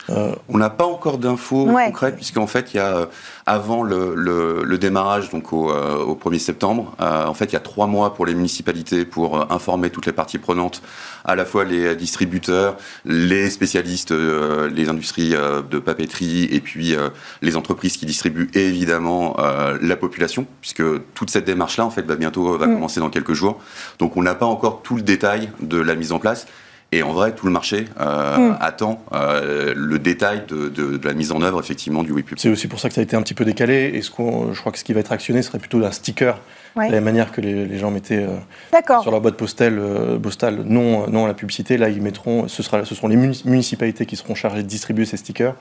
Euh, 0.09 0.33
on 0.49 0.57
n'a 0.57 0.69
pas 0.69 0.85
encore 0.85 1.17
d'infos 1.17 1.65
concrètes, 1.65 2.15
puisqu'en 2.15 2.47
fait, 2.47 2.73
il 2.73 2.77
y 2.77 2.79
a, 2.79 2.97
euh, 2.97 3.05
avant 3.45 3.83
le, 3.83 4.77
démarrage, 4.77 5.29
donc 5.29 5.53
au, 5.53 5.67
1er 5.67 6.35
euh, 6.35 6.39
septembre, 6.39 6.95
en 6.99 7.33
fait, 7.33 7.45
il 7.45 7.53
y 7.53 7.57
a 7.57 7.61
trois 7.61 7.87
mois 7.87 8.13
pour 8.13 8.25
les 8.25 8.33
municipalités 8.33 9.05
pour 9.05 9.51
informer 9.51 9.89
toutes 9.89 10.05
les 10.05 10.11
parties 10.11 10.37
prenantes, 10.37 10.81
à 11.23 11.35
la 11.35 11.45
fois 11.45 11.65
les 11.65 11.95
distributeurs, 11.95 12.77
les 13.05 13.49
spécialistes, 13.49 14.11
les 14.11 14.89
industries 14.89 15.31
de 15.31 15.79
papeterie, 15.79 16.45
et 16.51 16.61
puis 16.61 16.95
les 17.41 17.55
entreprises 17.55 17.97
qui 17.97 18.05
distribuent, 18.05 18.49
et 18.53 18.67
évidemment 18.67 19.35
la 19.81 19.95
population, 19.95 20.47
puisque 20.61 20.83
toute 21.13 21.29
cette 21.29 21.45
démarche-là, 21.45 21.85
en 21.85 21.91
fait, 21.91 22.03
va 22.03 22.15
bientôt 22.15 22.57
va 22.57 22.67
mm. 22.67 22.73
commencer 22.73 22.99
dans 22.99 23.09
quelques 23.09 23.33
jours. 23.33 23.59
Donc, 23.99 24.17
on 24.17 24.23
n'a 24.23 24.35
pas 24.35 24.45
encore 24.45 24.81
tout 24.81 24.95
le 24.95 25.03
détail 25.03 25.51
de 25.61 25.77
la 25.77 25.95
mise 25.95 26.11
en 26.11 26.19
place. 26.19 26.47
Et 26.93 27.03
en 27.03 27.13
vrai, 27.13 27.33
tout 27.33 27.45
le 27.45 27.53
marché 27.53 27.85
euh, 28.01 28.37
hmm. 28.37 28.57
attend 28.59 29.01
euh, 29.13 29.73
le 29.77 29.97
détail 29.97 30.43
de, 30.49 30.99
la 31.01 31.13
mise 31.13 31.31
en 31.31 31.41
œuvre 31.41 31.61
effectivement 31.61 32.03
du 32.03 32.11
WePub. 32.11 32.37
C'est 32.37 32.49
aussi 32.49 32.67
pour 32.67 32.81
ça 32.81 32.89
que 32.89 32.95
ça 32.95 32.99
a 32.99 33.03
été 33.03 33.15
un 33.15 33.21
petit 33.21 33.33
peu 33.33 33.45
décalé. 33.45 33.91
Et 33.93 34.01
ce 34.01 34.09
je 34.09 34.59
crois 34.59 34.73
que 34.73 34.77
ce 34.77 34.83
qui 34.83 34.91
va 34.91 34.99
être 34.99 35.13
actionné 35.13 35.41
serait 35.41 35.59
plutôt 35.59 35.81
un 35.85 35.91
sticker, 35.91 36.37
de 36.75 36.91
la 36.91 36.99
manière 36.99 37.31
que 37.31 37.39
les, 37.39 37.77
gens 37.77 37.91
mettaient 37.91 38.25
euh, 38.25 38.99
sur 39.01 39.11
leur 39.11 39.21
boîte 39.21 39.37
postale, 39.37 39.81
postale 40.21 40.63
non, 40.65 41.07
non 41.09 41.23
à 41.25 41.27
la 41.29 41.33
publicité. 41.33 41.77
Là, 41.77 41.87
ils 41.87 42.01
mettront, 42.01 42.49
ce, 42.49 42.61
sera, 42.61 42.83
ce 42.83 42.93
seront 42.93 43.07
les 43.07 43.15
municipalités 43.45 44.05
qui 44.05 44.17
seront 44.17 44.35
chargées 44.35 44.63
de 44.63 44.67
distribuer 44.67 45.05
ces 45.05 45.15
stickers 45.15 45.55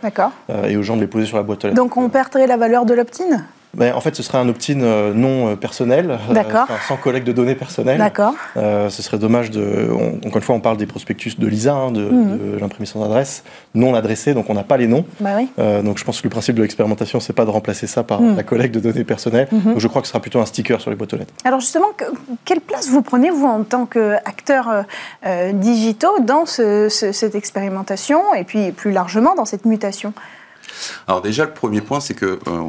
et 0.66 0.76
aux 0.76 0.82
gens 0.82 0.96
de 0.96 1.00
les 1.00 1.06
poser 1.06 1.26
sur 1.26 1.36
la 1.36 1.44
boîte 1.44 1.64
aux 1.64 1.68
lettres. 1.68 1.76
Donc 1.76 1.96
on 1.96 2.08
perdrait 2.08 2.48
la 2.48 2.56
valeur 2.56 2.86
de 2.86 2.94
l'opt-in? 2.94 3.44
Ben, 3.74 3.94
en 3.94 4.00
fait, 4.00 4.16
ce 4.16 4.22
serait 4.22 4.38
un 4.38 4.48
opt-in 4.48 4.80
euh, 4.80 5.14
non 5.14 5.48
euh, 5.48 5.56
personnel, 5.56 6.10
euh, 6.10 6.64
sans 6.88 6.96
collecte 6.96 7.26
de 7.26 7.32
données 7.32 7.54
personnelles. 7.54 7.98
D'accord. 7.98 8.34
ce 8.54 9.02
serait 9.02 9.18
dommage 9.18 9.50
de. 9.50 9.88
encore 10.24 10.36
une 10.36 10.42
fois, 10.42 10.54
on 10.54 10.60
parle 10.60 10.76
des 10.76 10.86
prospectus 10.86 11.38
de 11.38 11.46
l'ISA, 11.46 11.74
hein, 11.74 11.92
de, 11.92 12.02
mhm. 12.02 12.58
de 12.60 13.00
d'adresse, 13.00 13.44
non 13.74 13.94
adressés, 13.94 14.34
donc 14.34 14.50
on 14.50 14.54
n'a 14.54 14.64
pas 14.64 14.76
les 14.76 14.86
noms. 14.86 15.04
Bah 15.20 15.30
oui. 15.36 15.48
donc 15.84 15.98
je 15.98 16.04
pense 16.04 16.20
que 16.20 16.24
le 16.24 16.30
principe 16.30 16.56
de 16.56 16.62
l'expérimentation, 16.62 17.20
c'est 17.20 17.32
pas 17.32 17.44
de 17.44 17.50
remplacer 17.50 17.86
ça 17.86 18.02
par 18.02 18.20
mhm. 18.20 18.36
la 18.36 18.42
collecte 18.42 18.74
de 18.74 18.80
données 18.80 19.04
personnelles. 19.04 19.48
Mhm. 19.52 19.72
Donc 19.72 19.80
je 19.80 19.88
crois 19.88 20.02
que 20.02 20.08
ce 20.08 20.12
sera 20.12 20.20
plutôt 20.20 20.40
un 20.40 20.46
sticker 20.46 20.80
sur 20.80 20.90
les 20.90 20.96
boîtes 20.96 21.14
aux 21.14 21.16
lettres. 21.16 21.32
Alors 21.44 21.60
justement, 21.60 21.88
quelle 22.44 22.60
place 22.60 22.88
vous 22.88 23.02
prenez, 23.02 23.30
vous, 23.30 23.46
en 23.46 23.62
tant 23.62 23.86
qu'acteur 23.86 24.84
euh, 25.26 25.52
digitaux, 25.52 26.18
dans 26.20 26.46
cette 26.46 27.34
expérimentation 27.34 28.34
et 28.34 28.44
puis 28.44 28.72
plus 28.72 28.90
largement 28.90 29.34
dans 29.34 29.44
cette 29.44 29.64
mutation? 29.64 30.12
Alors 31.06 31.22
déjà, 31.22 31.44
le 31.44 31.52
premier 31.52 31.80
point, 31.80 32.00
c'est 32.00 32.14
que 32.14 32.38
euh, 32.46 32.62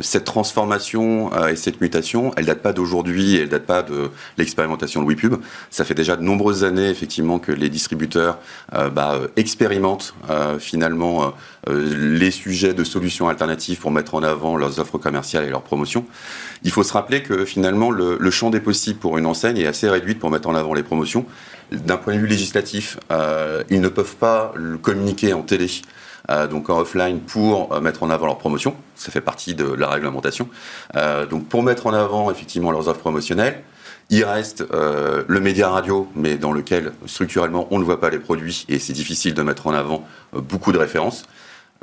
cette 0.00 0.24
transformation 0.24 1.32
euh, 1.32 1.48
et 1.48 1.56
cette 1.56 1.80
mutation, 1.80 2.32
elle 2.36 2.46
date 2.46 2.60
pas 2.60 2.72
d'aujourd'hui, 2.72 3.36
elle 3.36 3.48
date 3.48 3.66
pas 3.66 3.82
de 3.82 4.10
l'expérimentation 4.36 5.02
de 5.02 5.08
WePub. 5.08 5.36
Ça 5.70 5.84
fait 5.84 5.94
déjà 5.94 6.16
de 6.16 6.22
nombreuses 6.22 6.64
années 6.64 6.88
effectivement 6.88 7.38
que 7.38 7.52
les 7.52 7.68
distributeurs 7.68 8.38
euh, 8.74 8.90
bah, 8.90 9.20
expérimentent 9.36 10.14
finalement 10.58 11.32
les 11.68 12.30
sujets 12.30 12.74
de 12.74 12.84
solutions 12.84 13.28
alternatives 13.28 13.78
pour 13.78 13.90
mettre 13.90 14.14
en 14.14 14.22
avant 14.22 14.56
leurs 14.56 14.78
offres 14.78 14.98
commerciales 14.98 15.44
et 15.44 15.50
leurs 15.50 15.62
promotions. 15.62 16.04
Il 16.62 16.70
faut 16.70 16.82
se 16.82 16.92
rappeler 16.92 17.22
que 17.22 17.44
finalement 17.44 17.90
le, 17.90 18.16
le 18.18 18.30
champ 18.30 18.50
des 18.50 18.60
possibles 18.60 18.98
pour 18.98 19.18
une 19.18 19.26
enseigne 19.26 19.58
est 19.58 19.66
assez 19.66 19.88
réduit 19.88 20.14
pour 20.14 20.30
mettre 20.30 20.48
en 20.48 20.54
avant 20.54 20.74
les 20.74 20.82
promotions. 20.82 21.26
D'un 21.72 21.96
point 21.96 22.14
de 22.14 22.18
vue 22.18 22.26
législatif, 22.26 22.98
ils 23.70 23.80
ne 23.80 23.88
peuvent 23.88 24.16
pas 24.16 24.52
le 24.54 24.78
communiquer 24.78 25.32
en 25.32 25.42
télé 25.42 25.66
euh, 25.66 25.94
donc 26.48 26.70
en 26.70 26.78
offline 26.78 27.20
pour 27.20 27.72
euh, 27.72 27.80
mettre 27.80 28.02
en 28.02 28.10
avant 28.10 28.26
leurs 28.26 28.38
promotions. 28.38 28.74
Ça 28.94 29.12
fait 29.12 29.20
partie 29.20 29.54
de 29.54 29.64
la 29.64 29.88
réglementation. 29.88 30.48
Euh, 30.96 31.26
donc 31.26 31.48
pour 31.48 31.62
mettre 31.62 31.86
en 31.86 31.92
avant 31.92 32.30
effectivement 32.30 32.70
leurs 32.70 32.88
offres 32.88 33.00
promotionnelles, 33.00 33.62
il 34.08 34.24
reste 34.24 34.64
le 34.70 35.40
média 35.40 35.68
radio, 35.68 36.08
mais 36.14 36.36
dans 36.36 36.52
lequel 36.52 36.92
structurellement 37.06 37.66
on 37.72 37.80
ne 37.80 37.84
voit 37.84 37.98
pas 37.98 38.08
les 38.08 38.20
produits 38.20 38.64
et 38.68 38.78
c'est 38.78 38.92
difficile 38.92 39.34
de 39.34 39.42
mettre 39.42 39.66
en 39.66 39.74
avant 39.74 40.06
beaucoup 40.32 40.70
de 40.70 40.78
références. 40.78 41.24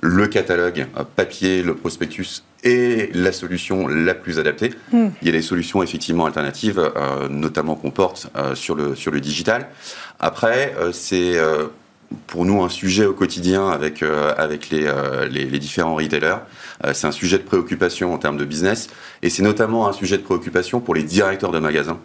Le 0.02 0.28
catalogue 0.28 0.88
papier, 1.18 1.64
le 1.64 1.76
prospectus 1.76 2.46
est 2.64 3.14
la 3.14 3.34
solution 3.34 3.90
la 3.90 4.14
plus 4.14 4.40
adaptée. 4.40 4.74
Hmm. 4.94 5.10
Il 5.22 5.28
y 5.28 5.30
a 5.30 5.34
des 5.34 5.42
solutions 5.42 5.84
effectivement 5.84 6.26
alternatives, 6.26 6.82
notamment 7.30 7.76
qu'on 7.76 7.92
porte 7.92 8.30
sur, 8.54 8.76
le, 8.76 8.96
sur 8.96 9.12
le 9.12 9.20
digital. 9.20 9.68
Après, 10.22 10.74
c'est 10.94 11.38
pour 12.28 12.46
nous 12.46 12.62
un 12.64 12.70
sujet 12.70 13.06
au 13.06 13.14
quotidien 13.14 13.70
avec, 13.70 14.04
euh, 14.04 14.34
avec 14.38 14.70
les, 14.70 14.86
euh, 14.86 15.28
les, 15.28 15.46
les, 15.46 15.60
différents 15.60 15.96
retailers. 15.96 16.38
Euh, 16.86 16.92
c'est 16.94 17.08
un 17.08 17.12
sujet 17.12 17.38
de 17.38 17.44
préoccupation 17.44 18.14
en 18.14 18.18
termes 18.18 18.38
de 18.38 18.46
business 18.46 18.90
et 19.22 19.30
c'est 19.30 19.44
notamment 19.44 19.88
un 19.88 19.94
sujet 19.94 20.18
de 20.18 20.24
préoccupation 20.24 20.80
pour 20.80 20.96
les 20.96 21.04
directeurs 21.04 21.52
de 21.52 21.60
magasins 21.60 22.00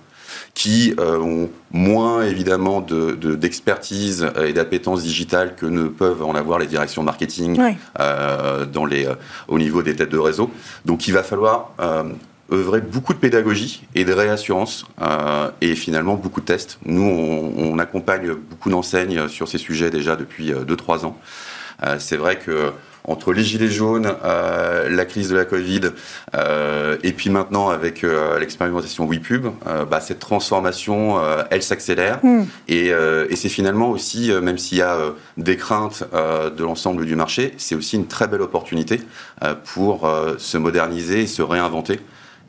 qui 0.54 0.94
ont 0.98 1.50
moins 1.70 2.22
évidemment 2.22 2.80
d'expertise 2.80 4.20
de, 4.20 4.46
et 4.46 4.52
d'appétence 4.52 5.02
digitale 5.02 5.54
que 5.56 5.66
ne 5.66 5.88
peuvent 5.88 6.22
en 6.22 6.34
avoir 6.34 6.58
les 6.58 6.66
directions 6.66 7.02
marketing 7.02 7.58
dans 7.96 8.84
les, 8.84 9.08
au 9.46 9.58
niveau 9.58 9.82
des 9.82 9.96
têtes 9.96 10.10
de 10.10 10.18
réseau. 10.18 10.50
Donc 10.84 11.06
il 11.06 11.14
va 11.14 11.22
falloir 11.22 11.72
œuvrer 12.52 12.80
beaucoup 12.80 13.12
de 13.14 13.18
pédagogie 13.18 13.86
et 13.94 14.04
de 14.04 14.12
réassurance 14.12 14.86
euh, 15.02 15.50
et 15.60 15.74
finalement 15.74 16.14
beaucoup 16.14 16.40
de 16.40 16.46
tests. 16.46 16.78
Nous, 16.84 17.02
on, 17.02 17.78
accompagne 17.78 18.34
beaucoup 18.34 18.70
d'enseignes 18.70 19.28
sur 19.28 19.46
ces 19.46 19.58
sujets 19.58 19.90
déjà 19.90 20.16
depuis 20.16 20.50
2-3 20.50 21.04
euh, 21.04 21.06
ans. 21.06 21.18
Euh, 21.84 21.96
c'est 22.00 22.16
vrai 22.16 22.38
que 22.38 22.72
entre 23.08 23.32
les 23.32 23.42
gilets 23.42 23.70
jaunes, 23.70 24.14
euh, 24.24 24.88
la 24.90 25.04
crise 25.04 25.30
de 25.30 25.36
la 25.36 25.44
Covid, 25.44 25.80
euh, 26.34 26.98
et 27.02 27.12
puis 27.12 27.30
maintenant 27.30 27.70
avec 27.70 28.04
euh, 28.04 28.38
l'expérimentation 28.38 29.06
WePub, 29.06 29.46
bah, 29.90 30.00
cette 30.00 30.18
transformation, 30.18 31.18
elle 31.50 31.62
s'accélère. 31.62 32.20
Hmm. 32.22 32.44
Et, 32.68 32.88
et 32.88 33.36
c'est 33.36 33.48
finalement 33.48 33.90
aussi, 33.90 34.30
même 34.42 34.58
s'il 34.58 34.78
y 34.78 34.82
a 34.82 34.98
des 35.36 35.56
craintes 35.56 36.04
de 36.12 36.62
l'ensemble 36.64 37.06
du 37.06 37.16
marché, 37.16 37.54
c'est 37.56 37.74
aussi 37.74 37.96
une 37.96 38.06
très 38.06 38.26
belle 38.28 38.42
opportunité 38.42 39.00
pour 39.64 40.10
se 40.38 40.58
moderniser 40.58 41.22
et 41.22 41.26
se 41.26 41.42
réinventer 41.42 42.00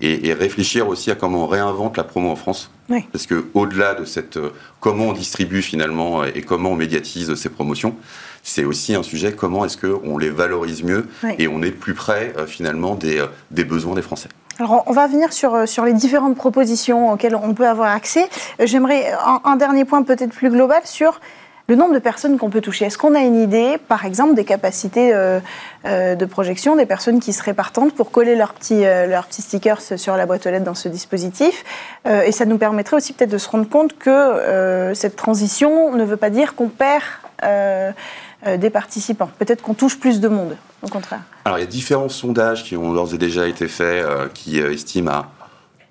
et, 0.02 0.34
réfléchir 0.34 0.88
aussi 0.88 1.12
à 1.12 1.16
comment 1.16 1.44
on 1.44 1.48
réinvente 1.48 1.98
la 1.98 2.04
promo 2.04 2.30
en 2.30 2.36
France. 2.36 2.72
Parce 3.12 3.28
que 3.28 3.46
au-delà 3.54 3.94
de 3.94 4.06
cette 4.06 4.38
euh, 4.38 4.50
comment 4.80 5.06
on 5.06 5.14
distribue 5.14 5.62
finalement 5.62 6.24
et 6.24 6.42
comment 6.42 6.72
on 6.72 6.76
médiatise 6.76 7.36
ces 7.36 7.50
promotions, 7.50 7.96
c'est 8.42 8.64
aussi 8.64 8.96
un 8.96 9.04
sujet 9.04 9.34
comment 9.34 9.64
est-ce 9.66 9.78
qu'on 9.78 10.18
les 10.18 10.30
valorise 10.30 10.84
mieux 10.84 11.08
et 11.38 11.48
on 11.48 11.62
est 11.62 11.72
plus 11.72 11.94
près 11.94 12.34
euh, 12.38 12.48
finalement 12.48 12.96
des, 12.96 13.24
des 13.52 13.64
besoins 13.64 13.94
des 13.94 14.02
Français. 14.02 14.30
Alors, 14.58 14.84
on 14.88 14.92
va 14.92 15.08
venir 15.08 15.32
sur, 15.32 15.68
sur 15.68 15.86
les 15.86 15.94
différentes 15.94 16.36
propositions 16.36 17.14
auxquelles 17.14 17.36
on 17.36 17.54
peut 17.54 17.68
avoir 17.68 17.92
accès. 17.92 18.28
J'aimerais 18.60 19.14
un, 19.26 19.40
un, 19.46 19.56
dernier 19.56 19.86
point 19.86 20.04
peut-être 20.04 20.34
plus 20.34 20.50
global 20.50 20.82
sur 20.84 21.22
le 21.70 21.76
nombre 21.76 21.94
de 21.94 22.00
personnes 22.00 22.38
qu'on 22.38 22.50
peut 22.50 22.62
toucher. 22.62 22.86
Est-ce 22.86 22.98
qu'on 22.98 23.14
a 23.14 23.20
une 23.20 23.40
idée, 23.40 23.78
par 23.88 24.04
exemple, 24.06 24.34
des 24.34 24.44
capacités 24.44 25.14
euh, 25.14 25.40
euh, 25.86 26.16
de 26.16 26.26
projection 26.26 26.76
des 26.76 26.88
personnes 26.88 27.20
qui 27.20 27.32
seraient 27.32 27.54
partantes 27.54 27.94
pour 27.94 28.10
coller 28.12 28.36
leurs 28.36 28.54
petits, 28.54 28.86
euh, 28.86 29.22
petits 29.22 29.44
stickers 29.44 29.80
sur 29.80 30.18
la 30.18 30.26
boîte 30.26 30.48
aux 30.48 30.50
lettres 30.50 30.66
dans 30.66 30.74
ce 30.74 30.90
dispositif? 30.90 31.64
Et 32.06 32.32
ça 32.32 32.46
nous 32.46 32.58
permettrait 32.58 32.98
aussi 32.98 33.14
peut-être 33.14 33.30
de 33.30 33.38
se 33.38 33.48
rendre 33.48 33.70
compte 33.70 33.98
que 34.00 34.92
cette 34.96 35.16
transition 35.16 35.94
ne 35.96 36.04
veut 36.04 36.18
pas 36.18 36.32
dire 36.32 36.56
qu'on 36.56 36.70
perd 36.70 37.04
des 37.44 38.70
participants. 38.70 39.30
Peut-être 39.38 39.62
qu'on 39.62 39.76
touche 39.76 40.00
plus 40.00 40.20
de 40.20 40.28
monde, 40.28 40.56
au 40.82 40.88
contraire. 40.88 41.22
Alors 41.46 41.60
il 41.60 41.62
y 41.62 41.66
a 41.66 41.70
différents 41.70 42.10
sondages 42.10 42.64
qui 42.64 42.76
ont 42.78 42.94
d'ores 42.94 43.14
et 43.14 43.18
déjà 43.20 43.48
été 43.48 43.68
faits, 43.68 44.04
qui 44.34 44.60
estiment 44.60 45.12
à 45.12 45.32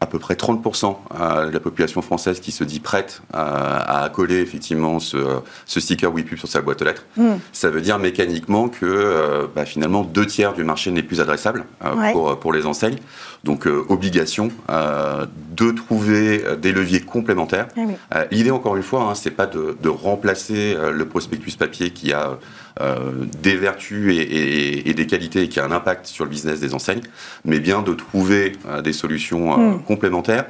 à 0.01 0.07
peu 0.07 0.19
près 0.19 0.35
30% 0.35 1.47
de 1.47 1.51
la 1.51 1.61
population 1.61 2.03
française 2.03 2.41
qui 2.41 2.53
se 2.53 2.65
dit 2.65 2.81
prête 2.81 3.23
à, 3.33 4.09
coller 4.13 4.41
effectivement 4.41 5.01
ce, 5.01 5.19
sticker 5.67 6.13
WePub 6.13 6.39
sur 6.39 6.49
sa 6.49 6.61
boîte 6.61 6.83
aux 6.83 6.85
lettres. 6.85 7.05
Hmm. 7.17 7.37
Ça 7.53 7.71
veut 7.71 7.81
dire 7.81 7.99
mécaniquement 7.99 8.69
que 8.69 8.87
euh, 8.87 9.47
bah, 9.55 9.65
finalement 9.65 10.05
deux 10.05 10.27
tiers 10.27 10.53
du 10.53 10.65
marché 10.65 10.91
n'est 10.91 11.03
plus 11.03 11.21
adressable 11.21 11.65
euh, 11.85 12.13
pour, 12.13 12.39
pour 12.39 12.53
les 12.53 12.67
enseignes. 12.67 12.99
Donc 13.44 13.66
euh, 13.66 13.85
obligation 13.88 14.48
de 14.68 15.70
trouver 15.70 16.42
des 16.61 16.72
leviers 16.72 17.01
complémentaires. 17.01 17.68
Ah 18.11 18.24
l'idée 18.31 18.51
encore 18.51 18.77
une 18.77 18.83
fois, 18.83 19.03
hein, 19.03 19.14
c'est 19.14 19.31
pas 19.31 19.46
de, 19.46 19.77
de 19.81 19.88
remplacer 19.88 20.77
le 20.92 21.05
prospectus 21.07 21.57
papier 21.57 21.90
qui 21.90 22.12
a 22.12 22.38
euh, 22.81 23.24
des 23.42 23.57
vertus 23.57 24.14
et, 24.16 24.94
des 24.94 25.07
qualités 25.09 25.42
et 25.42 25.48
qui 25.48 25.59
a 25.59 25.64
un 25.64 25.72
impact 25.72 26.07
sur 26.07 26.24
le 26.24 26.31
business 26.31 26.61
des 26.61 26.74
enseignes, 26.74 27.01
mais 27.44 27.59
bien 27.59 27.83
de 27.83 27.92
trouver 27.92 28.53
euh, 28.68 28.83
des 28.83 28.92
solutions 28.92 29.53
euh, 29.53 29.57
hmm. 29.57 29.83
complémentaires 29.83 30.44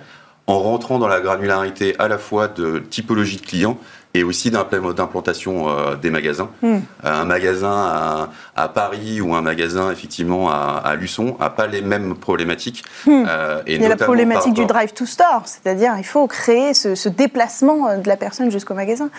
en 0.47 0.59
rentrant 0.59 0.99
dans 0.99 1.09
la 1.09 1.21
granularité 1.21 1.95
à 1.99 2.07
la 2.07 2.19
fois 2.19 2.49
de 2.49 2.81
typologie 2.81 3.39
de 3.39 3.47
clients 3.47 3.79
et 4.19 4.25
aussi 4.25 4.51
d'implantation 4.51 5.67
des 6.01 6.11
magasins. 6.11 6.49
Hmm. 6.63 6.79
un 7.05 7.25
magasin 7.25 8.29
à, 8.57 8.69
Paris 8.69 9.21
ou 9.21 9.35
un 9.35 9.43
magasin 9.43 9.91
effectivement 9.91 10.51
à, 10.51 10.95
Luçon 10.97 11.37
n'a 11.41 11.51
pas 11.51 11.67
les 11.67 11.83
mêmes 11.83 12.15
problématiques. 12.15 12.85
Hmm. 13.07 13.25
et 13.67 13.75
il 13.77 13.83
y 13.83 13.87
a 13.87 13.89
la 13.89 13.97
problématique 13.97 14.55
du 14.55 14.67
drive 14.67 14.93
to 14.93 15.07
store, 15.07 15.43
c'est-à-dire 15.45 15.95
il 15.99 16.05
faut 16.05 16.27
créer 16.27 16.75
ce 16.75 17.09
déplacement 17.09 17.99
de 17.99 18.09
la 18.09 18.17
personne 18.17 18.51
jusqu'au 18.51 18.75
magasin 18.75 19.11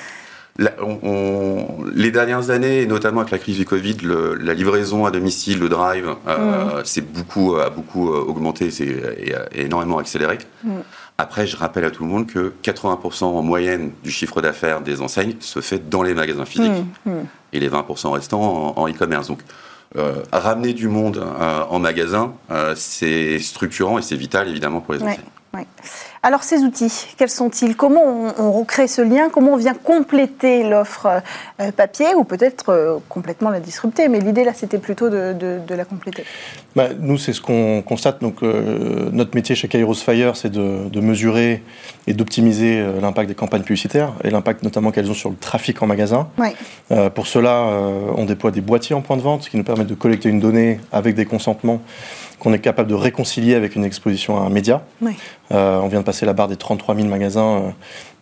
les 1.96 2.12
dernières 2.12 2.50
années, 2.50 2.86
notamment 2.86 3.22
avec 3.22 3.32
la 3.32 3.38
crise 3.38 3.58
du 3.58 3.66
Covid, 3.66 3.98
la 4.40 4.54
livraison 4.54 5.06
à 5.06 5.12
domicile, 5.12 5.60
le 5.60 5.70
drive, 5.70 6.16
euh, 6.28 6.82
mm. 6.82 7.02
beaucoup, 7.14 7.56
a 7.56 7.70
beaucoup 7.70 8.10
euh, 8.10 8.26
augmenté 8.28 8.68
et, 8.68 9.34
énormément 9.54 10.00
accéléré. 10.00 10.38
Après, 11.20 11.46
je 11.46 11.58
rappelle 11.58 11.84
à 11.84 11.92
tout 11.92 12.04
le 12.04 12.10
monde 12.10 12.28
que 12.28 12.54
80% 12.64 13.26
en 13.26 13.42
moyenne 13.42 13.92
du 14.04 14.10
chiffre 14.10 14.42
d'affaires 14.42 14.80
des 14.80 15.02
enseignes 15.02 15.36
se 15.42 15.60
fait 15.60 15.90
dans 15.90 16.02
les 16.02 16.14
magasins 16.14 16.46
physiques 16.46 16.86
mm. 17.06 17.12
et 17.54 17.60
les 17.60 17.70
20% 17.70 18.12
restants 18.12 18.74
en 18.78 18.88
e-commerce. 18.88 19.28
Donc, 19.28 19.40
euh, 19.98 20.24
ramener 20.32 20.74
du 20.74 20.88
monde 20.88 21.22
en 21.70 21.80
magasin, 21.80 22.34
c'est 22.76 23.38
structurant 23.40 23.98
et 23.98 24.02
c'est 24.02 24.16
vital 24.16 24.48
évidemment 24.48 24.80
pour 24.80 24.94
les 24.94 25.04
enseignes. 25.04 25.20
Alors 26.22 26.44
ces 26.44 26.64
outils, 26.64 26.92
quels 27.18 27.30
sont-ils? 27.30 27.78
Comment 27.78 28.34
on, 28.38 28.52
recrée 28.52 28.90
ce 28.90 29.02
lien? 29.02 29.30
Comment 29.30 29.54
on 29.54 29.58
vient 29.58 29.74
compléter 29.74 30.68
l'offre 30.68 31.22
euh, 31.62 31.72
papier 31.72 32.14
ou 32.14 32.26
peut-être 32.26 32.70
euh, 32.70 32.98
complètement 33.08 33.50
la 33.50 33.62
disrupter? 33.62 34.10
Mais 34.10 34.20
l'idée 34.20 34.44
là, 34.44 34.52
c'était 34.54 34.80
plutôt 34.80 35.10
de, 35.10 35.60
la 35.70 35.86
compléter. 35.86 36.26
Bah, 36.76 36.90
nous, 37.00 37.18
c'est 37.18 37.32
ce 37.32 37.40
qu'on 37.40 37.82
constate. 37.82 38.22
Donc, 38.22 38.44
euh, 38.44 39.10
notre 39.14 39.34
métier 39.34 39.56
chez 39.56 39.70
Kairos 39.70 39.94
Fire, 39.94 40.36
c'est 40.36 40.52
de, 40.52 41.00
mesurer 41.00 41.64
et 42.08 42.14
d'optimiser 42.14 42.86
l'impact 43.02 43.30
des 43.30 43.36
campagnes 43.36 43.62
publicitaires 43.62 44.12
et 44.26 44.30
l'impact 44.30 44.64
notamment 44.64 44.92
qu'elles 44.92 45.10
ont 45.10 45.14
sur 45.14 45.30
le 45.30 45.38
trafic 45.38 45.82
en 45.82 45.88
magasin. 45.88 46.28
pour 47.16 47.28
cela, 47.28 47.64
on 48.16 48.26
déploie 48.26 48.52
des 48.52 48.60
boîtiers 48.60 48.96
en 48.96 49.02
point 49.02 49.16
de 49.16 49.22
vente 49.22 49.48
qui 49.48 49.56
nous 49.56 49.64
permettent 49.64 49.88
de 49.88 49.96
collecter 49.96 50.28
une 50.28 50.42
donnée 50.42 50.82
avec 50.92 51.16
des 51.16 51.26
consentements 51.26 51.82
qu'on 52.40 52.54
est 52.54 52.60
capable 52.60 52.90
de 52.90 52.96
réconcilier 52.96 53.56
avec 53.56 53.76
une 53.76 53.84
exposition 53.84 54.38
à 54.38 54.42
un 54.42 54.50
média. 54.50 54.84
on 55.52 55.88
vient 55.88 56.00
de 56.00 56.06
passer 56.06 56.26
la 56.26 56.34
barre 56.34 56.48
des 56.48 56.56
33 56.56 56.96
000 56.96 57.08
magasins 57.08 57.58
euh, 57.58 57.70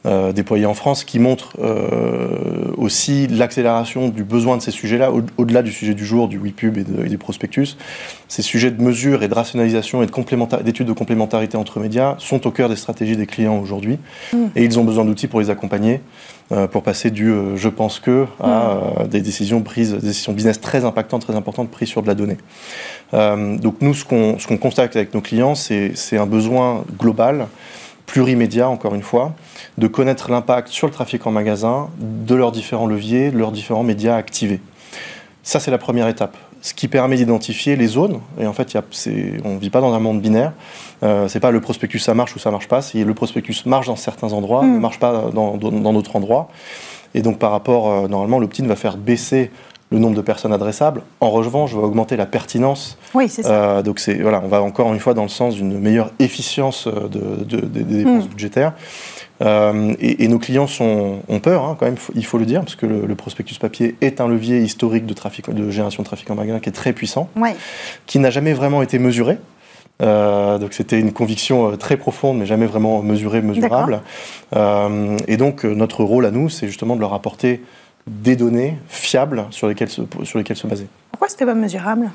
euh, 0.06 0.32
déployés 0.32 0.68
en 0.68 0.74
France, 0.74 1.04
qui 1.04 1.20
montre 1.20 1.58
euh, 1.60 2.72
aussi 2.78 3.28
l'accélération 3.28 4.08
du 4.08 4.24
besoin 4.24 4.56
de 4.56 4.62
ces 4.62 4.72
sujets-là, 4.72 5.12
au-delà 5.38 5.64
du 5.64 5.72
sujet 5.72 5.96
du 5.96 6.06
jour, 6.06 6.30
du 6.30 6.38
WePub 6.38 6.78
et, 6.78 6.86
et, 7.06 7.10
du 7.10 7.18
prospectus. 7.18 7.78
Ces 8.30 8.42
sujets 8.42 8.72
de 8.72 8.82
mesure 8.82 9.24
et 9.24 9.28
de 9.28 9.34
rationalisation 9.34 10.02
et 10.04 10.06
d'études 10.06 10.88
de, 10.88 10.94
complémentarité 10.94 11.58
entre 11.58 11.80
médias 11.80 12.16
sont 12.20 12.48
au 12.48 12.52
cœur 12.52 12.70
des 12.70 12.78
stratégies 12.78 13.18
des 13.18 13.26
clients 13.26 13.60
aujourd'hui, 13.60 13.98
mm. 14.32 14.46
et 14.56 14.64
ils 14.64 14.80
ont 14.80 14.86
besoin 14.86 15.04
d'outils 15.04 15.28
pour 15.28 15.42
les 15.42 15.50
accompagner. 15.50 16.00
Pour 16.72 16.84
passer 16.84 17.12
du 17.12 17.34
je 17.56 17.70
pense 17.70 18.00
que 18.00 18.26
à 18.40 19.04
mm. 19.04 19.08
des 19.08 19.22
décisions 19.22 19.62
prises, 19.62 19.94
des 19.94 20.08
décisions 20.08 20.34
business 20.34 20.62
très 20.62 20.86
impactantes, 20.86 21.24
très 21.24 21.36
importantes 21.36 21.70
prises 21.70 21.90
sur 21.90 22.02
de 22.02 22.08
la 22.08 22.16
donnée. 22.16 22.38
donc 23.12 23.76
nous, 23.82 23.94
ce 23.94 24.06
qu'on 24.06 24.58
constate 24.58 24.96
avec 24.96 25.14
nos 25.14 25.22
clients, 25.22 25.56
c'est 25.56 26.18
un 26.18 26.26
besoin 26.26 26.86
global 26.98 27.48
plurimédia, 28.08 28.68
encore 28.68 28.96
une 28.96 29.04
fois, 29.04 29.36
de 29.78 29.86
connaître 29.86 30.32
l'impact 30.32 30.70
sur 30.70 30.88
le 30.88 30.94
trafic 30.94 31.28
en 31.28 31.32
magasin 31.32 31.90
de 32.00 32.34
leurs 32.34 32.52
différents 32.52 32.88
leviers, 32.88 33.30
de 33.30 33.38
leurs 33.38 33.52
différents 33.52 33.84
médias 33.84 34.16
activés. 34.16 34.62
Ça, 35.44 35.60
c'est 35.60 35.72
la 35.72 35.78
première 35.78 36.08
étape. 36.08 36.36
Ce 36.62 36.74
qui 36.74 36.88
permet 36.88 37.16
d'identifier 37.16 37.76
les 37.76 37.88
zones. 37.88 38.20
Et 38.40 38.48
en 38.48 38.54
fait, 38.54 38.74
y 38.74 38.78
a, 38.78 38.84
on 39.46 39.56
ne 39.56 39.60
vit 39.60 39.70
pas 39.70 39.82
dans 39.82 39.94
un 39.94 40.00
monde 40.00 40.22
binaire. 40.22 40.54
Euh, 41.04 41.28
c'est 41.28 41.40
pas 41.40 41.52
le 41.52 41.62
prospectus 41.62 42.00
ça 42.00 42.14
marche 42.14 42.36
ou 42.36 42.40
ça 42.40 42.52
marche 42.52 42.68
pas. 42.68 42.82
C'est 42.82 43.04
le 43.04 43.14
prospectus 43.14 43.66
marche 43.66 43.88
dans 43.88 43.96
certains 43.96 44.34
endroits, 44.34 44.64
hmm. 44.64 44.74
ne 44.74 44.80
marche 44.80 45.00
pas 45.00 45.30
dans 45.34 45.58
d'autres 45.58 46.16
endroits. 46.16 46.50
Et 47.14 47.22
donc, 47.22 47.40
par 47.40 47.52
rapport, 47.52 47.90
euh, 47.90 48.08
normalement, 48.08 48.40
l'opt-in 48.40 48.66
va 48.68 48.76
faire 48.76 48.98
baisser 48.98 49.52
le 49.90 50.00
nombre 50.00 50.16
de 50.16 50.22
personnes 50.22 50.54
adressables. 50.54 51.02
En 51.22 51.32
revanche, 51.32 51.74
vais 51.74 51.80
augmenter 51.80 52.18
la 52.18 52.26
pertinence. 52.26 52.98
Oui, 53.14 53.30
c'est 53.30 53.44
ça. 53.44 53.50
Euh, 53.52 53.82
donc 53.82 54.00
c'est 54.00 54.16
voilà, 54.16 54.42
on 54.44 54.48
va 54.48 54.62
encore 54.62 54.94
une 54.94 55.00
fois 55.00 55.14
dans 55.14 55.24
le 55.24 55.30
sens 55.30 55.56
d'une 55.56 55.80
meilleure 55.80 56.12
efficience 56.20 56.88
euh, 56.88 57.08
de, 57.08 57.62
des 57.62 57.84
dépenses 57.84 58.26
hmm. 58.26 58.30
budgétaires. 58.30 58.74
Euh, 59.42 59.94
et, 60.00 60.28
nos 60.28 60.40
clients 60.40 60.68
sont, 60.68 61.20
ont 61.28 61.40
peur, 61.40 61.64
hein, 61.64 61.76
quand 61.80 61.86
même, 61.86 61.98
il 62.16 62.26
faut 62.26 62.38
le 62.38 62.46
dire, 62.46 62.62
parce 62.62 62.76
que 62.76 62.86
le, 62.86 63.16
prospectus 63.16 63.58
papier 63.60 63.96
est 64.02 64.20
un 64.22 64.28
levier 64.28 64.60
historique 64.60 65.06
de, 65.06 65.14
trafic, 65.14 65.50
de 65.50 65.70
génération 65.70 66.04
de 66.04 66.08
trafic 66.08 66.30
en 66.30 66.36
magasin 66.36 66.60
qui 66.60 66.70
est 66.70 66.74
très 66.74 66.94
puissant, 66.94 67.30
qui 68.06 68.20
n'a 68.20 68.30
jamais 68.30 68.54
vraiment 68.54 68.82
été 68.82 69.00
mesuré. 69.00 69.38
donc 70.00 70.74
c'était 70.74 71.00
une 71.00 71.14
conviction 71.14 71.78
très 71.78 71.98
profonde, 71.98 72.40
mais 72.40 72.46
jamais 72.46 72.66
vraiment 72.66 73.02
mesurée, 73.02 73.42
mesurable. 73.42 74.02
et 74.56 75.38
donc 75.38 75.64
notre 75.64 76.04
rôle 76.04 76.26
à 76.26 76.32
nous, 76.32 76.50
c'est 76.50 76.68
justement 76.68 76.96
de 76.96 77.02
leur 77.02 77.14
apporter 77.14 77.62
des 78.08 78.36
données 78.36 78.78
fiables 78.88 79.46
sur 79.52 79.68
lesquelles 79.68 79.90
se, 79.90 80.02
sur 80.24 80.40
lesquelles 80.40 80.58
se 80.58 80.68
baser. 80.68 80.88
Pourquoi 81.12 81.28
c'était 81.30 81.46
pas 81.46 81.54
mesurable? 81.54 82.10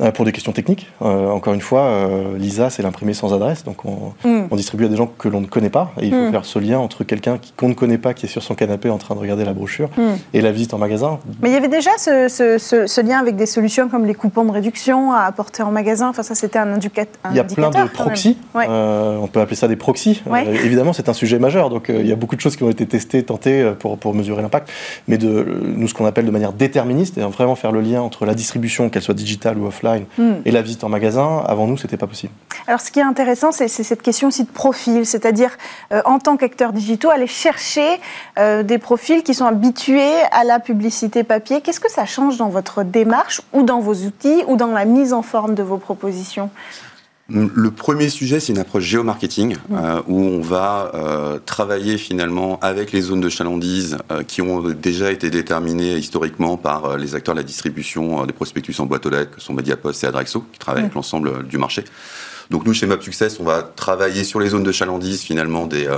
Euh, 0.00 0.12
pour 0.12 0.24
des 0.24 0.32
questions 0.32 0.52
techniques. 0.52 0.90
Euh, 1.02 1.28
encore 1.28 1.52
une 1.52 1.60
fois, 1.60 1.82
euh, 1.82 2.38
l'ISA, 2.38 2.70
c'est 2.70 2.82
l'imprimé 2.82 3.12
sans 3.12 3.34
adresse, 3.34 3.64
donc 3.64 3.84
on, 3.84 4.12
hmm. 4.24 4.48
distribue 4.52 4.86
à 4.86 4.88
des 4.88 4.96
gens 4.96 5.06
que 5.06 5.28
l'on 5.28 5.42
ne 5.42 5.46
connaît 5.46 5.68
pas, 5.68 5.92
et 6.00 6.06
il 6.06 6.12
faut 6.12 6.28
hmm. 6.28 6.30
faire 6.30 6.44
ce 6.46 6.58
lien 6.58 6.78
entre 6.78 7.04
quelqu'un 7.04 7.38
qu'on 7.56 7.68
ne 7.68 7.74
connaît 7.74 7.98
pas, 7.98 8.14
qui 8.14 8.24
est 8.24 8.28
sur 8.28 8.42
son 8.42 8.54
canapé 8.54 8.88
en 8.88 8.96
train 8.96 9.14
de 9.14 9.20
regarder 9.20 9.44
la 9.44 9.52
brochure, 9.52 9.90
hmm. 9.98 10.16
et 10.32 10.40
la 10.40 10.52
visite 10.52 10.72
en 10.72 10.78
magasin. 10.78 11.18
Mais 11.42 11.50
il 11.50 11.52
y 11.52 11.56
avait 11.56 11.68
déjà 11.68 11.90
ce, 11.98 13.00
lien 13.02 13.18
avec 13.18 13.36
des 13.36 13.46
solutions 13.46 13.88
comme 13.88 14.06
les 14.06 14.14
coupons 14.14 14.44
de 14.44 14.52
réduction 14.52 15.12
à 15.12 15.22
apporter 15.22 15.62
en 15.62 15.70
magasin, 15.70 16.08
enfin 16.08 16.22
ça 16.22 16.34
c'était 16.34 16.58
un, 16.58 16.72
indicateur. 16.72 17.30
Il 17.30 17.36
y 17.36 17.40
a 17.40 17.44
plein 17.44 17.70
de 17.70 17.88
proxys, 17.88 18.38
on 18.54 19.28
peut 19.30 19.40
appeler 19.40 19.56
ça 19.56 19.68
des 19.68 19.76
proxys. 19.76 20.22
évidemment, 20.64 20.94
c'est 20.94 21.10
un 21.10 21.14
sujet 21.14 21.38
majeur, 21.38 21.68
donc 21.68 21.90
il 21.90 22.06
y 22.06 22.12
a 22.12 22.16
beaucoup 22.16 22.36
de 22.36 22.40
choses 22.40 22.56
qui 22.56 22.62
ont 22.62 22.70
été 22.70 22.86
testées, 22.86 23.22
tentées 23.22 23.72
pour, 23.78 23.98
pour 23.98 24.14
mesurer 24.14 24.40
l'impact, 24.40 24.70
mais 25.08 25.18
de, 25.18 25.46
nous, 25.76 25.88
ce 25.88 25.94
qu'on 25.94 26.06
appelle 26.06 26.24
de 26.24 26.30
manière 26.30 26.54
déterministe, 26.54 27.18
et 27.18 27.20
vraiment 27.20 27.54
faire 27.54 27.72
le 27.72 27.82
lien 27.82 28.00
entre 28.00 28.24
la 28.24 28.34
distribution, 28.34 28.88
qu'elle 28.88 29.02
soit 29.02 29.14
digitale 29.14 29.58
ou 29.58 29.66
offline, 29.66 29.89
Hmm. 30.18 30.34
Et 30.44 30.50
la 30.50 30.62
visite 30.62 30.84
en 30.84 30.88
magasin, 30.88 31.42
avant 31.46 31.66
nous, 31.66 31.76
c'était 31.76 31.96
pas 31.96 32.06
possible. 32.06 32.32
Alors, 32.66 32.80
ce 32.80 32.90
qui 32.90 33.00
est 33.00 33.04
intéressant, 33.04 33.52
c'est 33.52 33.68
cette 33.68 34.02
question 34.02 34.28
aussi 34.28 34.44
de 34.44 34.50
profil, 34.50 35.06
c'est-à-dire, 35.06 35.56
euh, 35.92 36.02
en 36.04 36.18
tant 36.18 36.36
qu'acteur 36.36 36.72
digitaux, 36.72 37.10
aller 37.10 37.26
chercher 37.26 38.00
euh, 38.38 38.62
des 38.62 38.78
profils 38.78 39.22
qui 39.22 39.34
sont 39.34 39.46
habitués 39.46 40.14
à 40.32 40.44
la 40.44 40.60
publicité 40.60 41.24
papier. 41.24 41.60
Qu'est-ce 41.60 41.80
que 41.80 41.90
ça 41.90 42.06
change 42.06 42.36
dans 42.36 42.48
votre 42.48 42.82
démarche 42.82 43.42
ou 43.52 43.62
dans 43.62 43.80
vos 43.80 43.94
outils 43.94 44.44
ou 44.46 44.56
dans 44.56 44.72
la 44.72 44.84
mise 44.84 45.12
en 45.12 45.22
forme 45.22 45.54
de 45.54 45.62
vos 45.62 45.78
propositions? 45.78 46.50
Le 47.30 47.70
premier 47.70 48.08
sujet, 48.08 48.40
c'est 48.40 48.52
une 48.52 48.58
approche 48.58 48.84
géomarketing 48.84 49.56
euh, 49.72 50.02
où 50.08 50.20
on 50.20 50.40
va 50.40 50.90
euh, 50.94 51.38
travailler 51.44 51.96
finalement 51.96 52.58
avec 52.60 52.92
les 52.92 53.00
zones 53.02 53.20
de 53.20 53.28
chalandise 53.28 53.98
euh, 54.10 54.22
qui 54.22 54.42
ont 54.42 54.60
déjà 54.70 55.12
été 55.12 55.30
déterminées 55.30 55.96
historiquement 55.96 56.56
par 56.56 56.96
les 56.96 57.14
acteurs 57.14 57.34
de 57.34 57.40
la 57.40 57.46
distribution 57.46 58.26
des 58.26 58.32
prospectus 58.32 58.78
en 58.80 58.86
boîte 58.86 59.06
aux 59.06 59.10
lettres, 59.10 59.36
que 59.36 59.40
sont 59.40 59.52
Mediapost 59.52 60.02
et 60.02 60.06
Adrexo, 60.08 60.44
qui 60.52 60.58
travaillent 60.58 60.82
avec 60.82 60.94
l'ensemble 60.94 61.46
du 61.46 61.58
marché. 61.58 61.84
Donc 62.50 62.66
nous, 62.66 62.74
chez 62.74 62.86
Mob 62.86 63.00
Success, 63.00 63.38
on 63.40 63.44
va 63.44 63.62
travailler 63.62 64.24
sur 64.24 64.40
les 64.40 64.48
zones 64.48 64.64
de 64.64 64.72
chalandise 64.72 65.22
finalement 65.22 65.66
des, 65.66 65.88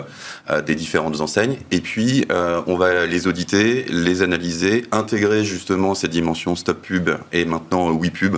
des 0.67 0.75
différentes 0.75 1.21
enseignes, 1.21 1.57
et 1.71 1.81
puis 1.81 2.27
on 2.67 2.77
va 2.77 3.07
les 3.07 3.27
auditer, 3.27 3.87
les 3.89 4.21
analyser, 4.21 4.85
intégrer 4.93 5.45
justement 5.45 5.95
ces 5.95 6.09
dimensions 6.09 6.55
stop 6.55 6.83
pub 6.83 7.11
et 7.33 7.47
maintenant 7.47 7.91
WePub, 7.91 8.37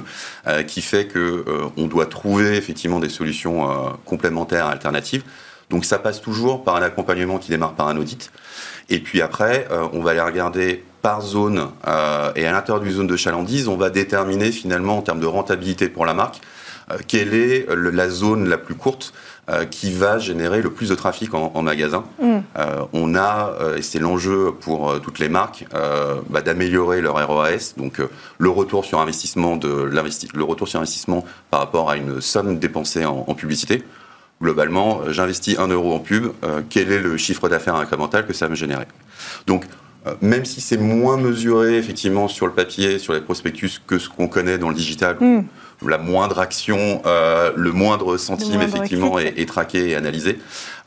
qui 0.68 0.81
fait 0.81 1.07
que 1.07 1.44
on 1.77 1.87
doit 1.87 2.07
trouver 2.07 2.57
effectivement 2.57 3.00
des 3.00 3.09
solutions 3.09 3.68
complémentaires, 4.05 4.66
alternatives. 4.66 5.24
Donc 5.70 5.85
ça 5.85 5.98
passe 5.98 6.20
toujours 6.20 6.62
par 6.62 6.77
un 6.77 6.83
accompagnement 6.83 7.38
qui 7.38 7.50
démarre 7.50 7.74
par 7.74 7.88
un 7.88 7.96
audit. 7.96 8.31
Et 8.90 8.98
puis 8.98 9.22
après, 9.22 9.66
euh, 9.70 9.87
on 9.92 10.03
va 10.03 10.11
aller 10.11 10.20
regarder 10.20 10.85
par 11.03 11.22
zone 11.22 11.68
euh, 11.87 12.33
et 12.37 12.46
à 12.46 12.53
l'intérieur 12.53 12.83
d'une 12.83 12.92
zone 12.92 13.07
de 13.07 13.16
chalandise, 13.16 13.68
on 13.68 13.77
va 13.77 13.90
déterminer 13.90 14.53
finalement 14.53 14.98
en 14.98 15.03
termes 15.03 15.20
de 15.20 15.27
rentabilité 15.27 15.88
pour 15.88 16.07
la 16.07 16.14
marque 16.14 16.37
euh, 16.37 16.40
quelle 17.07 17.35
est 17.35 17.66
la 17.68 18.09
zone 18.09 18.49
la 18.49 18.59
plus 18.59 18.75
courte 18.75 19.12
qui 19.70 19.92
va 19.92 20.18
générer 20.18 20.62
le 20.62 20.70
plus 20.70 20.88
de 20.88 20.94
trafic 20.94 21.35
en, 21.35 21.62
magasin. 21.62 22.05
Mm. 22.23 22.38
on 22.94 23.14
a, 23.14 23.53
et 23.77 23.83
c'est 23.83 23.99
l'enjeu 23.99 24.53
pour 24.59 24.99
toutes 25.01 25.18
les 25.18 25.29
marques, 25.29 25.66
bah, 26.31 26.40
d'améliorer 26.40 27.03
leur 27.03 27.27
ROAS, 27.27 27.75
donc 27.77 28.01
le 28.38 28.49
retour 28.49 28.87
sur 28.87 29.01
investissement 29.01 29.57
de 29.57 29.68
le 29.68 30.44
retour 30.44 30.66
sur 30.66 30.81
investissement 30.81 31.25
par 31.51 31.61
rapport 31.61 31.90
à 31.90 31.97
une 31.97 32.23
somme 32.23 32.59
dépensée 32.59 33.05
en 33.05 33.35
publicité 33.35 33.85
globalement, 34.40 35.01
euh, 35.01 35.12
j'investis 35.12 35.59
un 35.59 35.68
euro 35.68 35.94
en 35.94 35.99
pub, 35.99 36.27
euh, 36.44 36.61
quel 36.68 36.92
est 36.92 37.01
le 37.01 37.16
chiffre 37.16 37.49
d'affaires 37.49 37.77
incrémental 37.77 38.27
que 38.27 38.33
ça 38.33 38.49
me 38.49 38.55
générer? 38.55 38.87
Donc, 39.47 39.64
euh, 40.07 40.14
même 40.20 40.44
si 40.44 40.61
c'est 40.61 40.77
moins 40.77 41.16
mesuré 41.16 41.79
effectivement 41.79 42.29
sur 42.29 42.47
le 42.47 42.53
papier, 42.53 42.99
sur 42.99 43.14
les 43.14 43.20
prospectus 43.20 43.81
que 43.87 43.99
ce 43.99 44.09
qu'on 44.09 44.29
connaît 44.29 44.59
dans 44.59 44.68
le 44.68 44.75
digital, 44.75 45.16
hmm. 45.18 45.44
La 45.87 45.99
moindre 45.99 46.39
action, 46.39 47.03
le 47.05 47.73
moindre 47.73 48.17
centime 48.17 48.63
effectivement 48.63 49.19
est, 49.19 49.49
traqué 49.49 49.91
et 49.91 49.97
analysé. 49.97 50.39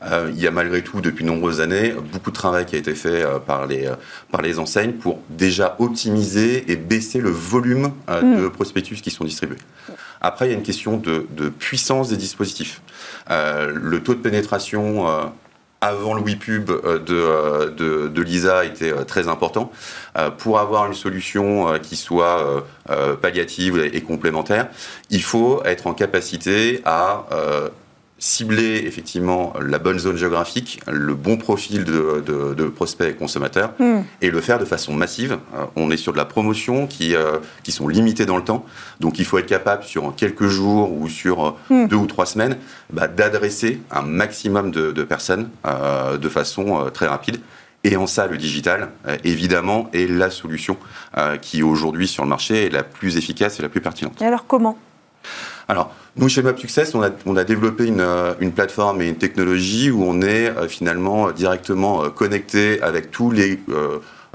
il 0.04 0.40
y 0.40 0.46
a 0.46 0.50
malgré 0.50 0.82
tout 0.82 1.00
depuis 1.00 1.24
de 1.24 1.30
nombreuses 1.30 1.60
années 1.60 1.94
beaucoup 2.12 2.30
de 2.30 2.36
travail 2.36 2.66
qui 2.66 2.76
a 2.76 2.78
été 2.78 2.94
fait 2.94 3.24
par 3.46 3.66
les 3.66 3.88
par 4.30 4.42
les 4.42 4.58
enseignes 4.58 4.92
pour 4.92 5.20
déjà 5.30 5.76
optimiser 5.78 6.70
et 6.70 6.76
baisser 6.76 7.20
le 7.20 7.30
volume 7.30 7.92
hmm. 8.08 8.42
de 8.42 8.48
prospectus 8.48 9.00
qui 9.00 9.10
sont 9.10 9.24
distribués. 9.24 9.58
Après, 10.20 10.46
il 10.46 10.50
y 10.50 10.54
a 10.54 10.56
une 10.56 10.64
question 10.64 10.96
de, 10.96 11.48
puissance 11.48 12.08
des 12.08 12.16
dispositifs. 12.16 12.80
Euh, 13.30 13.72
le 13.74 14.02
taux 14.02 14.14
de 14.14 14.20
pénétration 14.20 15.08
euh, 15.08 15.24
avant 15.80 16.14
le 16.14 16.22
WePub 16.22 16.70
euh, 16.70 16.98
de, 17.68 18.08
de, 18.08 18.22
l'ISA 18.22 18.64
était 18.64 18.92
très 19.04 19.28
important. 19.28 19.70
pour 20.38 20.58
avoir 20.58 20.86
une 20.86 20.94
solution 20.94 21.78
qui 21.80 21.96
soit 21.96 22.64
palliative 23.22 23.78
et, 23.78 24.00
complémentaire, 24.00 24.68
il 25.10 25.22
faut 25.22 25.62
être 25.64 25.86
en 25.86 25.94
capacité 25.94 26.82
à 26.84 27.26
cibler 28.18 28.82
effectivement 28.84 29.52
la 29.60 29.78
bonne 29.78 29.98
zone 29.98 30.16
géographique, 30.16 30.80
le 30.90 31.14
bon 31.14 31.36
profil 31.36 31.84
de, 31.84 32.68
prospects 32.74 33.08
et 33.08 33.14
consommateurs, 33.14 33.72
hmm. 33.78 34.00
et 34.20 34.30
le 34.30 34.40
faire 34.40 34.58
de 34.58 34.64
façon 34.64 34.92
massive. 34.92 35.38
Euh, 35.54 35.64
on 35.76 35.90
est 35.90 35.96
sur 35.96 36.12
de 36.12 36.18
la 36.18 36.24
promotion 36.24 36.86
qui, 36.86 37.14
euh, 37.14 37.38
qui 37.62 37.70
sont 37.72 37.86
limitées 37.88 38.26
dans 38.26 38.36
le 38.36 38.44
temps, 38.44 38.64
donc 39.00 39.18
il 39.18 39.24
faut 39.24 39.38
être 39.38 39.46
capable 39.46 39.84
sur 39.84 40.14
quelques 40.16 40.48
jours 40.48 40.92
ou 40.92 41.08
sur 41.08 41.46
euh, 41.46 41.50
hmm. 41.70 41.86
deux 41.86 41.96
ou 41.96 42.06
trois 42.06 42.26
semaines 42.26 42.56
bah, 42.92 43.06
d'adresser 43.06 43.80
un 43.90 44.02
maximum 44.02 44.70
de, 44.70 44.90
personnes 45.04 45.48
de 45.64 46.28
façon 46.28 46.90
très 46.92 47.06
rapide. 47.06 47.38
Et 47.84 47.96
en 47.96 48.06
ça, 48.06 48.26
le 48.26 48.36
digital, 48.36 48.90
évidemment, 49.24 49.88
est 49.92 50.10
la 50.10 50.30
solution 50.30 50.76
qui 51.40 51.62
aujourd'hui 51.62 52.08
sur 52.08 52.24
le 52.24 52.28
marché 52.28 52.66
est 52.66 52.70
la 52.70 52.82
plus 52.82 53.16
efficace 53.16 53.58
et 53.58 53.62
la 53.62 53.68
plus 53.68 53.80
pertinente. 53.80 54.20
Et 54.20 54.24
alors 54.24 54.46
comment? 54.46 54.76
Alors, 55.70 55.94
nous, 56.16 56.30
chez 56.30 56.40
Map 56.40 56.56
Success, 56.56 56.94
on 56.94 57.02
a, 57.02 57.10
on 57.26 57.36
a 57.36 57.44
développé 57.44 57.84
une, 57.84 58.00
euh, 58.00 58.32
une, 58.40 58.52
plateforme 58.52 59.02
et 59.02 59.08
une 59.08 59.18
technologie 59.18 59.90
où 59.90 60.02
on 60.02 60.22
est 60.22 60.48
euh, 60.48 60.66
finalement 60.66 61.30
directement 61.30 62.04
euh, 62.04 62.08
connecté 62.08 62.80
avec 62.80 63.10
tous 63.10 63.30
les 63.30 63.60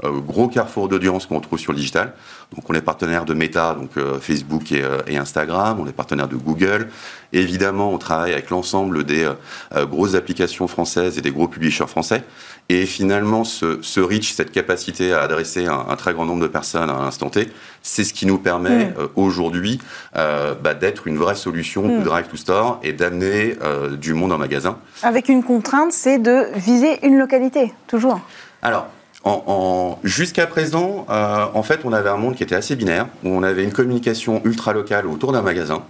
gros 0.02 0.48
carrefours 0.48 0.88
d'audience 0.88 1.26
qu'on 1.26 1.40
trouve 1.40 1.58
sur 1.58 1.72
le 1.72 1.78
digital. 1.78 2.14
Donc, 2.54 2.68
on 2.70 2.74
est 2.74 2.82
partenaire 2.82 3.24
de 3.24 3.34
Meta, 3.34 3.74
donc 3.74 3.92
Facebook 4.20 4.70
et, 4.70 4.84
et, 5.06 5.16
Instagram. 5.16 5.78
On 5.80 5.86
est 5.86 5.92
partenaire 5.92 6.28
de 6.28 6.36
Google. 6.36 6.88
évidemment, 7.32 7.92
on 7.92 7.98
travaille 7.98 8.32
avec 8.32 8.50
l'ensemble 8.50 9.04
des 9.04 9.26
grosses 9.74 10.14
applications 10.14 10.68
françaises 10.68 11.16
et 11.16 11.22
des 11.22 11.30
gros 11.30 11.48
publishers 11.48 11.86
français. 11.86 12.22
Et 12.70 12.86
finalement, 12.86 13.44
ce, 13.44 14.00
reach, 14.00 14.32
cette 14.32 14.50
capacité 14.50 15.12
à 15.12 15.20
adresser 15.20 15.66
un, 15.66 15.96
très 15.96 16.14
grand 16.14 16.24
nombre 16.24 16.40
de 16.42 16.48
personnes 16.48 16.88
à 16.88 16.94
un 16.94 17.06
instant 17.06 17.28
T, 17.28 17.50
c'est 17.82 18.04
ce 18.04 18.14
qui 18.14 18.24
nous 18.24 18.38
permet 18.38 18.94
euh, 18.98 19.08
aujourd'hui 19.16 19.78
euh, 20.16 20.54
bah, 20.54 20.72
d'être 20.72 21.06
une 21.06 21.18
vraie 21.18 21.34
solution 21.34 21.82
de 21.82 21.98
mm. 21.98 22.02
drive 22.04 22.26
to 22.28 22.36
store 22.38 22.80
et 22.82 22.94
d'amener 22.94 23.56
euh, 23.62 23.96
du 23.96 24.14
monde 24.14 24.32
en 24.32 24.38
magasin. 24.38 24.78
Avec 25.02 25.28
une 25.28 25.42
contrainte, 25.42 25.92
c'est 25.92 26.18
de 26.18 26.46
viser 26.54 27.04
une 27.06 27.18
localité, 27.18 27.74
toujours. 27.86 28.20
Alors, 28.62 28.86
en, 29.24 29.98
Jusqu'à 30.02 30.46
présent, 30.46 31.06
en 31.08 31.62
fait, 31.62 31.80
on 31.84 31.92
avait 31.94 32.10
un 32.10 32.18
monde 32.18 32.34
qui 32.34 32.42
était 32.42 32.54
assez 32.54 32.76
binaire, 32.76 33.06
où 33.24 33.30
on 33.30 33.42
avait 33.42 33.64
une 33.64 33.72
communication 33.72 34.42
ultra 34.44 34.74
locale 34.74 35.06
autour 35.06 35.32
d'un 35.32 35.40
magasin, 35.40 35.82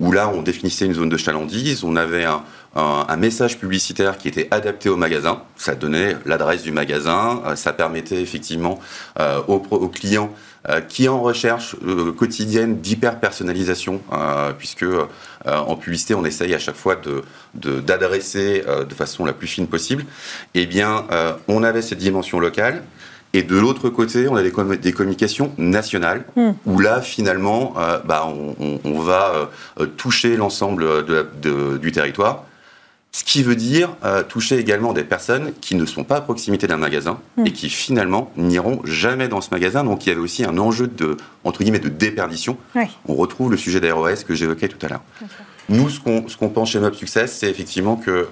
où 0.00 0.12
là, 0.12 0.30
on 0.34 0.42
définissait 0.42 0.84
une 0.84 0.92
zone 0.92 1.08
de 1.08 1.16
chalandise, 1.16 1.82
on 1.82 1.96
avait 1.96 2.24
un, 2.24 2.42
un, 2.74 3.16
message 3.16 3.58
publicitaire 3.58 4.18
qui 4.18 4.28
était 4.28 4.48
adapté 4.50 4.88
au 4.88 4.96
magasin. 4.96 5.42
Ça 5.56 5.74
donnait 5.74 6.16
l'adresse 6.26 6.62
du 6.62 6.72
magasin, 6.72 7.42
euh, 7.46 7.56
ça 7.56 7.72
permettait 7.72 8.20
effectivement 8.20 8.80
euh, 9.20 9.40
aux, 9.46 9.88
clients 9.88 10.34
euh, 10.68 10.80
qui 10.80 11.08
en 11.08 11.20
recherche 11.20 11.76
quotidienne 12.16 12.80
d'hyper 12.80 13.20
personnalisation, 13.20 14.00
puisque 14.58 14.86
en 15.46 15.76
publicité 15.76 16.14
on 16.14 16.24
essaye 16.24 16.54
à 16.54 16.58
chaque 16.58 16.76
fois 16.76 16.96
de 16.96 17.22
d'adresser 17.54 18.64
de, 18.88 18.94
façon 18.94 19.24
la 19.24 19.32
plus 19.32 19.46
fine 19.46 19.66
possible. 19.66 20.04
Eh 20.54 20.66
bien, 20.66 21.06
on 21.48 21.62
avait 21.62 21.82
cette 21.82 21.98
dimension 21.98 22.40
locale. 22.40 22.82
Et 23.36 23.42
de 23.42 23.56
l'autre 23.56 23.88
côté, 23.88 24.28
on 24.28 24.36
a 24.36 24.42
des, 24.42 24.52
des 24.78 24.92
communications 24.92 25.52
nationales, 25.58 26.24
hmm. 26.36 26.52
où 26.66 26.78
là, 26.78 27.00
finalement, 27.00 27.74
bah, 28.04 28.26
on, 28.84 29.00
va 29.00 29.50
toucher 29.96 30.36
l'ensemble 30.36 31.04
du 31.80 31.92
territoire 31.92 32.44
ce 33.14 33.22
qui 33.22 33.44
veut 33.44 33.54
dire 33.54 33.94
euh, 34.04 34.24
toucher 34.24 34.58
également 34.58 34.92
des 34.92 35.04
personnes 35.04 35.52
qui 35.60 35.76
ne 35.76 35.86
sont 35.86 36.02
pas 36.02 36.16
à 36.16 36.20
proximité 36.20 36.66
d'un 36.66 36.78
magasin 36.78 37.20
hmm. 37.36 37.46
et 37.46 37.52
qui 37.52 37.70
finalement 37.70 38.32
n'iront 38.36 38.80
jamais 38.84 39.28
dans 39.28 39.40
ce 39.40 39.50
magasin. 39.52 39.84
Donc 39.84 40.04
il 40.04 40.08
y 40.08 40.12
avait 40.12 40.20
aussi 40.20 40.44
un 40.44 40.58
enjeu 40.58 40.88
de, 40.88 41.16
entre 41.44 41.62
guillemets, 41.62 41.78
de 41.78 41.88
déperdition. 41.88 42.58
On 43.06 43.14
retrouve 43.14 43.52
le 43.52 43.56
sujet 43.56 43.78
d'AROS 43.78 44.24
que 44.26 44.34
j'évoquais 44.34 44.66
tout 44.66 44.84
à 44.84 44.88
l'heure. 44.88 45.02
Nous, 45.68 45.90
ce 45.90 46.00
qu'on 46.00 46.48
pense 46.48 46.72
chez 46.72 46.80
Mob 46.80 46.94
Success, 46.94 47.38
c'est 47.38 47.48
effectivement 47.48 47.94
que 47.94 48.28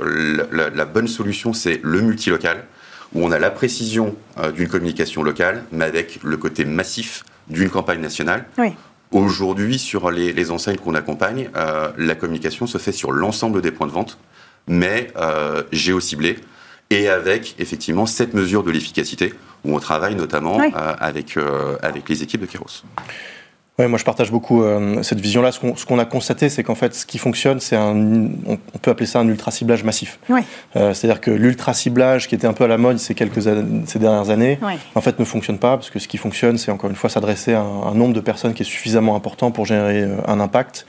la, 0.50 0.84
bonne 0.84 1.06
solution, 1.06 1.52
c'est 1.52 1.78
le 1.84 2.00
multilocal, 2.00 2.64
où 3.14 3.24
on 3.24 3.30
a 3.30 3.38
la 3.38 3.52
précision 3.52 4.16
euh, 4.38 4.50
d'une 4.50 4.68
communication 4.68 5.22
locale, 5.22 5.62
mais 5.70 5.84
avec 5.84 6.18
le 6.24 6.36
côté 6.36 6.64
massif 6.64 7.24
d'une 7.48 7.70
campagne 7.70 8.00
nationale. 8.00 8.46
Aujourd'hui, 9.12 9.78
sur 9.78 10.10
les, 10.10 10.50
enseignes 10.50 10.76
qu'on 10.76 10.96
accompagne, 10.96 11.50
euh, 11.54 11.92
la 11.98 12.16
communication 12.16 12.66
se 12.66 12.78
fait 12.78 12.92
sur 12.92 13.12
l'ensemble 13.12 13.62
des 13.62 13.70
points 13.70 13.86
de 13.86 13.92
vente 13.92 14.18
mais 14.66 15.08
euh, 15.16 15.62
géo-ciblé 15.72 16.38
et 16.90 17.08
avec 17.08 17.54
effectivement 17.58 18.06
cette 18.06 18.34
mesure 18.34 18.62
de 18.62 18.70
l'efficacité 18.70 19.32
où 19.64 19.74
on 19.74 19.80
travaille 19.80 20.14
notamment 20.14 20.60
euh, 20.60 20.94
avec, 20.98 21.36
euh, 21.36 21.76
avec 21.82 22.08
les 22.08 22.22
équipes 22.22 22.40
de 22.40 22.46
Keros. 22.46 22.82
Ouais, 23.78 23.88
moi 23.88 23.98
je 23.98 24.04
partage 24.04 24.30
beaucoup 24.30 24.62
euh, 24.62 25.02
cette 25.02 25.20
vision-là. 25.20 25.50
Ce 25.50 25.86
qu'on 25.86 25.98
a 25.98 26.04
constaté, 26.04 26.50
c'est 26.50 26.62
qu'en 26.62 26.74
fait, 26.74 26.94
ce 26.94 27.06
qui 27.06 27.16
fonctionne, 27.16 27.58
c'est 27.58 27.74
un, 27.74 27.94
on, 28.46 28.58
peut 28.82 28.90
appeler 28.90 29.06
ça 29.06 29.20
un 29.20 29.28
ultra 29.28 29.50
ciblage 29.50 29.82
massif. 29.82 30.18
C'est-à-dire 30.74 31.22
que 31.22 31.30
l'ultra 31.30 31.72
ciblage, 31.72 32.28
qui 32.28 32.34
était 32.34 32.46
un 32.46 32.52
peu 32.52 32.64
à 32.64 32.68
la 32.68 32.76
mode 32.76 32.98
ces 32.98 33.14
quelques 33.14 33.42
ces 33.42 33.98
dernières 33.98 34.28
années, 34.28 34.58
en 34.94 35.00
fait, 35.00 35.18
ne 35.18 35.24
fonctionne 35.24 35.58
pas 35.58 35.76
parce 35.78 35.88
que 35.88 35.98
ce 35.98 36.06
qui 36.06 36.18
fonctionne, 36.18 36.58
c'est 36.58 36.70
encore 36.70 36.90
une 36.90 36.96
fois 36.96 37.08
s'adresser 37.08 37.54
à 37.54 37.62
un, 37.62 37.94
nombre 37.94 38.12
de 38.12 38.20
personnes 38.20 38.52
qui 38.52 38.62
est 38.62 38.66
suffisamment 38.66 39.16
important 39.16 39.50
pour 39.50 39.64
générer 39.64 40.06
un 40.28 40.38
impact. 40.38 40.86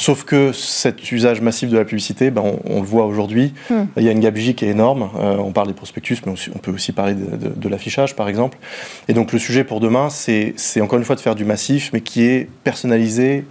Sauf 0.00 0.24
que 0.24 0.52
cet 0.52 1.12
usage 1.12 1.42
massif 1.42 1.68
de 1.68 1.76
la 1.76 1.84
publicité, 1.84 2.30
ben, 2.30 2.42
on, 2.64 2.80
le 2.80 2.86
voit 2.86 3.04
aujourd'hui, 3.04 3.52
hmm. 3.68 3.82
il 3.98 4.02
y 4.02 4.08
a 4.08 4.12
une 4.12 4.20
gabegie 4.20 4.54
qui 4.54 4.64
est 4.64 4.70
énorme. 4.70 5.10
Euh, 5.18 5.36
on 5.36 5.52
parle 5.52 5.68
des 5.68 5.74
prospectus, 5.74 6.16
mais 6.24 6.32
on 6.54 6.58
peut 6.58 6.70
aussi 6.70 6.92
parler 6.92 7.12
de, 7.14 7.68
l'affichage, 7.68 8.16
par 8.16 8.30
exemple. 8.30 8.56
Et 9.08 9.12
donc 9.12 9.30
le 9.30 9.38
sujet 9.38 9.62
pour 9.62 9.78
demain, 9.78 10.08
c'est 10.08 10.80
encore 10.80 10.98
une 10.98 11.04
fois 11.04 11.16
de 11.16 11.20
faire 11.20 11.34
du 11.34 11.44
massif, 11.44 11.90
mais 11.92 12.00
qui 12.00 12.22
est 12.22 12.48
personnalisé 12.64 13.44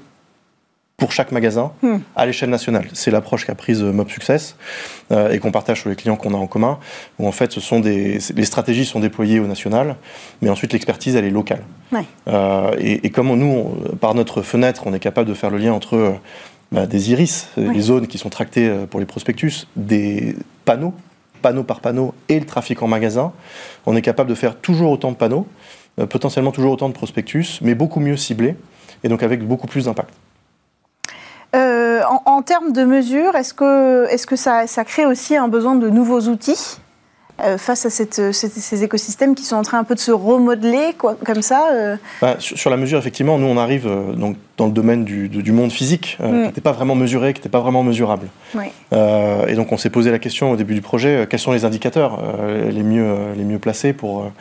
pour 0.99 1.11
chaque 1.11 1.31
magasin 1.31 1.71
hmm. 1.81 1.97
à 2.15 2.25
l'échelle 2.25 2.49
nationale. 2.49 2.87
C'est 2.93 3.09
l'approche 3.09 3.45
qu'a 3.45 3.55
prise 3.55 3.81
euh, 3.81 3.91
Mob 3.91 4.09
Success 4.09 4.55
euh, 5.11 5.31
et 5.31 5.39
qu'on 5.39 5.51
partage 5.51 5.81
sur 5.81 5.89
les 5.89 5.95
clients 5.95 6.17
qu'on 6.17 6.33
a 6.33 6.37
en 6.37 6.45
commun, 6.45 6.77
où 7.17 7.27
en 7.27 7.31
fait 7.31 7.51
ce 7.51 7.59
sont 7.59 7.79
des, 7.79 8.19
les 8.35 8.45
stratégies 8.45 8.85
sont 8.85 8.99
déployées 8.99 9.39
au 9.39 9.47
national, 9.47 9.95
mais 10.41 10.49
ensuite 10.49 10.73
l'expertise 10.73 11.15
elle 11.15 11.25
est 11.25 11.31
locale. 11.31 11.63
Euh, 12.27 12.75
et, 12.77 13.09
comme 13.09 13.33
nous, 13.35 13.75
par 13.99 14.13
notre 14.13 14.41
fenêtre, 14.43 14.83
on 14.85 14.93
est 14.93 14.99
capable 14.99 15.27
de 15.27 15.33
faire 15.33 15.49
le 15.49 15.57
lien 15.57 15.73
entre 15.73 16.15
bah, 16.71 16.85
des 16.85 17.11
iris, 17.11 17.49
les 17.57 17.81
zones 17.81 18.05
qui 18.05 18.19
sont 18.19 18.29
tractées 18.29 18.71
pour 18.91 18.99
les 18.99 19.07
prospectus, 19.07 19.67
des 19.75 20.35
panneaux, 20.65 20.93
panneau 21.41 21.63
par 21.63 21.79
panneau, 21.79 22.13
et 22.27 22.39
le 22.39 22.45
trafic 22.45 22.83
en 22.83 22.87
magasin, 22.87 23.31
on 23.87 23.95
est 23.95 24.03
capable 24.03 24.29
de 24.29 24.35
faire 24.35 24.55
toujours 24.55 24.91
autant 24.91 25.11
de 25.11 25.15
panneaux, 25.15 25.47
potentiellement 26.09 26.51
toujours 26.51 26.73
autant 26.73 26.89
de 26.89 26.93
prospectus, 26.93 27.59
mais 27.61 27.73
beaucoup 27.73 27.99
mieux 27.99 28.17
ciblés, 28.17 28.55
et 29.03 29.09
donc 29.09 29.23
avec 29.23 29.43
beaucoup 29.43 29.67
plus 29.67 29.85
d'impact. 29.85 30.13
Euh, 31.55 32.01
en, 32.25 32.41
termes 32.41 32.73
de 32.73 32.83
mesures, 32.83 33.35
est-ce 33.35 33.53
que, 33.53 34.07
est 34.09 34.17
-ce 34.17 34.27
que 34.27 34.35
ça, 34.35 34.67
ça 34.67 34.83
crée 34.83 35.05
aussi 35.05 35.35
un 35.35 35.47
besoin 35.47 35.75
de 35.75 35.89
nouveaux 35.89 36.21
outils 36.21 36.77
euh, 37.41 37.57
face 37.57 37.85
à 37.85 37.89
cette, 37.89 38.33
ces 38.33 38.83
écosystèmes 38.83 39.33
qui 39.33 39.43
sont 39.45 39.55
en 39.55 39.61
train 39.63 39.79
un 39.79 39.83
peu 39.83 39.95
de 39.95 39.99
se 39.99 40.11
remodeler, 40.11 40.93
quoi, 40.97 41.15
comme 41.25 41.41
ça 41.41 41.69
euh? 41.71 41.95
Bah, 42.21 42.35
sur, 42.39 42.69
la 42.69 42.77
mesure, 42.77 42.99
effectivement, 42.99 43.39
nous, 43.39 43.47
on 43.47 43.57
arrive 43.57 43.89
donc, 44.15 44.35
dans 44.57 44.67
le 44.67 44.73
domaine 44.73 45.05
du, 45.05 45.29
du 45.29 45.51
monde 45.51 45.71
physique, 45.71 46.17
mm. 46.19 46.25
qui 46.25 46.31
n'était 46.31 46.61
pas 46.61 46.73
vraiment 46.73 46.95
mesuré, 46.95 47.33
qui 47.33 47.39
n'était 47.39 47.49
pas 47.49 47.61
vraiment 47.61 47.81
mesurable. 47.81 48.27
et 48.53 49.55
donc, 49.55 49.71
on 49.71 49.77
s'est 49.77 49.89
posé 49.89 50.11
la 50.11 50.19
question 50.19 50.51
au 50.51 50.55
début 50.55 50.75
du 50.75 50.81
projet, 50.81 51.25
quels 51.29 51.39
sont 51.39 51.53
les 51.53 51.65
indicateurs 51.65 52.19
les, 52.69 52.83
mieux, 52.83 53.33
les 53.35 53.45
mieux 53.45 53.59
placés 53.59 53.93
pour, 53.93 54.31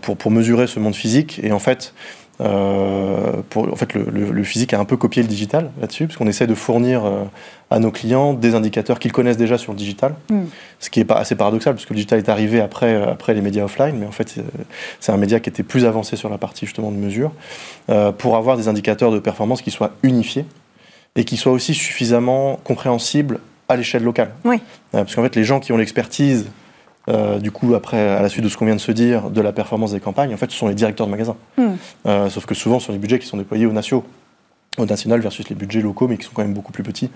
pour, 0.00 0.16
pour 0.16 0.30
mesurer 0.30 0.66
ce 0.66 0.78
monde 0.78 0.94
physique? 0.94 1.40
Et 1.42 1.52
en 1.52 1.58
fait, 1.58 1.92
pour, 3.50 3.72
en 3.72 3.76
fait, 3.76 3.94
le, 3.94 4.42
physique 4.42 4.74
a 4.74 4.80
un 4.80 4.84
peu 4.84 4.96
copié 4.96 5.22
le 5.22 5.28
digital 5.28 5.70
là-dessus, 5.80 6.06
parce 6.06 6.16
qu'on 6.16 6.26
essaie 6.26 6.46
de 6.46 6.54
fournir 6.54 7.04
euh, 7.04 7.24
à 7.70 7.78
nos 7.78 7.90
clients 7.90 8.34
des 8.34 8.54
indicateurs 8.54 8.98
qu'ils 8.98 9.12
connaissent 9.12 9.36
déjà 9.36 9.58
sur 9.58 9.72
le 9.72 9.78
digital, 9.78 10.14
hmm. 10.30 10.44
ce 10.80 10.90
qui 10.90 11.00
est 11.00 11.04
pas 11.04 11.16
assez 11.16 11.34
paradoxal, 11.34 11.74
parce 11.74 11.86
que 11.86 11.92
le 11.92 11.96
digital 11.96 12.18
est 12.18 12.28
arrivé 12.28 12.60
après, 12.60 12.94
euh, 12.94 13.12
après 13.12 13.34
les 13.34 13.40
médias 13.42 13.64
offline, 13.64 13.96
mais 13.98 14.06
en 14.06 14.12
fait, 14.12 14.36
c'est 15.00 15.12
un 15.12 15.16
média 15.16 15.40
qui 15.40 15.50
était 15.50 15.62
plus 15.62 15.84
avancé 15.84 16.16
sur 16.16 16.28
la 16.28 16.38
partie 16.38 16.66
justement 16.66 16.90
de 16.90 16.96
mesure, 16.96 17.32
pour 18.18 18.36
avoir 18.36 18.56
des 18.56 18.68
indicateurs 18.68 19.10
de 19.10 19.18
performance 19.18 19.62
qui 19.62 19.70
soient 19.70 19.92
unifiés 20.02 20.44
et 21.16 21.24
qui 21.24 21.36
soient 21.36 21.52
aussi 21.52 21.74
suffisamment 21.74 22.58
compréhensibles 22.64 23.40
à 23.68 23.76
l'échelle 23.76 24.02
locale. 24.02 24.30
Oui. 24.44 24.60
parce 24.92 25.14
qu'en 25.14 25.22
fait, 25.22 25.36
les 25.36 25.44
gens 25.44 25.60
qui 25.60 25.72
ont 25.72 25.76
l'expertise 25.76 26.46
euh, 27.08 27.38
du 27.38 27.50
coup, 27.50 27.74
après, 27.74 27.98
à 27.98 28.22
la 28.22 28.28
suite 28.28 28.44
de 28.44 28.48
ce 28.48 28.56
qu'on 28.56 28.66
vient 28.66 28.76
de 28.76 28.80
se 28.80 28.92
dire, 28.92 29.30
de 29.30 29.40
la 29.40 29.52
performance 29.52 29.92
des 29.92 30.00
campagnes, 30.00 30.32
en 30.32 30.36
fait, 30.36 30.50
ce 30.50 30.56
sont 30.56 30.68
les 30.68 30.74
directeurs 30.74 31.06
de 31.06 31.10
magasins. 31.10 31.36
Hmm. 31.56 31.72
Euh, 32.06 32.28
sauf 32.28 32.46
que 32.46 32.54
souvent, 32.54 32.78
ce 32.78 32.86
sont 32.86 32.92
les 32.92 32.98
budgets 32.98 33.18
qui 33.18 33.26
sont 33.26 33.36
déployés 33.36 33.66
aux 33.66 33.72
nationaux 33.72 34.04
au 34.78 34.86
national 34.86 35.20
versus 35.20 35.46
les 35.50 35.54
budgets 35.54 35.82
locaux, 35.82 36.08
mais 36.08 36.16
qui 36.16 36.24
sont 36.24 36.32
quand 36.32 36.40
même 36.40 36.54
beaucoup 36.54 36.72
plus 36.72 36.82
petits. 36.82 37.10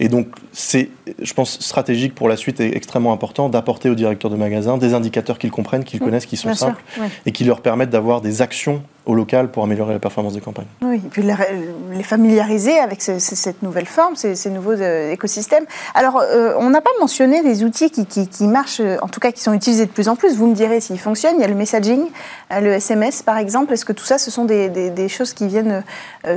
Et 0.00 0.08
donc, 0.08 0.28
c'est, 0.52 0.88
je 1.20 1.34
pense, 1.34 1.60
stratégique 1.60 2.14
pour 2.14 2.30
la 2.30 2.36
suite 2.38 2.60
et 2.60 2.74
extrêmement 2.74 3.12
important 3.12 3.50
d'apporter 3.50 3.90
aux 3.90 3.94
directeurs 3.94 4.30
de 4.30 4.36
magasins 4.36 4.78
des 4.78 4.94
indicateurs 4.94 5.38
qu'ils 5.38 5.50
comprennent, 5.50 5.84
qu'ils 5.84 6.00
hmm. 6.00 6.04
connaissent, 6.04 6.24
qui 6.24 6.38
sont 6.38 6.54
simples, 6.54 6.82
et 7.26 7.32
qui 7.32 7.44
leur 7.44 7.60
permettent 7.60 7.90
d'avoir 7.90 8.22
des 8.22 8.40
actions 8.40 8.82
au 9.06 9.14
local 9.14 9.50
pour 9.50 9.64
améliorer 9.64 9.92
la 9.92 9.98
performance 9.98 10.32
des 10.32 10.40
campagnes. 10.40 10.66
Oui, 10.82 10.96
et 10.96 11.08
puis 11.08 11.22
les, 11.22 12.02
familiariser 12.02 12.78
avec 12.78 13.02
cette 13.02 13.62
nouvelle 13.62 13.86
forme, 13.86 14.16
ces, 14.16 14.50
nouveaux 14.50 14.72
euh, 14.72 15.12
écosystèmes. 15.12 15.64
Alors, 15.94 16.18
euh, 16.18 16.54
on 16.58 16.70
n'a 16.70 16.80
pas 16.80 16.90
mentionné 17.00 17.42
des 17.42 17.64
outils 17.64 17.90
qui, 17.90 18.46
marchent, 18.46 18.80
en 19.02 19.08
tout 19.08 19.20
cas 19.20 19.32
qui 19.32 19.42
sont 19.42 19.52
utilisés 19.52 19.86
de 19.86 19.90
plus 19.90 20.08
en 20.08 20.16
plus. 20.16 20.36
Vous 20.36 20.46
me 20.46 20.54
direz 20.54 20.80
s'ils 20.80 20.98
fonctionnent. 20.98 21.36
Il 21.36 21.42
y 21.42 21.44
a 21.44 21.48
le 21.48 21.54
messaging, 21.54 22.06
euh, 22.52 22.60
le 22.60 22.72
SMS 22.72 23.22
par 23.22 23.38
exemple. 23.38 23.72
Est-ce 23.72 23.84
que 23.84 23.92
tout 23.92 24.04
ça, 24.04 24.18
ce 24.18 24.30
sont 24.30 24.44
des 24.44 25.08
choses 25.08 25.32
qui 25.32 25.46
viennent 25.46 25.82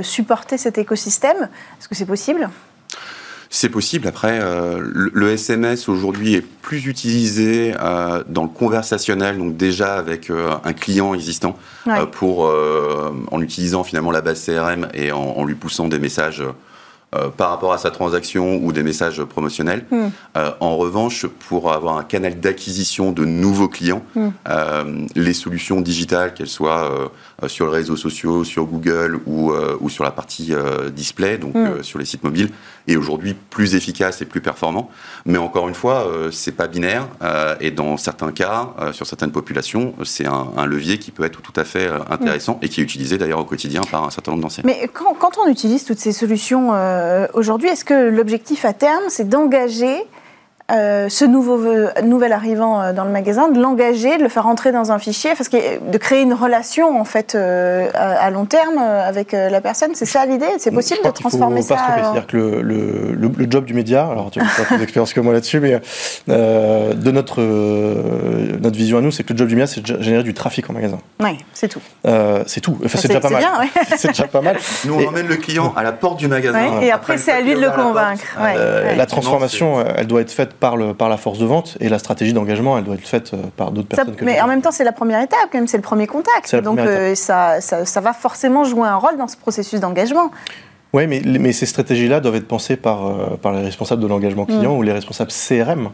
supporter 0.02 0.58
cet 0.58 0.78
écosystème? 0.78 1.48
Est-ce 1.78 1.88
que 1.88 1.94
c'est 1.94 2.06
possible? 2.06 2.48
C'est 3.50 3.68
possible. 3.68 4.06
Après, 4.06 4.38
euh, 4.40 4.80
le, 4.82 5.30
SMS 5.30 5.88
aujourd'hui 5.88 6.34
est 6.34 6.42
plus 6.42 6.86
utilisé 6.86 7.74
euh, 7.80 8.22
dans 8.28 8.42
le 8.42 8.48
conversationnel, 8.48 9.38
donc 9.38 9.56
déjà 9.56 9.94
avec 9.94 10.30
euh, 10.30 10.50
un 10.64 10.72
client 10.72 11.14
existant, 11.14 11.56
pour 12.12 12.50
en 13.30 13.40
utilisant 13.40 13.82
finalement 13.82 14.10
la 14.10 14.20
base 14.20 14.44
CRM 14.44 14.88
et 14.92 15.10
en 15.12 15.44
lui 15.44 15.54
poussant 15.54 15.88
des 15.88 15.98
messages 15.98 16.42
euh, 17.14 17.30
par 17.30 17.48
rapport 17.48 17.72
à 17.72 17.78
sa 17.78 17.90
transaction 17.90 18.56
ou 18.62 18.70
des 18.70 18.82
messages 18.82 19.24
promotionnels. 19.24 19.86
Hmm. 19.90 20.08
Euh, 20.36 20.50
en 20.60 20.76
revanche, 20.76 21.24
pour 21.24 21.72
avoir 21.72 21.96
un 21.96 22.04
canal 22.04 22.38
d'acquisition 22.38 23.12
de 23.12 23.24
nouveaux 23.24 23.68
clients, 23.68 24.02
hmm. 24.14 24.28
euh, 24.46 25.06
les 25.14 25.32
solutions 25.32 25.80
digitales, 25.80 26.34
qu'elles 26.34 26.48
soient 26.48 27.10
sur 27.46 27.66
les 27.68 27.72
réseaux 27.72 27.96
sociaux, 27.96 28.44
sur 28.44 28.66
Google 28.66 29.20
ou, 29.24 29.52
ou 29.80 29.88
sur 29.88 30.04
la 30.04 30.10
partie 30.10 30.52
display, 30.92 31.38
donc 31.38 31.54
hmm. 31.54 31.82
sur 31.82 31.98
les 31.98 32.04
sites 32.04 32.24
mobiles, 32.24 32.50
est 32.86 32.96
aujourd'hui 32.96 33.34
plus 33.34 33.74
efficace 33.74 34.20
et 34.20 34.26
plus 34.26 34.42
performant. 34.42 34.90
Mais 35.24 35.38
encore 35.38 35.68
une 35.68 35.74
fois, 35.74 36.06
c'est 36.30 36.52
pas 36.52 36.66
binaire 36.66 37.06
et 37.60 37.70
dans 37.70 37.96
certains 37.96 38.32
cas, 38.32 38.74
sur 38.92 39.06
certaines 39.06 39.32
populations, 39.32 39.94
c'est 40.04 40.26
un, 40.26 40.66
levier 40.66 40.98
qui 40.98 41.10
peut 41.10 41.24
être 41.24 41.40
tout 41.40 41.52
à 41.56 41.64
fait 41.64 41.88
intéressant 42.10 42.58
et 42.60 42.68
qui 42.68 42.80
est 42.80 42.84
utilisé 42.84 43.16
d'ailleurs 43.16 43.40
au 43.40 43.44
quotidien 43.44 43.80
par 43.90 44.04
un 44.04 44.10
certain 44.10 44.32
nombre 44.32 44.42
d'anciens. 44.42 44.64
Mais 44.66 44.90
quand, 44.92 45.14
quand, 45.14 45.38
on 45.38 45.48
utilise 45.48 45.84
toutes 45.84 46.00
ces 46.00 46.12
solutions 46.12 46.72
aujourd'hui, 47.34 47.68
est-ce 47.68 47.84
que 47.84 48.08
l'objectif 48.08 48.64
à 48.64 48.72
terme, 48.72 49.04
c'est 49.08 49.28
d'engager 49.28 50.06
euh, 50.70 51.08
ce 51.08 51.24
nouveau 51.24 51.58
nouvel 52.04 52.32
arrivant 52.32 52.82
euh, 52.82 52.92
dans 52.92 53.04
le 53.04 53.10
magasin, 53.10 53.48
de 53.48 53.58
l'engager, 53.58 54.18
de 54.18 54.22
le 54.22 54.28
faire 54.28 54.46
entrer 54.46 54.70
dans 54.70 54.92
un 54.92 54.98
fichier, 54.98 55.30
parce 55.34 55.48
que 55.48 55.56
de 55.90 55.98
créer 55.98 56.20
une 56.20 56.34
relation 56.34 57.00
en 57.00 57.04
fait 57.04 57.34
à, 57.34 58.30
long 58.30 58.44
terme 58.44 58.76
avec 58.76 59.32
la 59.32 59.60
personne, 59.62 59.94
c'est 59.94 60.04
ça 60.04 60.26
l'idée? 60.26 60.46
C'est 60.58 60.70
possible 60.70 61.00
de 61.02 61.10
transformer 61.10 61.62
ça 61.62 61.76
C'est-à-dire 61.76 62.26
que 62.26 62.36
le, 62.36 63.12
le, 63.12 63.30
le, 63.34 63.46
job 63.50 63.64
du 63.64 63.72
média, 63.72 64.06
alors 64.06 64.30
tu 64.30 64.40
as 64.40 64.64
plus 64.66 64.76
d'expérience 64.76 65.14
que 65.14 65.20
moi 65.20 65.32
là-dessus, 65.32 65.60
mais 65.60 65.80
de 66.28 67.10
notre 67.10 67.40
notre 68.60 68.76
vision 68.76 68.98
à 68.98 69.00
nous, 69.00 69.10
c'est 69.10 69.22
que 69.22 69.32
le 69.32 69.38
job 69.38 69.48
du 69.48 69.54
média, 69.54 69.66
c'est 69.66 69.80
de 69.80 70.02
générer 70.02 70.22
du 70.22 70.34
trafic 70.34 70.68
en 70.68 70.74
magasin. 70.74 70.98
Oui, 71.20 71.38
c'est 71.54 71.68
tout. 71.68 71.80
c'est 72.46 72.60
tout. 72.60 72.78
Enfin, 72.84 72.98
c'est 72.98 73.08
déjà 73.08 73.20
pas 73.20 73.30
mal. 73.30 73.44
c'est 73.96 74.08
déjà 74.08 74.26
pas 74.26 74.42
mal. 74.42 74.58
Nous, 74.84 74.94
on 74.94 75.08
emmène 75.08 75.28
le 75.28 75.36
client 75.36 75.72
à 75.76 75.82
la 75.82 75.92
porte 75.92 76.18
du 76.18 76.28
magasin. 76.28 76.82
et 76.82 76.90
après, 76.90 77.16
c'est 77.16 77.32
à 77.32 77.40
lui 77.40 77.54
de 77.54 77.60
le 77.60 77.70
convaincre. 77.70 78.36
La 78.38 79.06
transformation, 79.06 79.82
elle 79.96 80.06
doit 80.06 80.20
être 80.20 80.32
faite 80.32 80.57
par, 80.60 80.76
le, 80.76 80.94
par 80.94 81.08
la 81.08 81.16
force 81.16 81.38
de 81.38 81.46
vente 81.46 81.76
et 81.80 81.88
la 81.88 81.98
stratégie 81.98 82.32
d'engagement, 82.32 82.78
elle 82.78 82.84
doit 82.84 82.94
être 82.94 83.06
faite 83.06 83.32
euh, 83.34 83.38
par 83.56 83.70
d'autres 83.70 83.88
personnes. 83.88 84.14
Que 84.14 84.24
mais 84.24 84.40
en 84.40 84.46
même 84.46 84.62
temps, 84.62 84.70
c'est 84.70 84.84
la 84.84 84.92
première 84.92 85.20
étape, 85.22 85.48
quand 85.50 85.58
même, 85.58 85.68
c'est 85.68 85.76
le 85.76 85.82
premier 85.82 86.06
contact. 86.06 86.54
Donc 86.56 86.78
euh, 86.78 87.14
ça, 87.14 87.60
ça, 87.60 87.84
ça, 87.84 88.00
va 88.00 88.12
forcément 88.12 88.64
jouer 88.64 88.86
un 88.88 88.96
rôle 88.96 89.16
dans 89.16 89.28
ce 89.28 89.36
processus 89.36 89.80
d'engagement. 89.80 90.30
Oui, 90.92 91.06
mais, 91.06 91.20
mais, 91.24 91.52
ces 91.52 91.66
stratégies-là 91.66 92.20
doivent 92.20 92.36
être 92.36 92.48
pensées 92.48 92.76
par, 92.76 93.06
euh, 93.06 93.36
par 93.40 93.52
les 93.52 93.62
responsables 93.62 94.02
de 94.02 94.06
l'engagement 94.06 94.46
client 94.46 94.74
mm. 94.74 94.78
ou 94.78 94.82
les 94.82 94.92
responsables 94.92 95.30
CRM 95.30 95.90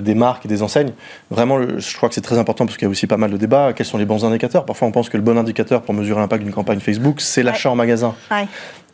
des 0.00 0.14
marques 0.14 0.44
et 0.46 0.48
des 0.48 0.62
enseignes. 0.62 0.92
Vraiment, 1.30 1.58
je 1.78 1.96
crois 1.96 2.08
que 2.08 2.14
c'est 2.14 2.20
très 2.20 2.38
important 2.38 2.66
parce 2.66 2.76
qu'il 2.76 2.86
y 2.86 2.88
a 2.88 2.90
aussi 2.90 3.06
pas 3.06 3.16
mal 3.16 3.30
de 3.30 3.36
débats. 3.36 3.72
Quels 3.72 3.86
sont 3.86 3.98
les 3.98 4.04
bons 4.04 4.24
indicateurs? 4.24 4.64
Parfois, 4.64 4.88
on 4.88 4.92
pense 4.92 5.08
que 5.08 5.16
le 5.16 5.22
bon 5.22 5.36
indicateur 5.36 5.82
pour 5.82 5.94
mesurer 5.94 6.20
l'impact 6.20 6.44
d'une 6.44 6.52
campagne 6.52 6.80
Facebook, 6.80 7.20
c'est 7.20 7.42
l'achat 7.42 7.70
en 7.70 7.76
magasin. 7.76 8.14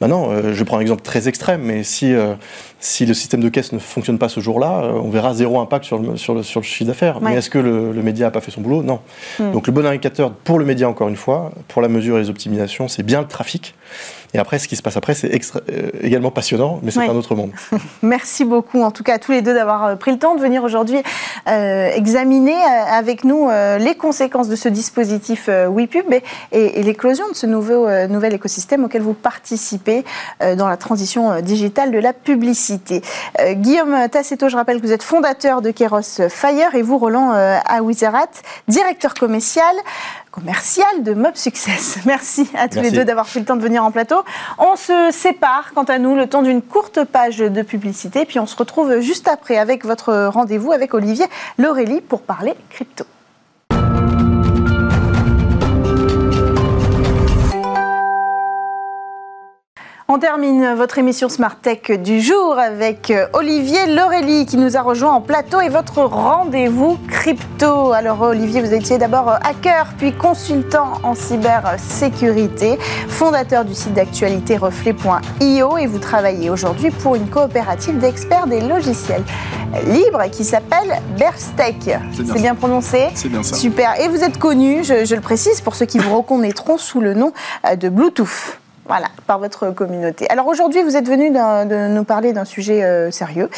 Maintenant, 0.01 0.31
euh, 0.31 0.55
je 0.55 0.65
prends 0.65 0.79
un 0.79 0.81
exemple 0.81 1.03
très 1.03 1.29
extrême, 1.29 1.61
mais 1.63 1.83
si, 1.83 2.15
euh, 2.15 2.35
si 2.79 3.05
le 3.05 3.13
système 3.13 3.43
de 3.43 3.51
caisse 3.51 3.73
ne 3.73 3.79
fonctionne 3.79 4.19
pas 4.19 4.31
ce 4.31 4.41
jour-là, 4.41 4.85
euh, 4.85 4.93
on 4.93 5.11
verra 5.11 5.35
zéro 5.35 5.61
impact 5.61 5.85
sur 5.85 5.99
le, 5.99 6.17
sur 6.17 6.35
le, 6.35 6.43
sur 6.43 6.61
le 6.61 6.65
chiffre 6.65 6.87
d'affaires. 6.87 7.21
Mais 7.21 7.35
est-ce 7.35 7.51
que 7.51 7.59
le, 7.59 7.93
média 8.03 8.27
n'a 8.27 8.31
pas 8.31 8.41
fait 8.41 8.51
son 8.51 8.63
boulot? 8.63 8.83
Non. 8.83 9.01
Hmm. 9.39 9.53
Donc 9.53 9.67
le 9.67 9.75
bon 9.75 9.85
indicateur 9.85 10.33
pour 10.33 10.59
le 10.59 10.65
média, 10.65 10.89
encore 10.89 11.09
une 11.09 11.17
fois, 11.17 11.53
pour 11.69 11.83
la 11.83 11.89
mesure 11.89 12.17
et 12.17 12.23
les 12.23 12.31
optimisations, 12.31 12.89
c'est 12.89 13.03
bien 13.03 13.21
le 13.21 13.27
trafic. 13.27 13.75
Et 14.35 14.39
après, 14.39 14.59
ce 14.59 14.69
qui 14.69 14.77
se 14.77 14.83
passe 14.83 14.97
après, 14.97 15.15
c'est 15.15 15.31
euh, 15.33 15.91
également 16.03 16.31
passionnant, 16.31 16.81
mais 16.83 16.91
c'est 16.91 17.01
un 17.01 17.15
autre 17.15 17.35
monde. 17.35 17.51
Merci 18.03 18.45
beaucoup, 18.45 18.83
en 18.83 18.91
tout 18.91 19.03
cas, 19.03 19.15
à 19.15 19.19
tous 19.19 19.33
les 19.33 19.43
deux 19.43 19.55
d'avoir 19.55 19.85
euh, 19.85 19.97
pris 19.97 20.13
le 20.13 20.19
temps 20.19 20.35
de 20.35 20.41
venir 20.41 20.63
aujourd'hui 20.63 20.99
euh, 21.49 21.91
examiner 21.95 22.55
avec 22.89 23.25
nous 23.25 23.49
les 23.79 23.95
conséquences 23.95 24.49
de 24.49 24.57
ce 24.57 24.69
dispositif 24.69 25.49
WePub 25.49 26.13
et, 26.13 26.23
et, 26.53 26.83
l'éclosion 26.83 27.29
de 27.29 27.35
ce 27.35 27.47
nouveau, 27.47 27.89
nouvel 28.09 28.35
écosystème 28.35 28.85
auquel 28.85 29.03
vous 29.03 29.15
participez 29.15 30.05
dans 30.41 30.69
la 30.69 30.77
transition 30.77 31.41
digitale 31.41 31.91
de 31.91 31.99
la 31.99 32.13
publicité. 32.13 33.03
Guillaume 33.53 34.09
Tassetto, 34.11 34.49
je 34.49 34.57
rappelle 34.57 34.81
que 34.81 34.87
vous 34.87 34.93
êtes 34.93 35.03
fondateur 35.03 35.63
de 35.63 35.71
Keros 35.71 36.29
Fire 36.29 36.75
et 36.75 36.83
vous, 36.83 36.99
Roland 36.99 37.33
Aouizerat, 37.69 38.31
directeur 38.69 39.15
commercial 39.15 39.75
commercial 40.31 41.03
de 41.03 41.15
Mob 41.15 41.35
Success. 41.35 41.99
Merci 42.07 42.49
à 42.55 42.69
tous 42.69 42.81
les 42.81 42.91
deux 42.91 43.05
d'avoir 43.05 43.27
pris 43.27 43.41
le 43.41 43.47
temps 43.47 43.57
de 43.57 43.63
venir 43.63 43.85
en 43.85 43.91
plateau. 43.91 44.23
On 44.59 44.77
se 44.77 45.11
sépare, 45.13 45.73
quant 45.75 45.85
à 45.85 45.99
nous, 45.99 46.15
le 46.15 46.27
temps 46.27 46.43
d'une 46.43 46.63
courte 46.63 47.05
page 47.05 47.39
de 47.39 47.63
publicité, 47.63 48.25
puis 48.25 48.39
on 48.39 48.47
se 48.47 48.57
retrouve 48.57 49.01
juste 49.01 49.29
après 49.29 49.59
avec 49.59 49.85
votre 49.85 50.27
rendez-vous 50.27 50.73
avec 50.73 50.95
Olivier 50.95 51.27
Laurélie 51.59 52.01
pour 52.01 52.23
parler 52.23 52.55
crypto. 52.71 53.05
On 60.13 60.19
termine 60.19 60.75
votre 60.75 60.99
émission 60.99 61.29
Smart 61.29 61.55
Tech 61.55 62.01
du 62.01 62.21
jour 62.21 62.59
avec 62.59 63.13
euh, 63.13 63.29
Olivier 63.33 63.87
Laurélie 63.95 64.45
qui 64.45 64.57
nous 64.57 64.77
a 64.77 64.83
rejoint 64.83 65.13
en 65.13 65.21
plateau 65.21 65.61
et 65.61 65.69
votre 65.69 66.01
rendez-vous 66.03 66.99
crypto. 67.07 67.93
Alors 67.93 68.21
Olivier, 68.23 68.61
vous 68.61 68.75
étiez 68.75 68.99
d'abord 68.99 69.29
euh, 69.29 69.37
hacker 69.45 69.95
puis 69.99 70.13
consultant 70.13 70.95
en 71.05 71.15
cybersécurité, 71.15 72.77
fondateur 73.07 73.65
du 73.65 73.73
site 73.73 73.93
d'actualité 73.93 74.57
reflet.io 74.57 75.79
et 75.79 75.87
vous 75.87 76.01
travaillez 76.01 76.51
aujourd'hui 76.51 76.91
pour 76.91 77.15
une 77.15 77.29
coopérative 77.29 77.99
d'experts 77.99 78.49
des 78.49 78.63
logiciels 78.63 79.23
libres 79.87 80.29
qui 80.33 80.43
s'appelle 80.43 81.01
Berstech. 81.21 81.89
C'est 82.13 82.33
bien, 82.33 82.57
prononcé? 82.57 83.11
C'est 83.15 83.29
bien 83.29 83.45
ça. 83.45 83.55
Super. 83.55 84.01
Et 84.01 84.09
vous 84.09 84.25
êtes 84.25 84.41
connu, 84.41 84.83
je, 84.83 85.05
je 85.05 85.15
le 85.15 85.21
précise 85.21 85.61
pour 85.61 85.77
ceux 85.77 85.87
qui 85.87 85.99
vous 85.99 86.17
reconnaîtront 86.17 86.79
sous 86.79 87.01
le 87.01 87.15
nom 87.15 87.33
euh, 87.65 87.77
de 87.77 87.89
Bluetooth. 87.89 88.60
Voilà, 88.91 89.07
par 89.29 89.39
votre 89.39 89.71
communauté. 89.71 90.29
Alors 90.31 90.49
aujourd'hui, 90.49 90.83
vous 90.83 90.97
êtes 90.97 91.09
venu 91.09 91.31
de 91.31 91.95
nous 91.95 92.03
parler 92.03 92.33
d'un 92.33 92.45
sujet 92.45 92.83
euh, 92.83 93.13
sérieux, 93.13 93.49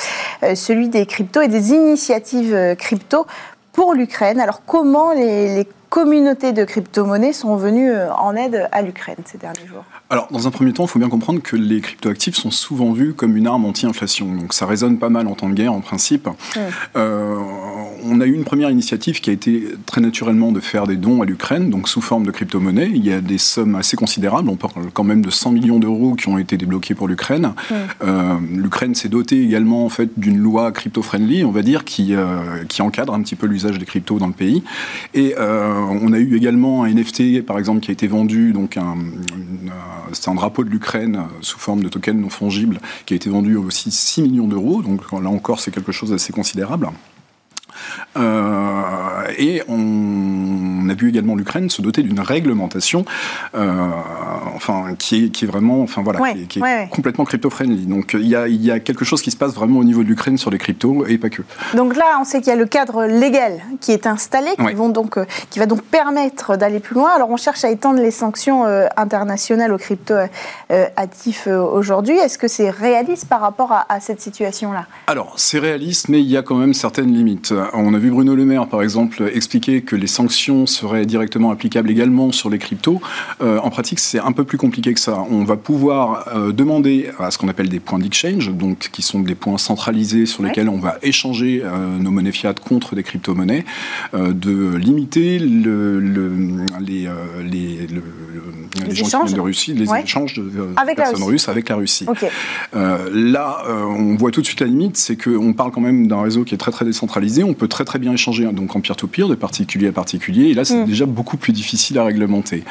euh, 0.42 0.54
celui 0.54 0.90
des 0.90 1.06
cryptos 1.06 1.40
et 1.40 1.48
des 1.48 1.70
initiatives 1.70 2.54
euh, 2.54 2.74
crypto 2.74 3.26
pour 3.72 3.94
l'Ukraine. 3.94 4.40
Alors 4.40 4.60
comment 4.66 5.12
les, 5.12 5.54
les 5.54 5.68
communautés 5.88 6.52
de 6.52 6.64
crypto-monnaies 6.64 7.32
sont 7.32 7.56
venues 7.56 7.90
euh, 7.90 8.12
en 8.12 8.36
aide 8.36 8.68
à 8.72 8.82
l'Ukraine 8.82 9.16
ces 9.24 9.38
derniers 9.38 9.66
jours? 9.66 9.84
Alors, 10.10 10.28
dans 10.30 10.46
un 10.46 10.50
premier 10.50 10.74
temps, 10.74 10.84
il 10.84 10.88
faut 10.88 10.98
bien 10.98 11.08
comprendre 11.08 11.40
que 11.40 11.56
les 11.56 11.80
cryptoactifs 11.80 12.36
sont 12.36 12.50
souvent 12.50 12.92
vus 12.92 13.14
comme 13.14 13.34
une 13.34 13.46
arme 13.46 13.64
anti-inflation. 13.64 14.26
Donc, 14.26 14.52
ça 14.52 14.66
résonne 14.66 14.98
pas 14.98 15.08
mal 15.08 15.26
en 15.26 15.34
temps 15.34 15.48
de 15.48 15.54
guerre, 15.54 15.72
en 15.72 15.80
principe. 15.80 16.28
Euh, 16.96 17.38
on 18.04 18.20
a 18.20 18.26
eu 18.26 18.34
une 18.34 18.44
première 18.44 18.70
initiative 18.70 19.20
qui 19.20 19.30
a 19.30 19.32
été 19.32 19.64
très 19.86 20.00
naturellement 20.00 20.52
de 20.52 20.60
faire 20.60 20.86
des 20.86 20.96
dons 20.96 21.22
à 21.22 21.24
l'Ukraine, 21.24 21.70
donc 21.70 21.88
sous 21.88 22.00
forme 22.00 22.24
de 22.24 22.30
crypto-monnaie. 22.30 22.90
Il 22.94 23.04
y 23.04 23.12
a 23.12 23.20
des 23.20 23.38
sommes 23.38 23.74
assez 23.74 23.96
considérables. 23.96 24.48
On 24.48 24.56
parle 24.56 24.90
quand 24.92 25.04
même 25.04 25.22
de 25.22 25.30
100 25.30 25.52
millions 25.52 25.78
d'euros 25.78 26.14
qui 26.14 26.28
ont 26.28 26.38
été 26.38 26.56
débloqués 26.56 26.94
pour 26.94 27.08
l'Ukraine. 27.08 27.54
Euh, 28.02 28.36
L'Ukraine 28.50 28.94
s'est 28.94 29.08
dotée 29.08 29.42
également 29.42 29.84
en 29.84 29.88
fait 29.88 30.18
d'une 30.18 30.38
loi 30.38 30.72
crypto-friendly, 30.72 31.44
on 31.44 31.50
va 31.50 31.62
dire, 31.62 31.84
qui, 31.84 32.14
qui 32.68 32.82
encadre 32.82 33.14
un 33.14 33.22
petit 33.22 33.36
peu 33.36 33.46
l'usage 33.46 33.78
des 33.78 33.86
cryptos 33.86 34.18
dans 34.18 34.26
le 34.26 34.32
pays. 34.32 34.62
Et 35.14 35.34
on 35.38 36.12
a 36.12 36.18
eu 36.18 36.36
également 36.36 36.84
un 36.84 36.92
NFT, 36.92 37.42
par 37.42 37.58
exemple, 37.58 37.80
qui 37.80 37.90
a 37.90 37.92
été 37.92 38.06
vendu, 38.06 38.52
donc 38.52 38.76
un, 38.76 38.96
c'est 40.12 40.28
un 40.28 40.34
drapeau 40.34 40.64
de 40.64 40.70
l'Ukraine 40.70 41.16
euh, 41.16 41.38
sous 41.40 41.58
forme 41.58 41.82
de 41.82 41.88
token 41.88 42.20
non 42.20 42.28
fongible, 42.28 42.80
qui 43.06 43.14
a 43.14 43.16
été 43.16 43.30
vendu 43.30 43.56
aussi 43.56 43.90
6 43.90 44.22
millions 44.22 44.46
d'euros. 44.46 44.82
Donc 44.82 45.00
là 45.12 45.28
encore, 45.28 45.60
c'est 45.60 45.70
quelque 45.70 45.92
chose 45.92 46.10
d'assez 46.10 46.32
considérable. 46.32 46.90
Euh, 48.16 49.22
et 49.38 49.62
on, 49.68 50.88
a 50.88 50.94
vu 50.94 51.08
également 51.08 51.34
l'Ukraine 51.34 51.70
se 51.70 51.80
doter 51.80 52.02
d'une 52.02 52.20
réglementation, 52.20 53.04
euh, 53.54 53.88
enfin 54.54 54.94
qui 54.98 55.24
est, 55.24 55.28
qui 55.30 55.44
est 55.44 55.48
vraiment, 55.48 55.80
enfin 55.82 56.02
voilà, 56.02 56.20
qui 56.48 56.58
est, 56.58 56.88
complètement 56.90 57.24
crypto-friendly. 57.24 57.86
Donc 57.86 58.14
il 58.14 58.26
y, 58.26 58.36
a, 58.36 58.48
il 58.48 58.62
y, 58.62 58.70
a, 58.70 58.80
quelque 58.80 59.04
chose 59.04 59.22
qui 59.22 59.30
se 59.30 59.36
passe 59.36 59.54
vraiment 59.54 59.78
au 59.78 59.84
niveau 59.84 60.02
de 60.02 60.08
l'Ukraine 60.08 60.36
sur 60.38 60.50
les 60.50 60.58
cryptos 60.58 61.06
et 61.06 61.18
pas 61.18 61.30
que. 61.30 61.42
Donc 61.74 61.96
là, 61.96 62.18
on 62.20 62.24
sait 62.24 62.40
qu'il 62.40 62.48
y 62.48 62.52
a 62.52 62.56
le 62.56 62.66
cadre 62.66 63.06
légal 63.06 63.60
qui 63.80 63.92
est 63.92 64.06
installé, 64.06 64.50
qui, 64.58 64.74
vont 64.74 64.88
donc, 64.88 65.16
euh, 65.16 65.24
qui 65.50 65.58
va 65.58 65.66
donc 65.66 65.82
permettre 65.82 66.56
d'aller 66.56 66.80
plus 66.80 66.94
loin. 66.94 67.10
Alors 67.14 67.30
on 67.30 67.36
cherche 67.36 67.64
à 67.64 67.70
étendre 67.70 68.00
les 68.00 68.10
sanctions 68.10 68.64
internationales 68.96 69.72
aux 69.72 69.78
crypto-actifs 69.78 71.46
aujourd'hui. 71.46 72.16
Est-ce 72.18 72.38
que 72.38 72.48
c'est 72.48 72.70
réaliste 72.70 73.28
par 73.28 73.40
rapport 73.40 73.72
à, 73.72 73.86
à 73.88 74.00
cette 74.00 74.20
situation-là? 74.20 74.86
Alors 75.06 75.34
c'est 75.36 75.58
réaliste, 75.58 76.08
mais 76.08 76.20
il 76.20 76.28
y 76.28 76.36
a 76.36 76.42
quand 76.42 76.56
même 76.56 76.74
certaines 76.74 77.12
limites. 77.12 77.52
On 77.74 77.94
a 77.94 77.98
vu 77.98 78.10
Bruno 78.10 78.34
Le 78.34 78.44
Maire, 78.44 78.66
par 78.66 78.82
exemple, 78.82 79.30
expliquer 79.32 79.82
que 79.82 79.96
les 79.96 80.06
sanctions 80.06 80.66
seraient 80.66 81.06
directement 81.06 81.50
applicables 81.50 81.90
également 81.90 82.32
sur 82.32 82.50
les 82.50 82.58
cryptos. 82.58 83.00
Euh, 83.40 83.58
en 83.58 83.70
pratique, 83.70 83.98
c'est 83.98 84.18
un 84.18 84.32
peu 84.32 84.44
plus 84.44 84.58
compliqué 84.58 84.92
que 84.92 85.00
ça. 85.00 85.24
On 85.30 85.44
va 85.44 85.56
pouvoir 85.56 86.28
euh, 86.34 86.52
demander 86.52 87.10
à 87.18 87.30
ce 87.30 87.38
qu'on 87.38 87.48
appelle 87.48 87.68
des 87.68 87.80
points 87.80 87.98
d'exchange, 87.98 88.50
donc 88.50 88.90
qui 88.92 89.02
sont 89.02 89.20
des 89.20 89.34
points 89.34 89.58
centralisés 89.58 90.26
sur 90.26 90.42
lesquels 90.42 90.68
on 90.68 90.78
va 90.78 90.98
échanger 91.02 91.62
euh, 91.64 91.98
nos 91.98 92.10
monnaies 92.10 92.32
fiat 92.32 92.54
contre 92.54 92.94
des 92.94 93.02
crypto-monnaies, 93.02 93.64
de 94.14 94.76
limiter 94.76 95.38
le, 95.38 95.98
les, 96.80 97.08
les, 97.44 97.86
les, 98.86 98.94
gens 98.94 99.24
de 99.24 99.40
Russie, 99.40 99.74
les 99.74 99.88
échanges 100.02 100.34
de 100.34 100.68
avec 100.76 100.96
personnes 100.96 101.22
russes 101.22 101.48
avec 101.48 101.68
la 101.68 101.76
Russie. 101.76 102.06
là, 102.72 103.64
on 103.68 104.16
voit 104.16 104.30
tout 104.30 104.40
de 104.40 104.46
suite 104.46 104.60
la 104.60 104.66
limite, 104.66 104.96
c'est 104.96 105.16
qu'on 105.16 105.52
parle 105.52 105.70
quand 105.70 105.80
même 105.80 106.06
d'un 106.06 106.22
réseau 106.22 106.44
qui 106.44 106.54
est 106.54 106.58
très 106.58 106.72
très 106.72 106.84
décentralisé. 106.84 107.44
On 107.44 107.51
peut 107.54 107.68
très 107.68 107.84
très 107.84 107.98
bien 107.98 108.12
échanger 108.12 108.46
hein, 108.46 108.52
donc 108.52 108.74
en 108.76 108.80
peer-to-peer, 108.80 109.28
de 109.28 109.34
particulier 109.34 109.88
à 109.88 109.92
particulier, 109.92 110.50
et 110.50 110.54
là 110.54 110.64
c'est 110.64 110.82
mm. 110.82 110.86
déjà 110.86 111.06
beaucoup 111.06 111.36
plus 111.36 111.52
difficile 111.52 111.98
à 111.98 112.04
réglementer. 112.04 112.64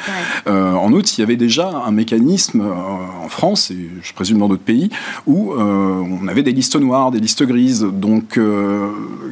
Euh, 0.46 0.72
en 0.72 0.92
outre, 0.92 1.10
il 1.16 1.20
y 1.20 1.24
avait 1.24 1.36
déjà 1.36 1.68
un 1.68 1.90
mécanisme 1.90 2.60
euh, 2.60 3.24
en 3.24 3.28
France, 3.28 3.70
et 3.70 3.88
je 4.02 4.12
présume 4.12 4.38
dans 4.38 4.48
d'autres 4.48 4.62
pays, 4.62 4.90
où 5.26 5.52
euh, 5.52 6.02
on 6.22 6.28
avait 6.28 6.42
des 6.42 6.52
listes 6.52 6.76
noires, 6.76 7.10
des 7.10 7.20
listes 7.20 7.42
grises, 7.42 7.82
donc 7.82 8.38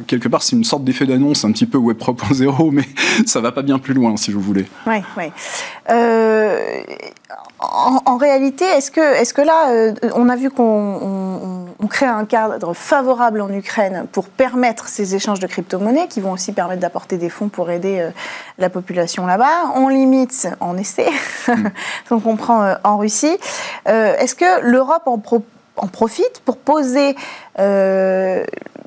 quelque 0.07 0.27
part 0.27 0.43
c'est 0.43 0.55
une 0.55 0.63
sorte 0.63 0.83
d'effet 0.83 1.05
d'annonce 1.05 1.45
un 1.45 1.51
petit 1.51 1.65
peu 1.65 1.77
Web 1.77 1.97
3.0, 1.97 2.69
mais 2.73 2.85
ça 3.25 3.41
va 3.41 3.51
pas 3.51 3.61
bien 3.61 3.79
plus 3.79 3.93
loin 3.93 4.17
si 4.17 4.31
vous 4.31 4.41
voulez. 4.41 4.65
Oui, 4.87 4.97
oui. 5.17 5.25
En, 7.61 8.17
réalité, 8.17 8.65
est-ce 8.65 8.89
que, 8.89 8.99
est 8.99 9.31
que 9.33 9.41
là, 9.41 9.93
on 10.15 10.29
a 10.29 10.35
vu 10.35 10.49
qu'on 10.49 11.61
crée 11.91 12.05
un 12.07 12.25
cadre 12.25 12.73
favorable 12.73 13.41
en 13.41 13.51
Ukraine 13.53 14.07
pour 14.11 14.25
permettre 14.25 14.87
ces 14.87 15.13
échanges 15.13 15.39
de 15.39 15.47
crypto-monnaies 15.47 16.07
qui 16.07 16.21
vont 16.21 16.31
aussi 16.31 16.53
permettre 16.53 16.81
d'apporter 16.81 17.17
des 17.17 17.29
fonds 17.29 17.49
pour 17.49 17.69
aider 17.69 17.99
euh, 17.99 18.09
la 18.57 18.69
population 18.69 19.25
là-bas? 19.25 19.73
On 19.75 19.89
limite 19.89 20.47
en 20.61 20.77
essai, 20.77 21.07
on 22.11 22.19
comprend 22.19 22.63
euh, 22.63 22.75
en 22.83 22.97
Russie. 22.97 23.37
Euh, 23.87 24.15
est-ce 24.17 24.35
que 24.35 24.61
l'Europe 24.61 25.03
en, 25.05 25.19
profite 25.87 26.41
pour 26.45 26.57
poser 26.57 27.15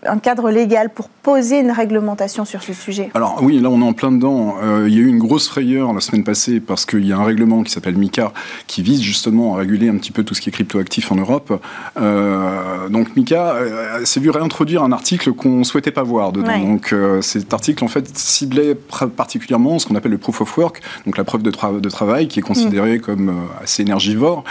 un 0.07 0.19
cadre 0.19 0.51
légal 0.51 0.91
pour 0.91 1.09
poser 1.09 1.61
une 1.61 1.71
réglementation 1.71 2.45
sur 2.45 2.63
ce 2.63 2.73
sujet? 2.73 3.11
Alors 3.15 3.39
oui, 3.43 3.59
là 3.61 3.71
on 3.71 3.81
est 3.81 3.85
en 3.85 3.93
plein 3.93 4.13
dedans. 4.13 4.57
Euh, 4.63 4.85
il 4.87 4.95
y 4.95 4.99
a 4.99 5.01
eu 5.01 5.09
une 5.09 5.19
grosse 5.19 5.49
frayeur 5.49 5.93
la 5.93 6.01
semaine 6.01 6.25
passée 6.25 6.61
parce 6.61 6.85
qu'il 6.85 7.07
y 7.07 7.13
a 7.13 7.19
un 7.19 7.25
règlement 7.25 7.63
qui 7.63 7.73
s'appelle 7.73 7.97
MICA 7.97 8.33
qui 8.67 8.83
vise 8.83 9.03
justement 9.03 9.55
à 9.55 9.59
réguler 9.59 9.89
un 9.89 9.97
petit 9.97 10.13
peu 10.13 10.25
tout 10.25 10.35
ce 10.35 10.41
qui 10.41 10.51
est 10.51 10.53
cryptoactif 10.53 11.11
en 11.13 11.17
Europe. 11.17 11.61
Euh, 12.01 12.89
donc 12.89 13.17
MICA 13.17 13.55
euh, 13.55 14.05
s'est 14.05 14.21
vu 14.21 14.31
réintroduire 14.31 14.83
un 14.83 14.93
article 14.93 15.33
qu'on 15.33 15.65
souhaitait 15.65 15.91
pas 15.91 16.03
voir 16.03 16.33
dedans. 16.33 16.59
Donc 16.59 16.95
cet 17.21 17.53
article 17.53 17.85
en 17.85 17.89
fait 17.89 18.17
ciblait 18.17 18.75
particulièrement 19.17 19.79
ce 19.79 19.87
qu'on 19.87 19.95
appelle 19.95 20.13
le 20.13 20.19
proof 20.19 20.41
of 20.41 20.59
work, 20.59 20.81
donc 21.07 21.17
la 21.17 21.25
preuve 21.25 21.43
de, 21.43 21.51
de 21.51 21.89
travail 21.89 22.29
qui 22.29 22.41
est 22.41 22.43
considérée 22.43 22.99
mm. 22.99 23.01
comme 23.01 23.35
assez 23.63 23.83
énergivore. 23.83 24.45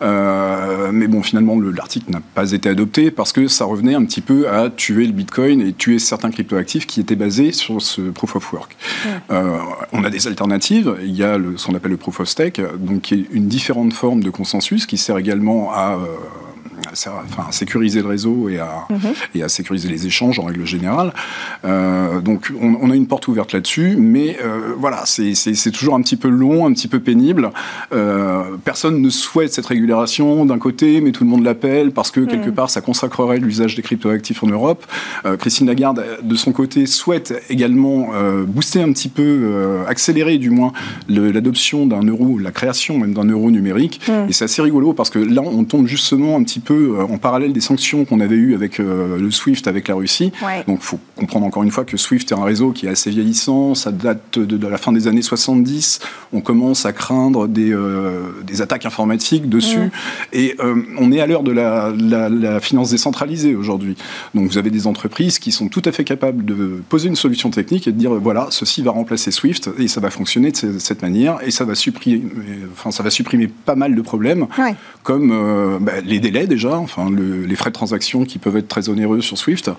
mais 0.00 1.06
bon, 1.06 1.22
finalement 1.22 1.58
l'article 1.60 2.10
n'a 2.10 2.20
pas 2.34 2.52
été 2.52 2.68
adopté 2.68 3.10
parce 3.10 3.32
que 3.32 3.48
ça 3.48 3.64
revenait 3.64 3.94
un 3.94 4.04
petit 4.04 4.20
peu 4.20 4.48
à 4.48 4.70
tuer 4.96 5.06
le 5.06 5.12
Bitcoin 5.12 5.60
et 5.60 5.74
tuer 5.74 5.98
certains 5.98 6.30
cryptoactifs 6.30 6.86
qui 6.86 7.00
étaient 7.00 7.16
basés 7.16 7.52
sur 7.52 7.82
ce 7.82 8.00
proof 8.00 8.34
of 8.36 8.52
work. 8.54 8.76
Euh, 9.30 9.58
on 9.92 10.04
a 10.04 10.08
des 10.08 10.26
alternatives. 10.26 10.96
Il 11.02 11.14
y 11.14 11.22
a 11.22 11.36
le, 11.36 11.58
ce 11.58 11.66
qu'on 11.66 11.74
appelle 11.74 11.90
le 11.90 11.98
proof 11.98 12.20
of 12.20 12.28
stake, 12.28 12.62
donc 12.78 13.02
qui 13.02 13.14
est 13.14 13.26
une 13.30 13.46
différente 13.46 13.92
forme 13.92 14.22
de 14.22 14.30
consensus 14.30 14.86
qui 14.86 14.96
sert 14.96 15.18
également 15.18 15.70
à 15.70 15.96
euh, 15.96 16.06
enfin, 16.92 17.46
à 17.48 17.52
sécuriser 17.52 18.02
le 18.02 18.08
réseau 18.08 18.48
et 18.48 18.58
à, 18.58 18.86
mhm. 18.90 19.14
et 19.34 19.42
à 19.42 19.48
sécuriser 19.48 19.88
les 19.88 20.06
échanges 20.06 20.38
en 20.38 20.44
règle 20.44 20.64
générale. 20.64 21.12
Euh, 21.64 22.20
donc 22.20 22.52
on, 22.60 22.90
a 22.90 22.94
une 22.94 23.06
porte 23.06 23.28
ouverte 23.28 23.52
là-dessus, 23.52 23.96
mais 23.98 24.36
euh, 24.44 24.74
voilà, 24.78 25.02
c'est 25.04 25.70
toujours 25.70 25.94
un 25.94 26.02
petit 26.02 26.16
peu 26.16 26.28
long, 26.28 26.66
un 26.66 26.72
petit 26.72 26.88
peu 26.88 27.00
pénible. 27.00 27.50
Euh, 27.92 28.42
personne 28.64 29.00
ne 29.00 29.10
souhaite 29.10 29.52
cette 29.52 29.66
régulation 29.66 30.44
d'un 30.44 30.58
côté, 30.58 31.00
mais 31.00 31.12
tout 31.12 31.24
le 31.24 31.30
monde 31.30 31.44
l'appelle 31.44 31.90
parce 31.92 32.10
que 32.10 32.20
quelque 32.20 32.48
mhm. 32.48 32.54
part 32.54 32.70
ça 32.70 32.80
consacrerait 32.80 33.38
l'usage 33.38 33.74
des 33.74 33.82
cryptoactifs 33.82 34.42
en 34.42 34.48
Europe. 34.48 34.84
Christine 35.38 35.66
Lagarde, 35.66 36.04
de 36.22 36.36
son 36.36 36.52
côté, 36.52 36.86
souhaite 36.86 37.42
également 37.50 38.08
booster 38.46 38.82
un 38.82 38.92
petit 38.92 39.08
peu, 39.08 39.84
accélérer 39.88 40.38
du 40.38 40.50
moins 40.50 40.72
l'adoption 41.08 41.86
d'un 41.86 42.02
euro, 42.02 42.38
la 42.38 42.50
création 42.50 42.98
même 42.98 43.14
d'un 43.14 43.24
euro 43.24 43.50
numérique. 43.50 44.00
Mhm. 44.08 44.26
Et 44.28 44.32
c'est 44.32 44.44
assez 44.44 44.62
rigolo 44.62 44.92
parce 44.92 45.10
que 45.10 45.18
là 45.18 45.42
on 45.42 45.64
tombe 45.64 45.86
justement 45.86 46.36
un 46.36 46.42
petit 46.42 46.60
peu 46.60 46.75
euh, 46.76 47.02
en 47.02 47.18
parallèle 47.18 47.52
des 47.52 47.60
sanctions 47.60 48.04
qu'on 48.04 48.20
avait 48.20 48.36
eues 48.36 48.54
avec 48.54 48.80
euh, 48.80 49.18
le 49.18 49.30
SWIFT, 49.30 49.66
avec 49.66 49.88
la 49.88 49.94
Russie. 49.94 50.32
Donc 50.66 50.78
il 50.80 50.84
faut 50.84 51.00
comprendre 51.16 51.46
encore 51.46 51.62
une 51.62 51.70
fois 51.70 51.84
que 51.84 51.96
SWIFT 51.96 52.30
est 52.30 52.34
un 52.34 52.44
réseau 52.44 52.72
qui 52.72 52.86
est 52.86 52.88
assez 52.88 53.10
vieillissant, 53.10 53.74
ça 53.74 53.92
date 53.92 54.38
de, 54.38 54.66
la 54.66 54.78
fin 54.78 54.92
des 54.92 55.08
années 55.08 55.22
70, 55.22 56.00
on 56.32 56.40
commence 56.40 56.86
à 56.86 56.92
craindre 56.92 57.48
des, 57.48 57.72
euh, 57.72 58.42
des 58.44 58.62
attaques 58.62 58.86
informatiques 58.86 59.48
dessus, 59.48 59.90
et 60.32 60.56
on 60.98 61.12
est 61.12 61.20
à 61.20 61.26
l'heure 61.26 61.42
de 61.42 61.52
la, 61.52 61.92
la, 61.96 62.60
finance 62.60 62.90
décentralisée 62.90 63.54
aujourd'hui. 63.54 63.96
Donc 64.34 64.48
vous 64.48 64.58
avez 64.58 64.70
des 64.70 64.86
entreprises 64.86 65.38
qui 65.38 65.52
sont 65.52 65.68
tout 65.68 65.82
à 65.84 65.92
fait 65.92 66.04
capables 66.04 66.44
de 66.44 66.82
poser 66.88 67.08
une 67.08 67.16
solution 67.16 67.50
technique 67.50 67.86
et 67.86 67.92
de 67.92 67.98
dire 67.98 68.12
voilà, 68.14 68.48
ceci 68.50 68.82
va 68.82 68.90
remplacer 68.90 69.30
SWIFT 69.30 69.70
et 69.78 69.88
ça 69.88 70.00
va 70.00 70.10
fonctionner 70.10 70.50
de 70.50 70.78
cette 70.78 71.02
manière 71.02 71.38
et 71.44 71.50
ça 71.50 71.64
va 71.64 71.74
supprimer, 71.74 72.22
enfin, 72.72 72.90
ça 72.90 73.02
va 73.02 73.10
supprimer 73.10 73.48
pas 73.48 73.76
mal 73.76 73.94
de 73.94 74.02
problèmes, 74.02 74.46
comme 75.02 75.78
bah, 75.80 76.00
les 76.04 76.18
délais 76.18 76.46
déjà 76.46 76.65
enfin 76.74 77.10
les 77.10 77.56
frais 77.56 77.70
de 77.70 77.74
transaction 77.74 78.24
qui 78.24 78.38
peuvent 78.38 78.56
être 78.56 78.68
très 78.68 78.88
onéreux 78.88 79.20
sur 79.20 79.38
Swift, 79.38 79.70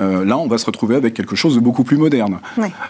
euh, 0.00 0.24
là 0.24 0.38
on 0.38 0.46
va 0.46 0.58
se 0.58 0.66
retrouver 0.66 0.96
avec 0.96 1.14
quelque 1.14 1.36
chose 1.36 1.54
de 1.54 1.60
beaucoup 1.60 1.84
plus 1.84 1.96
moderne. 1.96 2.38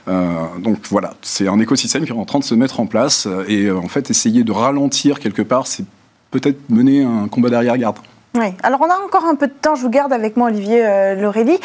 Euh, 0.08 0.30
donc 0.58 0.78
voilà, 0.90 1.14
c'est 1.22 1.48
un 1.48 1.58
écosystème 1.58 2.04
qui 2.04 2.10
est 2.10 2.16
en 2.16 2.24
train 2.24 2.38
de 2.38 2.44
se 2.44 2.54
mettre 2.54 2.80
en 2.80 2.86
place 2.86 3.28
et 3.48 3.66
euh, 3.66 3.78
en 3.78 3.88
fait 3.88 4.10
essayer 4.10 4.44
de 4.44 4.52
ralentir 4.52 5.20
quelque 5.20 5.42
part, 5.42 5.66
c'est 5.66 5.84
peut-être 6.30 6.58
mener 6.70 7.02
un 7.02 7.28
combat 7.28 7.50
d'arrière-garde. 7.50 7.98
Oui. 8.36 8.46
Alors 8.64 8.80
on 8.80 8.90
a 8.90 8.96
encore 9.04 9.24
un 9.24 9.36
peu 9.36 9.46
de 9.46 9.52
temps, 9.52 9.76
je 9.76 9.82
vous 9.82 9.90
garde 9.90 10.12
avec 10.12 10.36
moi 10.36 10.48
Olivier 10.48 10.84
euh, 10.84 11.14
Laurélie. 11.14 11.58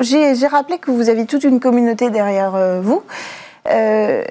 J'ai 0.00 0.46
rappelé 0.46 0.78
que 0.78 0.90
vous 0.90 1.08
aviez 1.08 1.26
toute 1.26 1.44
une 1.44 1.58
communauté 1.58 2.10
derrière 2.10 2.80
vous. 2.82 3.02
Euh, 3.70 4.22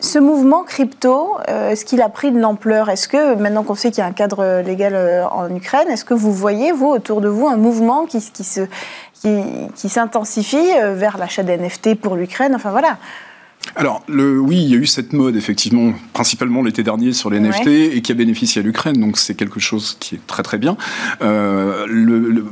ce 0.00 0.18
mouvement 0.18 0.64
crypto, 0.64 1.36
euh, 1.48 1.70
est-ce 1.70 1.84
qu'il 1.84 2.00
a 2.02 2.08
pris 2.08 2.32
de 2.32 2.38
l'ampleur? 2.38 2.88
Est-ce 2.88 3.08
que, 3.08 3.34
maintenant 3.36 3.62
qu'on 3.62 3.74
sait 3.74 3.90
qu'il 3.90 3.98
y 3.98 4.02
a 4.02 4.06
un 4.06 4.12
cadre 4.12 4.62
légal 4.64 4.94
euh, 4.94 5.26
en 5.28 5.54
Ukraine, 5.54 5.88
est-ce 5.88 6.04
que 6.04 6.14
vous 6.14 6.32
voyez, 6.32 6.72
vous, 6.72 6.88
autour 6.88 7.20
de 7.20 7.28
vous, 7.28 7.46
un 7.46 7.56
mouvement 7.56 8.06
qui, 8.06 8.18
qui 8.32 8.44
qui, 9.76 9.88
s'intensifie 9.88 10.72
vers 10.94 11.16
l'achat 11.16 11.44
d'NFT 11.44 11.94
pour 11.94 12.16
l'Ukraine? 12.16 12.56
Enfin 12.56 12.72
voilà. 12.72 12.98
Alors, 13.76 14.02
le, 14.08 14.40
oui, 14.40 14.56
il 14.56 14.68
y 14.68 14.74
a 14.74 14.76
eu 14.76 14.86
cette 14.86 15.12
mode, 15.12 15.36
effectivement, 15.36 15.92
principalement 16.12 16.60
l'été 16.60 16.82
dernier 16.82 17.12
sur 17.12 17.30
les 17.30 17.38
NFT 17.38 17.68
et 17.68 18.02
qui 18.02 18.10
a 18.10 18.16
bénéficié 18.16 18.60
à 18.60 18.64
l'Ukraine, 18.64 18.96
donc 18.96 19.18
c'est 19.18 19.36
quelque 19.36 19.60
chose 19.60 19.96
qui 20.00 20.16
est 20.16 20.26
très 20.26 20.42
très 20.42 20.58
bien. 20.58 20.76
le, 21.20 22.44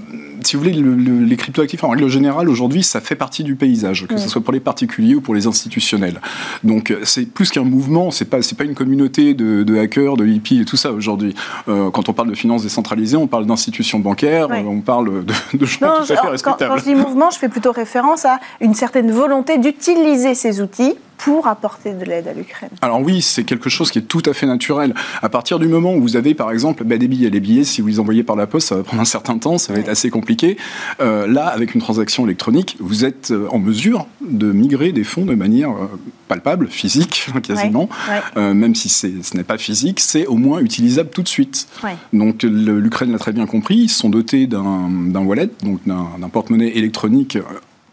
si 0.46 0.56
vous 0.56 0.62
voulez, 0.62 0.72
les 0.72 1.36
cryptoactifs 1.36 1.84
en 1.84 1.90
règle 1.90 2.08
générale 2.08 2.48
aujourd'hui, 2.48 2.82
ça 2.82 3.00
fait 3.00 3.14
partie 3.14 3.44
du 3.44 3.54
paysage, 3.54 4.06
que 4.06 4.16
ce 4.16 4.28
soit 4.28 4.42
pour 4.42 4.52
les 4.52 4.60
particuliers 4.60 5.14
ou 5.14 5.20
pour 5.20 5.34
les 5.34 5.46
institutionnels. 5.46 6.20
Donc 6.64 6.94
c'est 7.04 7.26
plus 7.26 7.50
qu'un 7.50 7.64
mouvement, 7.64 8.10
c'est 8.10 8.24
pas 8.24 8.42
c'est 8.42 8.56
pas 8.56 8.64
une 8.64 8.74
communauté 8.74 9.34
de, 9.34 9.78
hackers, 9.78 10.16
de 10.16 10.26
hippies 10.26 10.60
et 10.60 10.64
tout 10.64 10.76
ça 10.76 10.92
aujourd'hui. 10.92 11.34
quand 11.66 12.08
on 12.08 12.12
parle 12.12 12.30
de 12.30 12.34
finances 12.34 12.62
décentralisées, 12.62 13.16
on 13.16 13.26
parle 13.26 13.46
d'institutions 13.46 13.98
bancaires, 13.98 14.48
on 14.50 14.80
parle 14.80 15.24
de, 15.24 15.58
de 15.58 15.66
gens 15.66 15.78
tout 15.78 16.12
à 16.12 16.16
fait 16.16 16.28
respectables. 16.28 16.72
quand 16.72 16.78
je 16.78 16.84
dis 16.84 16.94
mouvement, 16.94 17.30
je 17.30 17.38
fais 17.38 17.48
plutôt 17.48 17.72
référence 17.72 18.24
à 18.24 18.38
une 18.60 18.74
certaine 18.74 19.10
volonté 19.10 19.58
d'utiliser 19.58 20.34
ces 20.34 20.60
outils 20.60 20.94
pour 21.24 21.46
apporter 21.46 21.92
de 21.92 22.04
l'aide 22.04 22.28
à 22.28 22.32
l'Ukraine 22.32 22.70
Alors 22.80 23.02
oui, 23.02 23.20
c'est 23.20 23.44
quelque 23.44 23.68
chose 23.68 23.90
qui 23.90 23.98
est 23.98 24.02
tout 24.02 24.22
à 24.24 24.32
fait 24.32 24.46
naturel. 24.46 24.94
À 25.22 25.28
partir 25.28 25.58
du 25.58 25.68
moment 25.68 25.94
où 25.94 26.00
vous 26.00 26.16
avez, 26.16 26.34
par 26.34 26.50
exemple, 26.50 26.82
bah, 26.84 26.96
des 26.96 27.08
billets, 27.08 27.28
les 27.28 27.40
billets, 27.40 27.64
si 27.64 27.82
vous 27.82 27.88
les 27.88 28.00
envoyez 28.00 28.22
par 28.22 28.36
la 28.36 28.46
poste, 28.46 28.68
ça 28.68 28.76
va 28.76 28.82
prendre 28.82 29.02
un 29.02 29.06
certain 29.06 29.36
temps, 29.36 29.58
ça 29.58 29.72
va 29.72 29.80
être 29.80 29.88
assez 29.88 30.08
compliqué. 30.08 30.56
Euh, 31.00 31.26
là, 31.26 31.46
avec 31.46 31.74
une 31.74 31.80
transaction 31.82 32.24
électronique, 32.24 32.76
vous 32.80 33.04
êtes 33.04 33.32
euh, 33.32 33.46
en 33.50 33.58
mesure 33.58 34.06
de 34.22 34.50
migrer 34.50 34.92
des 34.92 35.04
fonds 35.04 35.26
de 35.26 35.34
manière 35.34 35.70
euh, 35.70 35.88
palpable, 36.28 36.68
physique, 36.68 37.26
quasiment. 37.42 37.88
même 38.36 38.74
si 38.74 38.88
ce 38.88 39.36
n'est 39.36 39.44
pas 39.44 39.58
physique, 39.58 40.00
c'est 40.00 40.26
au 40.26 40.36
moins 40.36 40.60
utilisable 40.60 41.10
tout 41.10 41.22
de 41.22 41.28
suite. 41.28 41.68
Donc 42.12 42.44
l'Ukraine 42.44 43.12
l'a 43.12 43.18
très 43.18 43.32
bien 43.32 43.46
compris, 43.46 43.76
ils 43.76 43.88
sont 43.88 44.08
dotés 44.08 44.46
d'un 44.46 45.24
wallet, 45.24 45.50
donc 45.62 45.80
d'un 45.86 46.28
porte-monnaie 46.32 46.68
électronique 46.76 47.36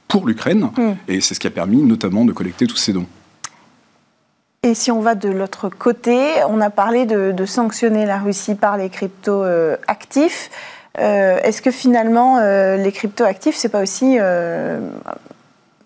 pour 0.08 0.26
l'Ukraine, 0.26 0.70
hmm. 0.78 0.94
et 1.08 1.20
c'est 1.20 1.34
ce 1.34 1.40
qui 1.40 1.48
a 1.48 1.52
permis 1.52 1.82
notamment 1.82 2.26
de 2.26 2.32
collecter 2.32 2.68
tous 2.68 2.78
ces 2.78 2.94
dons. 2.94 3.08
Et 4.64 4.74
si 4.74 4.92
on 4.92 5.02
va 5.02 5.16
de 5.16 5.30
l'autre 5.30 5.70
côté, 5.70 6.18
on 6.50 6.60
a 6.62 6.70
parlé 6.70 7.06
de, 7.06 7.46
sanctionner 7.46 8.06
la 8.06 8.18
Russie 8.18 8.56
par 8.56 8.78
les 8.78 8.90
crypto-actifs. 8.90 10.50
Euh, 11.00 11.40
est-ce 11.44 11.62
que 11.62 11.72
finalement, 11.72 12.40
euh, 12.40 12.76
les 12.76 12.92
crypto-actifs, 12.92 13.56
c'est 13.56 13.70
pas 13.70 13.82
aussi 13.82 14.18
euh, 14.20 14.80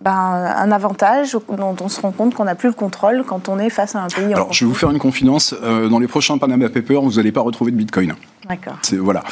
ben, 0.02 0.12
un 0.12 0.72
avantage 0.72 1.38
dont 1.50 1.76
on 1.80 1.90
se 1.90 2.02
rend 2.02 2.12
compte 2.12 2.34
qu'on 2.34 2.46
n'a 2.46 2.56
plus 2.56 2.70
le 2.70 2.74
contrôle 2.74 3.24
quand 3.26 3.50
on 3.50 3.60
est 3.60 3.70
face 3.70 3.96
à 3.96 4.04
un 4.04 4.08
pays 4.08 4.34
Alors, 4.34 4.54
je 4.54 4.66
vais 4.66 4.70
vous 4.70 4.76
faire 4.76 4.92
une 4.92 5.00
confidence. 5.00 5.56
dans 5.90 6.00
les 6.00 6.08
prochains 6.08 6.38
Panama 6.38 6.70
Papers, 6.70 7.02
vous 7.02 7.14
n'allez 7.14 7.32
pas 7.32 7.42
retrouver 7.42 7.72
de 7.72 7.78
Bitcoin. 7.78 8.16
D'accord. 8.48 8.78
Voilà. 9.00 9.24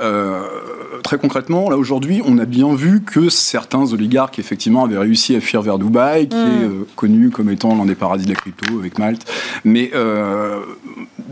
Euh, 0.00 0.42
très 1.02 1.18
concrètement, 1.18 1.70
là 1.70 1.76
aujourd'hui, 1.76 2.22
on 2.24 2.38
a 2.38 2.44
bien 2.44 2.74
vu 2.74 3.02
que 3.02 3.28
certains 3.28 3.92
oligarques 3.92 4.38
effectivement 4.38 4.84
avaient 4.84 4.98
réussi 4.98 5.36
à 5.36 5.40
fuir 5.40 5.62
vers 5.62 5.78
Dubaï, 5.78 6.28
qui 6.28 6.36
est 6.36 6.40
mm. 6.40 6.64
euh, 6.64 6.86
connu 6.96 7.30
comme 7.30 7.50
étant 7.50 7.76
l'un 7.76 7.84
des 7.84 7.94
paradis 7.94 8.24
de 8.24 8.30
la 8.30 8.34
crypto 8.34 8.78
avec 8.78 8.98
Malte. 8.98 9.30
Mais 9.64 9.90
euh, 9.94 10.60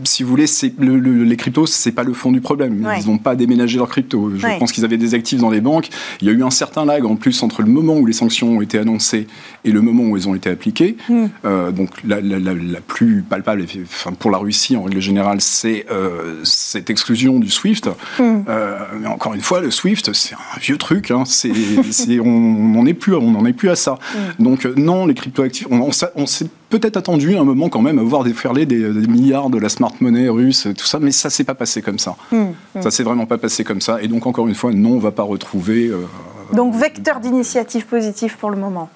si 0.03 0.23
vous 0.23 0.29
voulez, 0.29 0.45
le, 0.79 0.97
le, 0.97 1.23
les 1.23 1.35
cryptos, 1.35 1.65
c'est 1.65 1.91
pas 1.91 2.03
le 2.03 2.13
fond 2.13 2.31
du 2.31 2.41
problème. 2.41 2.87
Ils 2.99 3.07
n'ont 3.07 3.17
pas 3.17 3.35
déménagé 3.35 3.77
leurs 3.77 3.89
cryptos. 3.89 4.31
Je 4.37 4.59
pense 4.59 4.71
qu'ils 4.71 4.85
avaient 4.85 4.97
des 4.97 5.13
actifs 5.13 5.39
dans 5.39 5.49
les 5.49 5.61
banques. 5.61 5.89
Il 6.21 6.27
y 6.27 6.29
a 6.29 6.33
eu 6.33 6.43
un 6.43 6.51
certain 6.51 6.85
lag 6.85 7.05
en 7.05 7.15
plus 7.15 7.43
entre 7.43 7.61
le 7.61 7.67
moment 7.67 7.95
où 7.95 8.05
les 8.05 8.13
sanctions 8.13 8.57
ont 8.57 8.61
été 8.61 8.77
annoncées 8.83 9.27
et 9.65 9.71
le 9.71 9.81
moment 9.81 10.03
où 10.03 10.17
elles 10.17 10.29
ont 10.29 10.35
été 10.35 10.49
appliquées. 10.49 10.95
Mm. 11.09 11.25
donc 11.71 11.89
la, 12.05 12.81
plus 12.81 13.23
palpable, 13.27 13.65
enfin, 13.83 14.13
pour 14.13 14.31
la 14.31 14.37
Russie 14.37 14.77
en 14.77 14.83
règle 14.83 15.01
générale, 15.01 15.41
c'est 15.41 15.85
cette 16.43 16.89
exclusion 16.89 17.39
du 17.39 17.49
SWIFT. 17.49 17.89
Mm. 18.19 18.43
Euh, 18.47 18.77
mais 18.99 19.07
encore 19.07 19.33
une 19.33 19.41
fois, 19.41 19.61
le 19.61 19.71
Swift, 19.71 20.13
c'est 20.13 20.35
un 20.35 20.59
vieux 20.59 20.77
truc. 20.77 21.11
Hein. 21.11 21.23
on 22.23 22.25
n'en 22.25 22.85
est 22.85 22.93
plus, 22.93 23.15
on 23.15 23.45
est 23.45 23.53
plus 23.53 23.69
à 23.69 23.75
ça. 23.75 23.93
Mm. 24.39 24.43
Donc 24.43 24.65
euh, 24.65 24.73
non, 24.77 25.05
les 25.05 25.13
cryptoactifs, 25.13 25.67
on, 25.69 25.89
on, 26.15 26.25
s'est 26.25 26.47
peut-être 26.69 26.97
attendu 26.97 27.35
un 27.37 27.43
moment 27.43 27.69
quand 27.69 27.81
même 27.81 27.99
à 27.99 28.03
voir 28.03 28.23
déferler 28.23 28.65
des, 28.65 28.79
des, 28.79 29.07
milliards 29.07 29.49
de 29.49 29.59
la 29.59 29.69
smart 29.69 29.93
money 29.99 30.29
russe, 30.29 30.67
tout 30.77 30.85
ça, 30.85 30.99
mais 30.99 31.11
ça 31.11 31.29
s'est 31.29 31.43
pas 31.43 31.55
passé 31.55 31.81
comme 31.81 31.99
ça. 31.99 32.15
Ça 32.81 32.91
s'est 32.91 33.03
vraiment 33.03 33.25
pas 33.25 33.37
passé 33.37 33.63
comme 33.63 33.81
ça. 33.81 34.01
Et 34.01 34.07
donc 34.07 34.25
encore 34.27 34.47
une 34.47 34.55
fois, 34.55 34.71
non, 34.73 34.93
on 34.93 34.99
va 34.99 35.11
pas 35.11 35.23
retrouver. 35.23 35.91
Donc 36.51 36.75
vecteur 36.75 37.19
d'initiative 37.19 37.85
positive 37.85 38.37
pour 38.37 38.49
le 38.49 38.57
moment. 38.57 38.89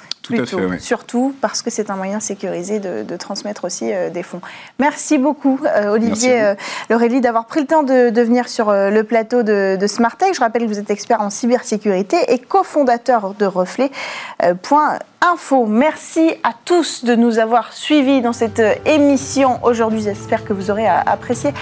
Surtout 0.79 1.35
parce 1.41 1.61
que 1.61 1.69
c'est 1.69 1.89
un 1.89 1.95
moyen 1.95 2.19
sécurisé 2.19 2.79
de, 2.79 3.17
transmettre 3.17 3.65
aussi 3.65 3.91
euh, 3.91 4.09
des 4.09 4.23
fonds. 4.23 4.41
Merci 4.79 5.17
beaucoup, 5.17 5.59
euh, 5.65 5.93
Olivier 5.93 6.41
euh, 6.41 7.19
d'avoir 7.19 7.45
pris 7.45 7.61
le 7.61 7.67
temps 7.67 7.83
de, 7.83 8.21
venir 8.21 8.47
sur 8.49 8.71
le 8.71 9.01
plateau 9.03 9.43
de, 9.43 9.77
de 9.79 9.87
Smartech. 9.87 10.35
Je 10.35 10.39
rappelle 10.39 10.63
que 10.63 10.67
vous 10.67 10.79
êtes 10.79 10.89
expert 10.89 11.21
en 11.21 11.29
cybersécurité 11.29 12.17
et 12.27 12.39
cofondateur 12.39 13.33
de 13.33 13.45
Reflet.info. 13.45 14.77
Info. 15.19 15.65
Merci 15.65 16.35
à 16.43 16.51
tous 16.63 17.03
de 17.03 17.15
nous 17.15 17.39
avoir 17.39 17.73
suivis 17.73 18.21
dans 18.21 18.33
cette 18.33 18.61
émission 18.85 19.57
aujourd'hui. 19.63 19.99
J'espère 19.99 20.45
que 20.45 20.53
vous 20.53 20.69
aurez 20.69 20.87
apprécié 20.87 21.53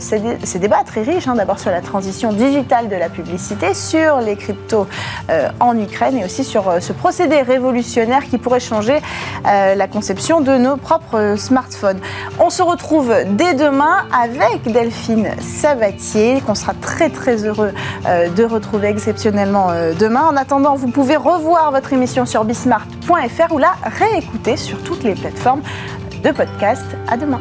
ces, 0.00 0.58
débats 0.58 0.82
très 0.84 1.02
riches, 1.02 1.28
hein, 1.28 1.36
d'abord 1.36 1.60
sur 1.60 1.70
la 1.70 1.82
transition 1.82 2.32
digitale 2.32 2.88
de 2.88 2.96
la 2.96 3.08
publicité, 3.08 3.74
sur 3.74 4.18
les 4.18 4.34
cryptos 4.34 4.88
en 5.60 5.78
Ukraine 5.78 6.18
et 6.18 6.24
aussi 6.24 6.42
sur 6.42 6.82
ce 6.82 6.92
procédé 6.92 7.42
révolutionnaire 7.42 8.05
qui 8.28 8.38
pourrait 8.38 8.60
changer 8.60 9.00
euh, 9.46 9.74
la 9.74 9.88
conception 9.88 10.40
de 10.40 10.56
nos 10.56 10.76
propres 10.76 11.34
smartphones. 11.36 11.98
On 12.38 12.50
se 12.50 12.62
retrouve 12.62 13.12
dès 13.30 13.54
demain 13.54 14.06
avec 14.12 14.72
Delphine 14.72 15.30
Sabatier, 15.40 16.40
qu'on 16.46 16.54
sera 16.54 16.74
très 16.74 17.10
très 17.10 17.44
heureux 17.44 17.72
euh, 18.06 18.28
de 18.28 18.44
retrouver 18.44 18.88
exceptionnellement 18.88 19.70
euh, 19.70 19.92
demain. 19.94 20.22
En 20.22 20.36
attendant, 20.36 20.74
vous 20.74 20.88
pouvez 20.88 21.16
revoir 21.16 21.70
votre 21.72 21.92
émission 21.92 22.26
sur 22.26 22.44
bismart.fr 22.44 23.52
ou 23.52 23.58
la 23.58 23.74
réécouter 23.82 24.56
sur 24.56 24.82
toutes 24.82 25.02
les 25.02 25.14
plateformes 25.14 25.62
de 26.22 26.30
podcast. 26.30 26.84
À 27.08 27.16
demain. 27.16 27.40